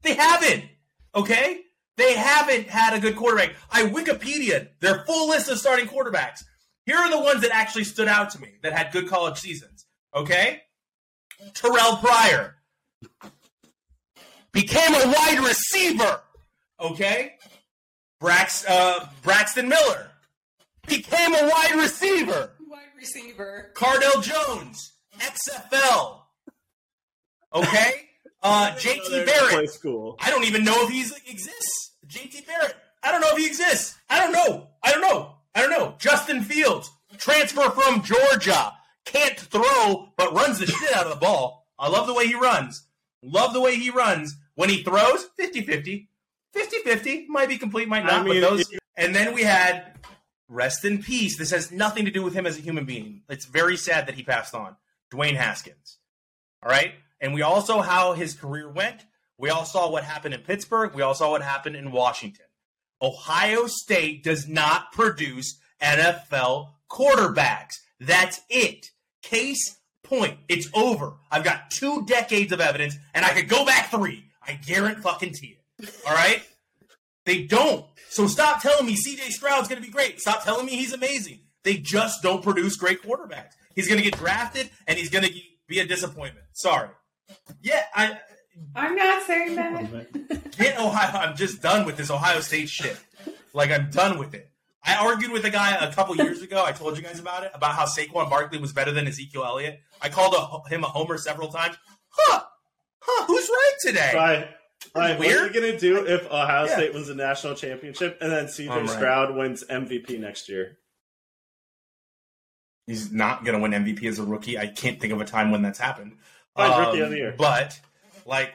they 0.03 0.15
haven't. 0.15 0.65
Okay? 1.15 1.61
They 1.97 2.13
haven't 2.13 2.67
had 2.67 2.93
a 2.93 2.99
good 2.99 3.15
quarterback. 3.15 3.55
I 3.71 3.83
Wikipedia 3.83 4.69
their 4.79 5.03
full 5.05 5.29
list 5.29 5.49
of 5.49 5.57
starting 5.57 5.87
quarterbacks. 5.87 6.43
Here 6.85 6.95
are 6.95 7.09
the 7.09 7.19
ones 7.19 7.41
that 7.41 7.51
actually 7.51 7.83
stood 7.83 8.07
out 8.07 8.29
to 8.31 8.41
me 8.41 8.49
that 8.61 8.73
had 8.73 8.91
good 8.91 9.07
college 9.09 9.39
seasons. 9.39 9.85
Okay? 10.15 10.61
Terrell 11.53 11.97
Pryor 11.97 12.55
became 14.53 14.93
a 14.93 15.07
wide 15.07 15.39
receiver. 15.39 16.21
Okay? 16.79 17.33
Brax, 18.21 18.65
uh, 18.67 19.07
Braxton 19.23 19.67
Miller 19.67 20.11
became 20.87 21.33
a 21.33 21.49
wide 21.49 21.75
receiver. 21.75 22.51
Wide 22.67 22.85
receiver. 22.95 23.71
Cardale 23.75 24.23
Jones, 24.23 24.93
XFL. 25.19 26.19
Okay? 27.53 27.91
Uh, 28.43 28.71
JT 28.71 29.25
Barrett. 29.25 29.69
school. 29.69 30.15
I 30.19 30.29
don't 30.29 30.45
even 30.45 30.63
know 30.63 30.75
if 30.83 30.89
he 30.89 31.01
exists. 31.01 31.91
JT 32.07 32.45
Barrett. 32.45 32.75
I 33.03 33.11
don't 33.11 33.21
know 33.21 33.29
if 33.31 33.37
he 33.37 33.47
exists. 33.47 33.97
I 34.09 34.19
don't 34.19 34.31
know. 34.31 34.67
I 34.83 34.91
don't 34.91 35.01
know. 35.01 35.35
I 35.55 35.61
don't 35.61 35.71
know. 35.71 35.95
Justin 35.97 36.43
Fields, 36.43 36.91
transfer 37.17 37.69
from 37.71 38.03
Georgia. 38.03 38.73
Can't 39.05 39.39
throw, 39.39 40.09
but 40.17 40.33
runs 40.33 40.59
the 40.59 40.67
shit 40.67 40.95
out 40.95 41.05
of 41.05 41.13
the 41.13 41.19
ball. 41.19 41.67
I 41.79 41.89
love 41.89 42.07
the 42.07 42.13
way 42.13 42.27
he 42.27 42.35
runs. 42.35 42.83
Love 43.23 43.53
the 43.53 43.61
way 43.61 43.75
he 43.75 43.89
runs. 43.89 44.35
When 44.55 44.69
he 44.69 44.83
throws, 44.83 45.25
50 45.37 45.61
50. 45.61 46.09
50 46.53 46.77
50. 46.77 47.27
Might 47.29 47.49
be 47.49 47.57
complete, 47.57 47.87
might 47.87 48.05
not. 48.05 48.13
I 48.13 48.23
mean, 48.23 48.41
those. 48.41 48.65
And 48.95 49.15
then 49.15 49.33
we 49.33 49.43
had 49.43 49.93
rest 50.49 50.85
in 50.85 51.01
peace. 51.01 51.37
This 51.37 51.51
has 51.51 51.71
nothing 51.71 52.05
to 52.05 52.11
do 52.11 52.23
with 52.23 52.33
him 52.33 52.45
as 52.45 52.57
a 52.57 52.61
human 52.61 52.85
being. 52.85 53.21
It's 53.29 53.45
very 53.45 53.77
sad 53.77 54.07
that 54.07 54.15
he 54.15 54.23
passed 54.23 54.53
on. 54.55 54.75
Dwayne 55.11 55.35
Haskins. 55.35 55.99
All 56.63 56.69
right? 56.69 56.93
And 57.19 57.33
we 57.33 57.41
all 57.41 57.61
saw 57.61 57.81
how 57.81 58.13
his 58.13 58.33
career 58.33 58.69
went. 58.69 59.05
We 59.37 59.49
all 59.49 59.65
saw 59.65 59.89
what 59.89 60.03
happened 60.03 60.33
in 60.33 60.41
Pittsburgh. 60.41 60.93
We 60.93 61.01
all 61.01 61.13
saw 61.13 61.31
what 61.31 61.41
happened 61.41 61.75
in 61.75 61.91
Washington. 61.91 62.45
Ohio 63.01 63.67
State 63.67 64.23
does 64.23 64.47
not 64.47 64.91
produce 64.91 65.59
NFL 65.81 66.69
quarterbacks. 66.89 67.73
That's 67.99 68.41
it. 68.49 68.87
Case 69.21 69.77
point. 70.03 70.37
It's 70.47 70.69
over. 70.73 71.13
I've 71.31 71.43
got 71.43 71.69
two 71.69 72.05
decades 72.05 72.51
of 72.51 72.61
evidence, 72.61 72.95
and 73.13 73.25
I 73.25 73.33
could 73.33 73.49
go 73.49 73.65
back 73.65 73.91
three. 73.91 74.25
I 74.45 74.53
guarantee 74.53 75.01
fucking 75.01 75.33
it. 75.41 75.93
All 76.07 76.13
right? 76.13 76.41
They 77.25 77.43
don't. 77.43 77.85
So 78.09 78.25
stop 78.27 78.61
telling 78.61 78.85
me 78.85 78.95
CJ 78.95 79.29
Stroud's 79.31 79.67
going 79.67 79.81
to 79.81 79.85
be 79.85 79.91
great. 79.91 80.19
Stop 80.21 80.43
telling 80.43 80.65
me 80.65 80.75
he's 80.75 80.93
amazing. 80.93 81.41
They 81.63 81.75
just 81.77 82.23
don't 82.23 82.41
produce 82.41 82.77
great 82.77 83.03
quarterbacks. 83.03 83.51
He's 83.77 83.87
going 83.87 84.01
to 84.03 84.03
get 84.03 84.17
drafted, 84.19 84.69
and 84.87 84.97
he's 84.97 85.09
going 85.09 85.23
to 85.23 85.31
be 85.67 85.79
a 85.79 85.85
disappointment. 85.85 86.45
Sorry. 86.51 86.89
Yeah, 87.61 87.83
I 87.95 88.17
I'm 88.75 88.95
not 88.95 89.23
saying 89.23 89.55
that. 89.55 90.51
get 90.57 90.79
Ohio. 90.79 91.19
I'm 91.29 91.35
just 91.37 91.61
done 91.61 91.85
with 91.85 91.95
this 91.95 92.09
Ohio 92.09 92.39
State 92.39 92.69
shit. 92.69 92.97
Like 93.53 93.69
I'm 93.71 93.89
done 93.91 94.17
with 94.17 94.33
it. 94.33 94.49
I 94.83 94.95
argued 94.95 95.31
with 95.31 95.43
a 95.45 95.49
guy 95.49 95.75
a 95.75 95.93
couple 95.93 96.15
years 96.15 96.41
ago. 96.41 96.63
I 96.65 96.71
told 96.71 96.97
you 96.97 97.03
guys 97.03 97.19
about 97.19 97.43
it 97.43 97.51
about 97.53 97.75
how 97.75 97.85
Saquon 97.85 98.29
Barkley 98.29 98.57
was 98.57 98.73
better 98.73 98.91
than 98.91 99.05
Ezekiel 99.07 99.43
Elliott. 99.45 99.79
I 100.01 100.09
called 100.09 100.33
a, 100.33 100.69
him 100.69 100.83
a 100.83 100.87
homer 100.87 101.17
several 101.17 101.49
times. 101.49 101.75
Huh? 102.09 102.41
Huh? 103.01 103.25
Who's 103.27 103.47
right 103.49 103.73
today? 103.81 104.11
Ryan, 104.15 104.47
Ryan, 104.95 105.17
what 105.17 105.27
are 105.27 105.29
Weird? 105.29 105.55
you 105.55 105.61
gonna 105.61 105.79
do 105.79 106.05
if 106.07 106.25
Ohio 106.31 106.65
Yeah. 106.65 106.73
State 106.75 106.93
wins 106.93 107.07
the 107.07 107.15
national 107.15 107.55
championship 107.55 108.17
and 108.21 108.31
then 108.31 108.45
CJ 108.45 108.69
right. 108.69 108.89
Stroud 108.89 109.35
wins 109.35 109.63
MVP 109.69 110.19
next 110.19 110.47
year? 110.49 110.77
He's 112.87 113.11
not 113.11 113.43
going 113.45 113.55
to 113.57 113.61
win 113.61 113.71
MVP 113.71 114.03
as 114.05 114.17
a 114.17 114.23
rookie. 114.23 114.57
I 114.57 114.67
can't 114.67 114.99
think 114.99 115.13
of 115.13 115.21
a 115.21 115.25
time 115.25 115.51
when 115.51 115.61
that's 115.61 115.77
happened. 115.79 116.17
Fine, 116.55 116.79
rookie 116.79 116.97
um, 116.99 117.03
of 117.05 117.09
the 117.11 117.17
year. 117.17 117.35
But 117.37 117.79
like, 118.25 118.53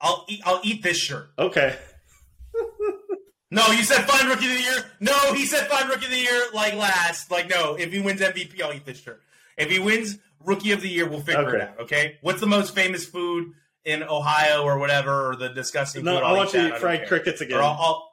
I'll 0.00 0.24
eat. 0.28 0.40
I'll 0.46 0.60
eat 0.62 0.82
this 0.82 0.96
shirt. 0.96 1.28
Okay. 1.38 1.76
No, 3.50 3.64
you 3.68 3.84
said 3.84 4.04
fine 4.08 4.28
rookie 4.28 4.46
of 4.46 4.52
the 4.52 4.60
year. 4.60 4.84
No, 4.98 5.32
he 5.32 5.46
said 5.46 5.68
fine 5.68 5.86
rookie 5.88 6.06
of 6.06 6.10
the 6.10 6.18
year 6.18 6.42
like 6.52 6.74
last. 6.74 7.30
Like 7.30 7.48
no, 7.48 7.74
if 7.76 7.92
he 7.92 8.00
wins 8.00 8.20
MVP, 8.20 8.60
I'll 8.60 8.72
eat 8.72 8.84
this 8.84 8.98
shirt. 9.00 9.22
If 9.56 9.70
he 9.70 9.78
wins 9.78 10.18
rookie 10.44 10.72
of 10.72 10.80
the 10.80 10.88
year, 10.88 11.08
we'll 11.08 11.20
figure 11.20 11.54
it 11.54 11.60
out. 11.60 11.78
Okay. 11.82 12.18
What's 12.20 12.40
the 12.40 12.48
most 12.48 12.74
famous 12.74 13.06
food 13.06 13.52
in 13.84 14.02
Ohio 14.02 14.62
or 14.64 14.78
whatever, 14.78 15.30
or 15.30 15.36
the 15.36 15.50
disgusting 15.50 16.04
No, 16.04 16.16
food? 16.16 16.24
I 16.24 16.28
I'll 16.30 16.36
want 16.36 16.52
you 16.52 16.62
to 16.62 16.66
that. 16.68 16.74
eat 16.74 16.80
fried 16.80 16.98
care. 17.00 17.06
crickets 17.06 17.42
again. 17.42 17.58
Or 17.58 17.62
I'll, 17.62 17.78
I'll, 17.78 18.12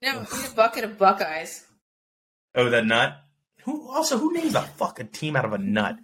No, 0.00 0.22
eat 0.22 0.52
a 0.52 0.54
bucket 0.54 0.84
of 0.84 0.96
Buckeyes. 0.96 1.64
oh, 2.54 2.70
that 2.70 2.86
nut. 2.86 3.16
Who 3.64 3.88
also 3.88 4.18
who 4.18 4.32
names 4.32 4.54
a 4.54 4.62
fucking 4.62 5.08
team 5.08 5.36
out 5.36 5.44
of 5.44 5.52
a 5.52 5.58
nut? 5.58 5.96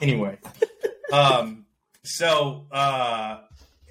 Anyway, 0.00 0.38
um, 1.12 1.66
so 2.04 2.66
uh, 2.70 3.40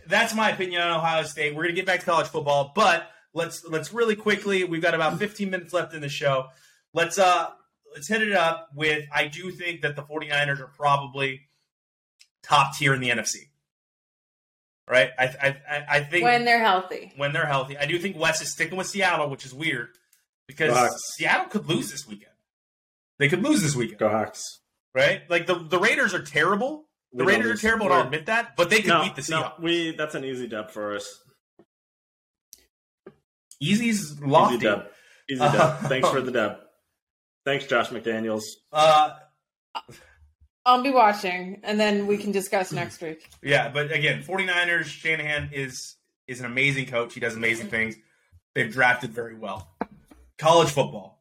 that's 0.07 0.34
my 0.34 0.51
opinion 0.51 0.82
on 0.82 0.91
Ohio 0.97 1.24
State. 1.24 1.55
We're 1.55 1.63
gonna 1.63 1.74
get 1.74 1.86
back 1.86 1.99
to 2.01 2.05
college 2.05 2.28
football, 2.28 2.72
but 2.76 3.09
let's 3.34 3.65
let's 3.65 3.93
really 3.93 4.15
quickly. 4.15 4.63
We've 4.63 4.82
got 4.82 4.93
about 4.93 5.17
15 5.19 5.49
minutes 5.49 5.74
left 5.74 5.93
in 5.93 6.01
the 6.01 6.09
show. 6.09 6.47
Let's 6.93 7.17
uh 7.19 7.49
let's 7.93 8.07
hit 8.07 8.22
it 8.22 8.34
up 8.34 8.69
with. 8.76 9.05
I 9.13 9.28
do 9.28 9.51
think 9.51 9.82
that 9.82 9.95
the 9.95 10.03
49ers 10.03 10.59
are 10.59 10.67
probably 10.78 11.41
top 12.43 12.76
tier 12.78 12.93
in 12.93 13.01
the 13.01 13.09
NFC. 13.09 13.36
Right? 14.89 15.09
I 15.17 15.24
I 15.26 15.47
I- 15.69 15.86
I 15.89 15.99
think 16.03 16.24
When 16.24 16.43
they're 16.45 16.59
healthy. 16.63 17.13
when 17.15 17.32
they're 17.34 17.45
healthy. 17.45 17.78
I 17.78 17.86
do 17.86 17.97
think 17.99 18.17
Wes 18.17 18.41
is 18.41 18.51
sticking 18.51 18.78
with 18.78 18.88
Seattle, 18.88 19.30
which 19.30 19.45
is 19.45 19.53
weird 19.53 19.89
because 20.47 20.74
Bucks. 20.74 21.01
Seattle 21.17 21.45
could 21.47 21.67
lose 21.67 21.91
this 21.91 22.05
weekend. 22.07 22.30
They 23.22 23.30
could 23.30 23.43
lose 23.43 23.61
this 23.61 23.76
weekend, 23.76 23.99
Go 23.99 24.09
Hawks. 24.09 24.59
right? 24.95 25.22
Like 25.30 25.45
the, 25.45 25.53
the 25.55 25.78
Raiders 25.78 26.13
are 26.15 26.24
terrible. 26.24 26.86
The 27.13 27.24
We 27.24 27.34
Raiders 27.34 27.45
lose. 27.51 27.59
are 27.59 27.67
terrible, 27.67 27.86
and 27.86 27.93
I'll 27.93 28.03
admit 28.05 28.26
that, 28.26 28.55
but 28.57 28.69
they 28.72 28.78
could 28.82 28.88
No, 28.88 29.03
beat 29.03 29.15
the 29.15 29.26
no, 29.30 29.41
Seahawks. 29.43 29.59
we 29.61 29.95
that's 29.95 30.15
an 30.15 30.26
easy 30.26 30.47
dub 30.47 30.72
for 30.72 30.95
us. 30.95 31.19
Easy's 33.59 34.13
Easy 34.13 34.26
lofty. 34.26 34.57
dub. 34.57 34.86
Easy 35.30 35.39
dub. 35.39 35.80
Thanks 35.84 36.09
for 36.09 36.19
the 36.22 36.32
dub. 36.32 36.57
Thanks, 37.45 37.65
Josh 37.67 37.89
McDaniels. 37.89 38.43
Uh, 38.72 39.11
I'll 40.65 40.82
be 40.84 40.91
watching, 40.91 41.59
and 41.63 41.80
then 41.80 42.07
we 42.07 42.17
can 42.17 42.32
discuss 42.32 42.72
next 42.72 43.01
week. 43.01 43.28
yeah, 43.43 43.69
but 43.69 43.91
again, 43.91 44.24
49ers, 44.24 44.86
Shanahan 44.86 45.49
is 45.53 45.95
is 46.28 46.39
an 46.39 46.45
amazing 46.45 46.88
coach. 46.88 47.13
He 47.13 47.19
does 47.19 47.36
amazing 47.36 47.67
things. 47.67 47.95
They've 48.55 48.72
drafted 48.72 49.11
very 49.11 49.36
well. 49.36 49.76
College 50.38 50.69
football. 50.69 51.20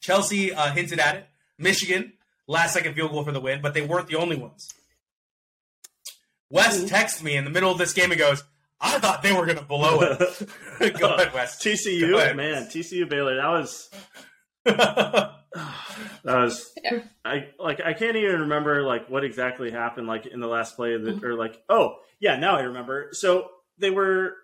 Chelsea 0.00 0.52
uh, 0.52 0.72
hinted 0.72 0.98
at 0.98 1.16
it. 1.16 1.26
Michigan, 1.58 2.12
last 2.46 2.72
second 2.74 2.94
field 2.94 3.10
goal 3.12 3.22
for 3.24 3.32
the 3.32 3.40
win, 3.40 3.60
but 3.62 3.74
they 3.74 3.82
weren't 3.82 4.08
the 4.08 4.16
only 4.16 4.36
ones. 4.36 4.68
Wes 6.50 6.84
texts 6.88 7.22
me 7.22 7.36
in 7.36 7.44
the 7.44 7.50
middle 7.50 7.70
of 7.70 7.78
this 7.78 7.92
game 7.92 8.10
and 8.10 8.18
goes, 8.18 8.42
I 8.80 8.98
thought 8.98 9.22
they 9.22 9.32
were 9.32 9.44
going 9.44 9.58
to 9.58 9.64
blow 9.64 10.00
it. 10.00 10.98
Go 10.98 11.14
ahead, 11.14 11.32
Wes. 11.34 11.62
Go 11.62 11.70
TCU, 11.70 12.16
ahead. 12.16 12.36
man, 12.36 12.64
TCU 12.64 13.08
Baylor. 13.08 13.36
That 13.36 13.48
was 13.48 13.90
that 14.64 15.34
was 16.24 16.72
Yeah. 16.82 17.00
I 17.24 17.48
like 17.58 17.80
I 17.84 17.92
can't 17.92 18.16
even 18.16 18.40
remember 18.42 18.82
like 18.82 19.08
what 19.10 19.24
exactly 19.24 19.70
happened 19.70 20.06
like 20.06 20.26
in 20.26 20.40
the 20.40 20.46
last 20.46 20.76
play 20.76 20.94
of 20.94 21.02
the 21.02 21.20
or 21.26 21.34
like 21.34 21.62
oh 21.68 21.96
yeah 22.20 22.36
now 22.36 22.56
I 22.56 22.62
remember. 22.62 23.08
So 23.12 23.48
they 23.78 23.90
were 23.90 24.34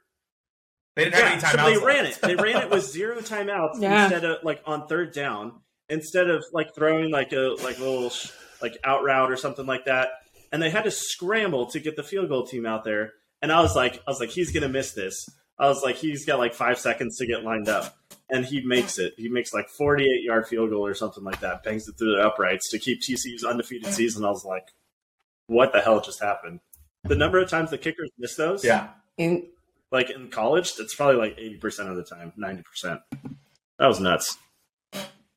they 0.97 1.05
didn't 1.05 1.15
have 1.15 1.25
yeah, 1.25 1.33
any 1.33 1.41
so 1.41 1.57
they 1.57 1.75
left. 1.77 1.87
ran 1.87 2.07
it. 2.07 2.19
They 2.23 2.35
ran 2.35 2.63
it 2.63 2.71
with 2.71 2.85
zero 2.91 3.19
timeouts 3.21 3.75
Yeah. 3.81 4.05
instead 4.05 4.25
of 4.25 4.43
like 4.43 4.63
on 4.67 4.89
third 4.89 5.13
down 5.13 5.53
instead 5.89 6.29
of 6.29 6.45
like 6.53 6.75
throwing 6.75 7.11
like 7.13 7.33
a 7.33 7.55
like 7.63 7.79
a 7.79 7.83
little 7.83 8.11
sh- 8.11 8.31
like 8.61 8.77
out 8.83 9.05
route 9.05 9.31
or 9.31 9.37
something 9.37 9.67
like 9.67 9.85
that. 9.85 10.09
And 10.53 10.61
they 10.63 10.71
had 10.71 10.85
to 10.85 10.91
scramble 10.91 11.67
to 11.67 11.79
get 11.81 11.97
the 11.97 12.03
field 12.03 12.29
goal 12.29 12.47
team 12.47 12.67
out 12.67 12.83
there. 12.85 13.13
And 13.43 13.53
I 13.53 13.61
was 13.61 13.77
like 13.77 13.97
I 14.07 14.11
was 14.11 14.19
like 14.21 14.31
he's 14.31 14.53
gonna 14.53 14.69
miss 14.69 14.93
this. 14.93 15.29
I 15.59 15.69
was 15.69 15.83
like 15.83 15.97
he's 15.97 16.25
got 16.25 16.39
like 16.39 16.55
five 16.55 16.79
seconds 16.79 17.19
to 17.19 17.27
get 17.27 17.45
lined 17.45 17.69
up. 17.69 17.95
And 18.29 18.45
he 18.45 18.61
makes 18.63 18.99
it. 18.99 19.15
He 19.17 19.29
makes 19.29 19.55
like 19.55 19.69
48 19.69 20.07
yard 20.25 20.49
field 20.49 20.71
goal 20.71 20.85
or 20.85 20.95
something 20.95 21.23
like 21.23 21.41
that. 21.41 21.63
Bangs 21.63 21.87
it 21.87 21.93
through 21.97 22.17
the 22.17 22.27
uprights 22.27 22.71
to 22.71 22.79
keep 22.81 23.01
TCU's 23.01 23.45
undefeated 23.45 23.93
season. 23.95 24.25
I 24.25 24.31
was 24.31 24.45
like, 24.45 24.67
what 25.47 25.73
the 25.73 25.81
hell 25.81 26.01
just 26.01 26.21
happened? 26.21 26.59
The 27.05 27.15
number 27.15 27.39
of 27.39 27.49
times 27.49 27.71
the 27.71 27.79
kickers 27.79 28.11
miss 28.19 28.35
those, 28.35 28.65
Yeah. 28.65 28.89
In, 29.17 29.47
like 29.93 30.11
in 30.11 30.29
college, 30.29 30.75
it's 30.79 30.95
probably 30.95 31.17
like 31.17 31.37
80% 31.39 31.91
of 31.91 31.97
the 31.97 32.03
time, 32.03 32.33
90%. 32.39 33.01
That 33.79 33.87
was 33.87 34.01
nuts. 34.01 34.37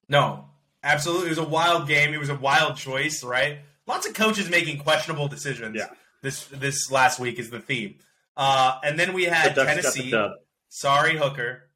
No, 0.08 0.46
absolutely. 0.84 1.28
It 1.28 1.30
was 1.30 1.38
a 1.38 1.44
wild 1.44 1.88
game. 1.88 2.14
It 2.14 2.20
was 2.20 2.30
a 2.30 2.36
wild 2.36 2.78
choice, 2.78 3.24
right? 3.24 3.60
Lots 3.86 4.08
of 4.08 4.14
coaches 4.14 4.50
making 4.50 4.80
questionable 4.80 5.28
decisions. 5.28 5.76
Yeah. 5.76 5.88
This 6.22 6.46
this 6.48 6.92
last 6.92 7.20
week 7.20 7.40
is 7.40 7.50
the 7.50 7.60
theme. 7.60 7.96
Uh, 8.36 8.80
and 8.84 9.00
then 9.00 9.14
we 9.14 9.26
had 9.26 9.56
the 9.56 9.66
Tennessee. 9.66 10.12
dub. 10.12 10.32
Sorry, 10.70 11.18
Hooker. 11.18 11.70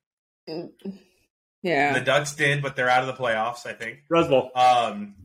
yeah. 1.61 1.93
The 1.93 2.01
Ducks 2.03 2.35
did, 2.35 2.61
but 2.61 2.75
they're 2.75 2.89
out 2.89 3.07
of 3.07 3.07
the 3.07 3.21
playoffs. 3.21 3.65
I 3.65 3.73
think. 3.73 3.99
Rose 4.09 4.27
Bowl. 4.27 4.51
Um, 4.55 5.15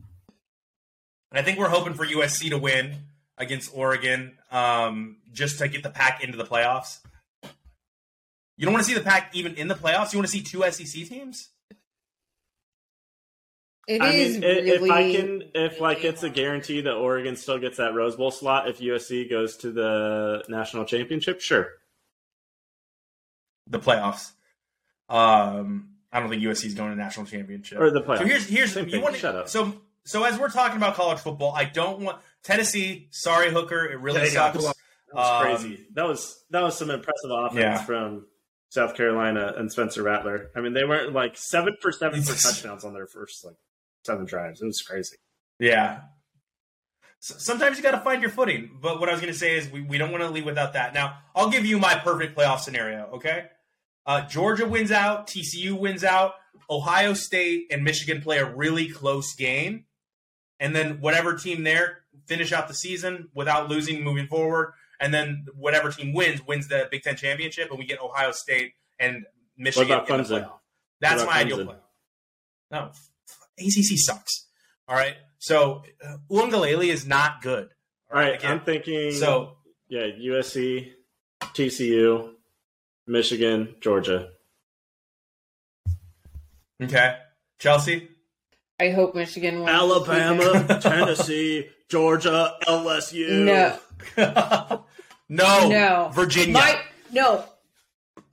I 1.31 1.41
think 1.41 1.59
we're 1.59 1.69
hoping 1.69 1.93
for 1.93 2.05
USC 2.05 2.49
to 2.49 2.57
win 2.57 2.95
against 3.37 3.71
Oregon, 3.73 4.37
um, 4.51 5.17
just 5.31 5.59
to 5.59 5.67
get 5.67 5.83
the 5.83 5.89
Pac 5.89 6.23
into 6.23 6.37
the 6.37 6.45
playoffs. 6.45 6.99
You 8.59 8.65
don't 8.65 8.73
want 8.73 8.85
to 8.85 8.91
see 8.91 8.97
the 8.97 9.03
Pac 9.05 9.29
even 9.33 9.55
in 9.55 9.69
the 9.69 9.73
playoffs. 9.73 10.11
You 10.11 10.19
want 10.19 10.27
to 10.29 10.31
see 10.33 10.41
two 10.43 10.69
SEC 10.69 11.07
teams. 11.07 11.47
It 13.87 14.01
I 14.01 14.09
is 14.09 14.37
mean, 14.37 14.43
i- 14.43 14.47
if 14.47 14.91
I 14.91 15.11
can, 15.15 15.43
if 15.55 15.79
like 15.79 16.03
it's 16.03 16.21
a 16.23 16.29
guarantee 16.29 16.81
that 16.81 16.93
Oregon 16.93 17.37
still 17.37 17.57
gets 17.57 17.77
that 17.77 17.93
Rose 17.95 18.17
Bowl 18.17 18.31
slot 18.31 18.67
if 18.67 18.79
USC 18.79 19.29
goes 19.29 19.55
to 19.57 19.71
the 19.71 20.43
national 20.49 20.83
championship, 20.85 21.39
sure. 21.41 21.69
the 23.65 23.79
playoffs. 23.79 24.31
Um, 25.07 25.91
I 26.11 26.19
don't 26.19 26.29
think 26.29 26.43
USC 26.43 26.65
is 26.65 26.73
going 26.75 26.91
to 26.91 26.97
national 26.97 27.27
championship. 27.27 27.79
Or 27.79 27.89
the 27.91 28.01
playoffs. 28.01 28.17
So 28.19 28.25
here's 28.25 28.45
here's 28.47 28.73
Same 28.73 28.85
you 28.85 28.91
thing. 28.91 29.01
want 29.01 29.15
Shut 29.15 29.35
up. 29.35 29.47
so 29.49 29.73
so 30.03 30.23
as 30.25 30.37
we're 30.37 30.49
talking 30.49 30.75
about 30.77 30.95
college 30.95 31.19
football, 31.19 31.53
I 31.55 31.63
don't 31.63 32.01
want 32.01 32.19
Tennessee. 32.43 33.07
Sorry, 33.11 33.51
Hooker, 33.51 33.85
it 33.85 33.99
really 34.01 34.19
They 34.19 34.29
sucks. 34.29 34.57
blown. 34.57 34.73
That 35.13 35.15
was 35.15 35.27
Um, 35.27 35.41
crazy. 35.57 35.85
That 35.93 36.03
was 36.07 36.43
that 36.51 36.61
was 36.61 36.77
some 36.77 36.91
impressive 36.91 37.31
offense 37.31 37.59
Yeah. 37.59 37.83
from 37.83 38.27
South 38.69 38.95
Carolina 38.95 39.53
and 39.57 39.71
Spencer 39.71 40.03
Rattler. 40.03 40.51
I 40.55 40.61
mean, 40.61 40.73
they 40.73 40.85
went 40.85 41.13
like 41.13 41.35
seven 41.35 41.75
for 41.81 41.91
seven 41.91 42.21
for 42.21 42.35
touchdowns 42.41 42.83
on 42.85 42.93
their 42.93 43.07
first 43.07 43.43
like 43.43 43.55
seven 44.05 44.25
drives. 44.25 44.61
It 44.61 44.65
was 44.65 44.81
crazy. 44.81 45.17
Yeah. 45.59 46.01
Sometimes 47.19 47.77
you 47.77 47.83
got 47.83 47.91
to 47.91 47.99
find 47.99 48.21
your 48.21 48.31
footing. 48.31 48.77
But 48.81 48.99
what 48.99 49.09
I 49.09 49.11
was 49.11 49.19
going 49.19 49.33
to 49.33 49.37
say 49.37 49.57
is 49.57 49.69
we, 49.69 49.81
we 49.81 49.97
don't 49.97 50.11
want 50.11 50.23
to 50.23 50.29
leave 50.29 50.45
without 50.45 50.73
that. 50.73 50.93
Now, 50.93 51.17
I'll 51.35 51.49
give 51.49 51.65
you 51.65 51.77
my 51.77 51.95
perfect 51.95 52.37
playoff 52.37 52.59
scenario, 52.59 53.09
okay? 53.15 53.47
Uh, 54.05 54.21
Georgia 54.21 54.65
wins 54.65 54.91
out, 54.91 55.27
TCU 55.27 55.77
wins 55.77 56.03
out, 56.03 56.35
Ohio 56.69 57.13
State 57.13 57.67
and 57.71 57.83
Michigan 57.83 58.21
play 58.21 58.37
a 58.37 58.45
really 58.49 58.87
close 58.87 59.35
game. 59.35 59.85
And 60.59 60.75
then 60.75 61.01
whatever 61.01 61.35
team 61.35 61.63
there 61.63 61.99
finish 62.25 62.53
out 62.53 62.67
the 62.67 62.73
season 62.73 63.29
without 63.33 63.69
losing 63.69 64.03
moving 64.03 64.27
forward. 64.27 64.73
And 64.99 65.13
then 65.13 65.45
whatever 65.55 65.91
team 65.91 66.13
wins 66.13 66.45
wins 66.45 66.67
the 66.67 66.87
Big 66.91 67.03
Ten 67.03 67.15
championship, 67.15 67.69
and 67.69 67.79
we 67.79 67.85
get 67.85 68.01
Ohio 68.01 68.31
State 68.31 68.73
and 68.99 69.25
Michigan 69.57 69.99
in 69.99 70.05
the 70.05 70.23
playoff. 70.23 70.59
That's 70.99 71.23
my 71.23 71.41
about 71.41 71.45
ideal 71.45 71.57
Clemson? 71.59 71.67
playoff. 71.67 71.79
No, 72.71 72.91
ACC 73.59 73.97
sucks. 73.97 74.45
All 74.87 74.95
right, 74.95 75.15
so 75.37 75.83
uh, 76.05 76.17
Uiagalelei 76.29 76.89
is 76.89 77.05
not 77.05 77.41
good. 77.41 77.69
All 78.11 78.19
right, 78.19 78.43
I'm 78.43 78.59
thinking. 78.61 79.13
so 79.13 79.57
yeah, 79.87 80.07
USC, 80.07 80.91
TCU, 81.41 82.31
Michigan, 83.07 83.75
Georgia. 83.79 84.29
okay, 86.83 87.17
Chelsea. 87.59 88.09
I 88.79 88.91
hope 88.91 89.13
Michigan 89.15 89.59
wins. 89.59 89.69
Alabama. 89.69 90.79
Tennessee, 90.81 91.67
Georgia, 91.89 92.55
LSU. 92.63 93.43
No. 93.45 94.83
no, 95.29 95.69
No. 95.69 96.11
Virginia. 96.13 96.53
My 96.53 96.81
no. 97.11 97.43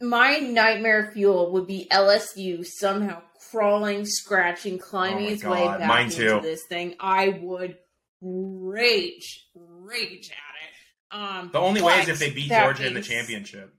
My 0.01 0.39
nightmare 0.39 1.11
fuel 1.15 1.53
would 1.53 1.67
be 1.67 1.87
LSU 1.91 2.65
somehow 2.67 3.23
crawling, 3.51 4.05
scratching, 4.05 4.79
climbing 4.79 5.25
Oh 5.25 5.29
my 5.29 5.33
its 5.33 5.45
way 5.45 5.67
back 5.67 5.89
mine 5.89 6.05
into 6.07 6.17
too. 6.17 6.41
this 6.43 6.63
thing. 6.69 6.97
I 7.01 7.39
would 7.43 7.79
rage, 8.21 9.47
rage 9.55 10.31
at 10.31 11.17
it. 11.17 11.19
Um, 11.19 11.51
the 11.53 11.61
only 11.61 11.81
way 11.81 12.01
is 12.01 12.09
if 12.09 12.19
they 12.19 12.31
beat 12.31 12.51
that 12.51 12.65
Georgia 12.65 12.87
in 12.89 12.95
the 12.95 13.01
championship. 13.01 13.73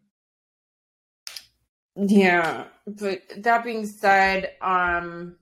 Yeah, 1.95 2.65
but 2.85 3.21
that 3.37 3.63
being 3.63 3.85
said, 3.85 4.51
um 4.61 5.35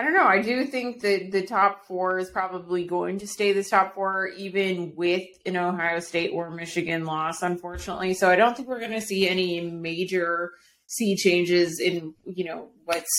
I 0.00 0.02
don't 0.02 0.14
know. 0.14 0.24
I 0.24 0.40
do 0.40 0.64
think 0.64 1.02
that 1.02 1.30
the 1.30 1.42
top 1.42 1.84
four 1.84 2.18
is 2.18 2.30
probably 2.30 2.86
going 2.86 3.18
to 3.18 3.26
stay 3.26 3.52
the 3.52 3.62
top 3.62 3.94
four, 3.94 4.28
even 4.28 4.94
with 4.96 5.24
an 5.44 5.58
Ohio 5.58 6.00
State 6.00 6.30
or 6.32 6.48
Michigan 6.48 7.04
loss, 7.04 7.42
unfortunately. 7.42 8.14
So 8.14 8.30
I 8.30 8.36
don't 8.36 8.56
think 8.56 8.66
we're 8.66 8.80
going 8.80 8.92
to 8.92 9.02
see 9.02 9.28
any 9.28 9.60
major 9.60 10.52
sea 10.86 11.16
changes 11.16 11.78
in 11.78 12.14
you 12.24 12.44
know 12.44 12.68
what's 12.86 13.10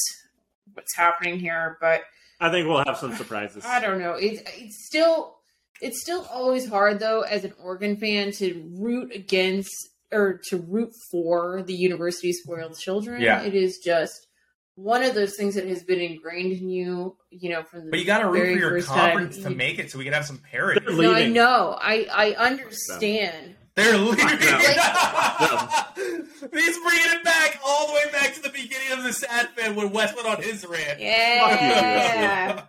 what's 0.73 0.95
happening 0.95 1.37
here. 1.37 1.77
But 1.79 2.01
I 2.39 2.49
think 2.49 2.67
we'll 2.67 2.83
have 2.87 2.97
some 2.97 3.15
surprises. 3.15 3.63
I 3.63 3.79
don't 3.79 3.99
know. 3.99 4.13
It's 4.13 4.41
it's 4.57 4.87
still 4.87 5.35
it's 5.81 6.01
still 6.01 6.25
always 6.33 6.67
hard 6.67 6.99
though 6.99 7.21
as 7.21 7.43
an 7.43 7.53
Oregon 7.61 7.95
fan 7.95 8.31
to 8.37 8.67
root 8.73 9.13
against 9.13 9.69
or 10.11 10.41
to 10.49 10.57
root 10.57 10.93
for 11.11 11.61
the 11.61 11.75
university 11.75 12.33
spoiled 12.33 12.75
children. 12.79 13.21
Yeah. 13.21 13.43
It 13.43 13.53
is 13.53 13.77
just 13.77 14.25
one 14.81 15.03
of 15.03 15.13
those 15.15 15.35
things 15.35 15.55
that 15.55 15.67
has 15.67 15.83
been 15.83 15.99
ingrained 15.99 16.53
in 16.53 16.69
you, 16.69 17.15
you 17.29 17.49
know, 17.49 17.63
from 17.63 17.85
the 17.85 17.91
But 17.91 17.99
you 17.99 18.05
got 18.05 18.19
to 18.19 18.29
root 18.29 18.53
for 18.53 18.59
your 18.59 18.69
first 18.71 18.87
conference 18.87 19.35
time. 19.37 19.51
to 19.51 19.57
make 19.57 19.79
it, 19.79 19.91
so 19.91 19.97
we 19.99 20.03
can 20.05 20.13
have 20.13 20.25
some 20.25 20.39
parity. 20.39 20.81
No, 20.95 21.13
I 21.13 21.27
know. 21.27 21.77
I 21.79 22.07
I 22.11 22.31
understand. 22.33 23.55
They're 23.75 23.97
leaving. 23.97 24.17
Fuck 24.27 25.97
He's 25.97 26.77
bringing 26.79 27.11
it 27.13 27.23
back 27.23 27.59
all 27.65 27.87
the 27.87 27.93
way 27.93 28.11
back 28.11 28.33
to 28.33 28.41
the 28.41 28.49
beginning 28.49 28.91
of 28.97 29.03
the 29.03 29.13
sad 29.13 29.49
fan 29.49 29.75
when 29.75 29.91
Wes 29.91 30.13
went 30.15 30.27
on 30.27 30.41
his 30.41 30.65
rant. 30.65 30.99
Yeah. 30.99 32.63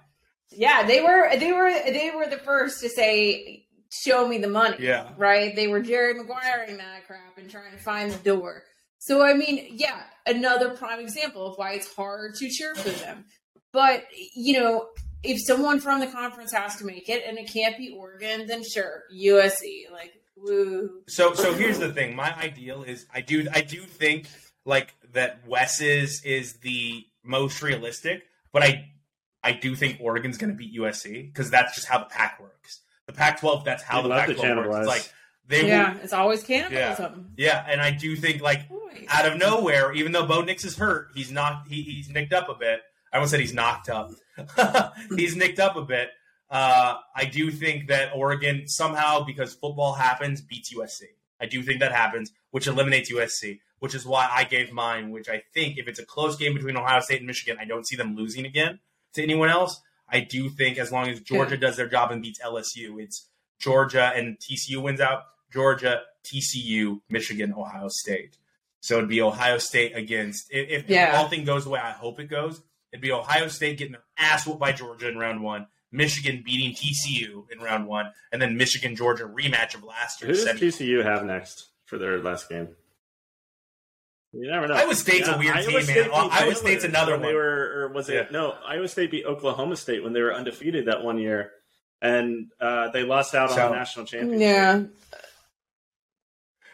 yeah, 0.50 0.86
they 0.86 1.00
were 1.00 1.36
they 1.38 1.52
were 1.52 1.70
they 1.70 2.12
were 2.14 2.26
the 2.28 2.38
first 2.38 2.80
to 2.82 2.88
say 2.88 3.66
show 3.90 4.26
me 4.28 4.38
the 4.38 4.48
money. 4.48 4.76
Yeah. 4.80 5.10
right? 5.16 5.54
They 5.56 5.68
were 5.68 5.80
Jerry 5.80 6.14
Maguire 6.14 6.66
and 6.68 6.78
that 6.78 7.06
crap 7.06 7.36
and 7.36 7.50
trying 7.50 7.72
to 7.72 7.78
find 7.78 8.10
the 8.12 8.18
door. 8.18 8.62
So 9.02 9.20
I 9.20 9.34
mean, 9.34 9.66
yeah, 9.72 10.00
another 10.26 10.70
prime 10.76 11.00
example 11.00 11.44
of 11.44 11.58
why 11.58 11.72
it's 11.72 11.92
hard 11.92 12.36
to 12.36 12.48
cheer 12.48 12.72
for 12.76 12.90
them. 12.90 13.24
But 13.72 14.04
you 14.36 14.60
know, 14.60 14.90
if 15.24 15.40
someone 15.44 15.80
from 15.80 15.98
the 15.98 16.06
conference 16.06 16.52
has 16.52 16.76
to 16.76 16.84
make 16.84 17.08
it 17.08 17.24
and 17.26 17.36
it 17.36 17.52
can't 17.52 17.76
be 17.76 17.96
Oregon, 17.98 18.46
then 18.46 18.62
sure, 18.62 19.02
USC. 19.12 19.90
Like, 19.90 20.12
woo. 20.36 21.02
So 21.08 21.34
so 21.34 21.52
here's 21.52 21.80
the 21.80 21.92
thing. 21.92 22.14
My 22.14 22.32
ideal 22.38 22.84
is 22.84 23.04
I 23.12 23.22
do 23.22 23.48
I 23.52 23.62
do 23.62 23.82
think 23.82 24.28
like 24.64 24.94
that 25.14 25.40
Wes's 25.48 26.22
is 26.24 26.58
the 26.58 27.04
most 27.24 27.60
realistic, 27.60 28.22
but 28.52 28.62
I 28.62 28.92
I 29.42 29.50
do 29.50 29.74
think 29.74 29.98
Oregon's 30.00 30.38
going 30.38 30.50
to 30.50 30.56
beat 30.56 30.78
USC 30.78 31.26
because 31.26 31.50
that's 31.50 31.74
just 31.74 31.88
how 31.88 31.98
the 31.98 32.04
Pac 32.04 32.38
works. 32.40 32.82
The 33.08 33.14
Pac-12 33.14 33.64
that's 33.64 33.82
how 33.82 33.96
You'd 33.96 34.04
the 34.04 34.08
love 34.10 34.26
Pac-12 34.26 34.56
works. 34.58 34.76
It's 34.76 34.86
like 34.86 35.12
They 35.46 35.66
yeah, 35.68 35.94
will, 35.94 36.00
it's 36.00 36.12
always 36.12 36.42
cannibalism. 36.42 37.32
yeah, 37.36 37.64
and 37.68 37.80
I 37.80 37.90
do 37.90 38.16
think 38.16 38.40
like 38.40 38.68
Boy. 38.68 39.06
out 39.08 39.26
of 39.26 39.38
nowhere, 39.38 39.92
even 39.92 40.12
though 40.12 40.26
Bo 40.26 40.42
Nix 40.42 40.64
is 40.64 40.76
hurt, 40.76 41.08
he's 41.14 41.30
not 41.30 41.66
he, 41.68 41.82
he's 41.82 42.08
nicked 42.08 42.32
up 42.32 42.48
a 42.48 42.54
bit. 42.54 42.80
I 43.12 43.16
almost 43.16 43.32
said 43.32 43.40
he's 43.40 43.52
knocked 43.52 43.90
up. 43.90 44.12
he's 45.16 45.36
nicked 45.36 45.60
up 45.60 45.76
a 45.76 45.82
bit. 45.82 46.08
Uh, 46.50 46.96
I 47.16 47.24
do 47.24 47.50
think 47.50 47.88
that 47.88 48.12
Oregon 48.14 48.68
somehow, 48.68 49.24
because 49.24 49.54
football 49.54 49.94
happens, 49.94 50.40
beats 50.40 50.72
USC. 50.74 51.02
I 51.40 51.46
do 51.46 51.62
think 51.62 51.80
that 51.80 51.92
happens, 51.92 52.30
which 52.50 52.66
eliminates 52.66 53.10
USC, 53.12 53.58
which 53.80 53.94
is 53.94 54.06
why 54.06 54.28
I 54.30 54.44
gave 54.44 54.72
mine. 54.72 55.10
Which 55.10 55.28
I 55.28 55.42
think, 55.52 55.76
if 55.78 55.88
it's 55.88 55.98
a 55.98 56.06
close 56.06 56.36
game 56.36 56.54
between 56.54 56.76
Ohio 56.76 57.00
State 57.00 57.18
and 57.18 57.26
Michigan, 57.26 57.56
I 57.60 57.64
don't 57.64 57.86
see 57.86 57.96
them 57.96 58.16
losing 58.16 58.46
again 58.46 58.78
to 59.14 59.22
anyone 59.22 59.48
else. 59.48 59.80
I 60.08 60.20
do 60.20 60.50
think 60.50 60.78
as 60.78 60.92
long 60.92 61.08
as 61.08 61.20
Georgia 61.20 61.56
does 61.56 61.76
their 61.76 61.88
job 61.88 62.10
and 62.12 62.22
beats 62.22 62.38
LSU, 62.40 63.02
it's 63.02 63.28
Georgia 63.62 64.12
and 64.14 64.36
TCU 64.38 64.82
wins 64.82 65.00
out. 65.00 65.22
Georgia, 65.52 66.02
TCU, 66.24 67.00
Michigan, 67.08 67.54
Ohio 67.56 67.88
State. 67.88 68.36
So 68.80 68.96
it'd 68.98 69.08
be 69.08 69.22
Ohio 69.22 69.58
State 69.58 69.96
against 69.96 70.48
if, 70.50 70.68
if 70.84 70.90
Yeah. 70.90 71.16
all 71.16 71.28
thing 71.28 71.44
goes 71.44 71.64
the 71.64 71.70
way 71.70 71.78
I 71.80 71.92
hope 71.92 72.18
it 72.20 72.26
goes. 72.28 72.60
It'd 72.92 73.00
be 73.02 73.12
Ohio 73.12 73.48
State 73.48 73.78
getting 73.78 73.92
their 73.92 74.02
ass 74.18 74.46
whooped 74.46 74.58
by 74.60 74.72
Georgia 74.72 75.08
in 75.08 75.16
round 75.16 75.42
one, 75.42 75.66
Michigan 75.92 76.42
beating 76.44 76.74
TCU 76.74 77.46
in 77.52 77.60
round 77.60 77.86
one, 77.86 78.12
and 78.32 78.42
then 78.42 78.56
Michigan 78.56 78.96
Georgia 78.96 79.24
rematch 79.24 79.74
of 79.74 79.84
last 79.84 80.20
year. 80.20 80.30
Who 80.30 80.34
year's 80.36 80.44
does 80.44 80.58
semi. 80.78 80.94
TCU 80.96 81.04
have 81.04 81.24
next 81.24 81.68
for 81.86 81.96
their 81.98 82.18
last 82.20 82.48
game? 82.48 82.68
You 84.32 84.50
never 84.50 84.66
know. 84.66 84.74
Iowa 84.74 84.94
State's 84.94 85.28
a 85.28 85.36
weird 85.36 85.56
team, 85.58 85.74
man. 85.74 85.82
State 85.84 86.04
beat 86.04 86.12
Iowa 86.12 86.54
State's 86.54 86.84
another 86.84 87.12
when 87.12 87.20
They 87.20 87.26
one. 87.28 87.34
were, 87.36 87.82
or 87.84 87.92
was 87.92 88.08
it 88.08 88.14
Yeah. 88.14 88.26
no? 88.30 88.52
Iowa 88.66 88.88
State 88.88 89.10
beat 89.10 89.26
Oklahoma 89.26 89.76
State 89.76 90.02
when 90.02 90.14
they 90.14 90.22
were 90.22 90.32
undefeated 90.34 90.86
that 90.86 91.02
one 91.04 91.18
year, 91.18 91.52
and 92.02 92.48
uh, 92.60 92.90
they 92.90 93.04
lost 93.04 93.34
out 93.34 93.50
on 93.50 93.56
the 93.56 93.76
national 93.76 94.04
championship. 94.04 94.40
Yeah. 94.40 94.82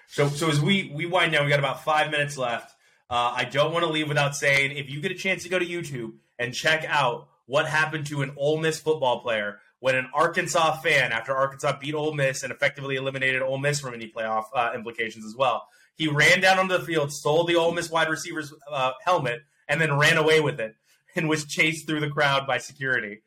So, 0.09 0.29
so 0.29 0.49
as 0.49 0.61
we 0.61 0.91
we 0.93 1.07
wind 1.07 1.33
down, 1.33 1.45
we 1.45 1.51
got 1.51 1.59
about 1.61 1.85
five 1.85 2.11
minutes 2.11 2.37
left. 2.39 2.75
Uh, 3.11 3.33
I 3.37 3.45
don't 3.45 3.73
want 3.73 3.85
to 3.85 3.91
leave 3.91 4.09
without 4.09 4.35
saying, 4.35 4.77
if 4.77 4.91
you 4.91 5.01
get 5.01 5.13
a 5.13 5.15
chance 5.15 5.43
to 5.45 5.49
go 5.49 5.59
to 5.59 5.67
YouTube 5.67 6.15
and 6.39 6.53
check 6.53 6.85
out 6.89 7.29
what 7.47 7.67
happened 7.67 8.07
to 8.07 8.23
an 8.23 8.33
Ole 8.37 8.59
Miss 8.59 8.81
football 8.81 9.21
player 9.21 9.61
when 9.81 9.95
an 9.95 10.09
Arkansas 10.13 10.77
fan, 10.81 11.13
after 11.13 11.35
Arkansas 11.35 11.79
beat 11.79 11.95
Ole 11.95 12.13
Miss 12.15 12.43
and 12.43 12.53
effectively 12.53 12.97
eliminated 12.97 13.43
Ole 13.43 13.59
Miss 13.59 13.81
from 13.81 13.95
any 13.95 14.11
playoff 14.11 14.45
uh, 14.55 14.73
implications 14.75 15.25
as 15.25 15.37
well, 15.37 15.67
he 15.95 16.09
ran 16.09 16.41
down 16.41 16.59
onto 16.59 16.77
the 16.77 16.85
field, 16.85 17.13
stole 17.13 17.45
the 17.45 17.57
Ole 17.57 17.73
Miss 17.73 17.91
wide 17.91 18.09
receiver's 18.09 18.53
uh, 18.71 18.93
helmet, 19.05 19.41
and 19.69 19.81
then 19.81 19.97
ran 19.97 20.17
away 20.17 20.41
with 20.41 20.59
it, 20.59 20.75
and 21.15 21.29
was 21.29 21.45
chased 21.45 21.87
through 21.87 22.01
the 22.01 22.11
crowd 22.11 22.47
by 22.47 22.59
security. 22.59 23.23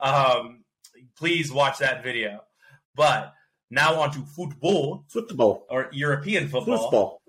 Um, 0.00 0.64
please 1.16 1.52
watch 1.52 1.78
that 1.78 2.02
video. 2.02 2.40
But 2.94 3.34
now 3.70 4.00
on 4.00 4.12
to 4.12 4.20
football 4.20 5.04
Football, 5.08 5.66
or 5.68 5.88
European 5.92 6.48
football. 6.48 6.78
football. 6.78 7.22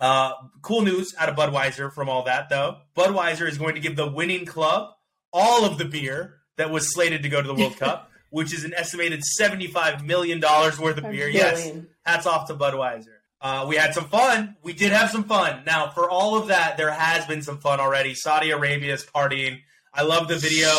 Uh, 0.00 0.32
cool 0.62 0.82
news 0.82 1.14
out 1.18 1.28
of 1.28 1.36
Budweiser 1.36 1.92
from 1.92 2.08
all 2.08 2.24
that, 2.24 2.48
though. 2.48 2.78
Budweiser 2.96 3.48
is 3.48 3.58
going 3.58 3.74
to 3.74 3.80
give 3.80 3.96
the 3.96 4.10
winning 4.10 4.44
club 4.44 4.90
all 5.32 5.64
of 5.64 5.78
the 5.78 5.84
beer 5.84 6.36
that 6.56 6.70
was 6.70 6.92
slated 6.92 7.22
to 7.22 7.28
go 7.28 7.40
to 7.40 7.46
the 7.46 7.54
World 7.54 7.76
Cup, 7.76 8.10
which 8.30 8.52
is 8.52 8.64
an 8.64 8.74
estimated 8.74 9.22
$75 9.40 10.04
million 10.04 10.40
worth 10.40 10.80
of 10.98 11.04
A 11.04 11.10
beer. 11.10 11.28
Yes, 11.28 11.70
hats 12.04 12.26
off 12.26 12.48
to 12.48 12.54
Budweiser. 12.54 13.06
Uh, 13.40 13.66
we 13.68 13.76
had 13.76 13.92
some 13.92 14.08
fun. 14.08 14.56
We 14.62 14.72
did 14.72 14.92
have 14.92 15.10
some 15.10 15.24
fun. 15.24 15.64
Now, 15.66 15.90
for 15.90 16.08
all 16.08 16.38
of 16.38 16.48
that, 16.48 16.76
there 16.76 16.90
has 16.90 17.26
been 17.26 17.42
some 17.42 17.58
fun 17.58 17.78
already. 17.78 18.14
Saudi 18.14 18.50
Arabia 18.50 18.94
is 18.94 19.04
partying. 19.04 19.60
I 19.94 20.02
love 20.02 20.28
the 20.28 20.36
video 20.36 20.70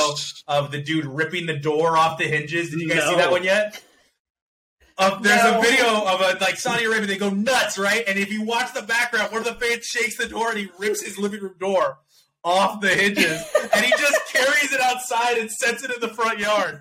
of 0.48 0.72
the 0.72 0.82
dude 0.82 1.06
ripping 1.06 1.46
the 1.46 1.58
door 1.58 1.98
off 1.98 2.18
the 2.18 2.26
hinges. 2.26 2.70
Did 2.72 2.82
you 2.82 2.90
guys 2.90 3.08
see 3.08 3.16
that 3.16 3.32
one 3.32 3.44
yet? 3.44 3.82
Of 4.98 5.24
there's 5.24 5.44
No. 5.44 5.60
a 5.60 5.62
video 5.62 5.88
of 6.06 6.22
a 6.22 6.38
like 6.40 6.58
Saudi 6.58 6.86
Arabia. 6.86 7.06
They 7.08 7.18
go 7.18 7.30
nuts, 7.30 7.78
right? 7.78 8.04
And 8.08 8.18
if 8.20 8.32
you 8.32 8.44
watch 8.44 8.74
the 8.74 8.82
background, 8.82 9.32
one 9.32 9.46
of 9.46 9.46
the 9.60 9.66
fans 9.66 9.86
shakes 9.86 10.18
the 10.18 10.28
door 10.28 10.50
and 10.52 10.58
he 10.60 10.70
rips 10.80 11.02
his 11.04 11.18
living 11.18 11.42
room 11.42 11.56
door 11.60 11.98
off 12.44 12.80
the 12.80 12.90
hinges, 12.90 13.44
and 13.74 13.84
he 13.84 13.92
just 13.92 14.20
carries 14.32 14.72
it 14.72 14.80
outside 14.80 15.38
and 15.40 15.50
sets 15.52 15.84
it 15.84 15.90
in 15.92 16.00
the 16.00 16.08
front 16.14 16.38
yard. 16.40 16.78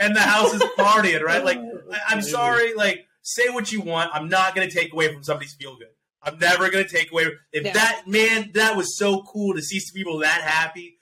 and 0.00 0.16
the 0.16 0.20
house 0.20 0.52
is 0.54 0.62
partying, 0.76 1.22
right? 1.22 1.44
Like, 1.44 1.58
I, 1.58 2.00
I'm 2.08 2.20
sorry, 2.20 2.74
like, 2.74 3.06
say 3.22 3.48
what 3.50 3.70
you 3.70 3.80
want. 3.80 4.10
I'm 4.12 4.28
not 4.28 4.56
going 4.56 4.68
to 4.68 4.74
take 4.74 4.92
away 4.92 5.12
from 5.12 5.22
somebody's 5.22 5.54
feel 5.54 5.76
good. 5.76 5.86
I'm 6.22 6.38
never 6.38 6.70
going 6.70 6.84
to 6.84 6.90
take 6.90 7.10
away. 7.10 7.26
If 7.52 7.74
that 7.74 8.02
man, 8.06 8.50
that 8.54 8.76
was 8.76 8.96
so 8.96 9.22
cool 9.22 9.54
to 9.54 9.62
see 9.62 9.80
some 9.80 9.94
people 9.94 10.18
that 10.18 10.40
happy. 10.42 10.96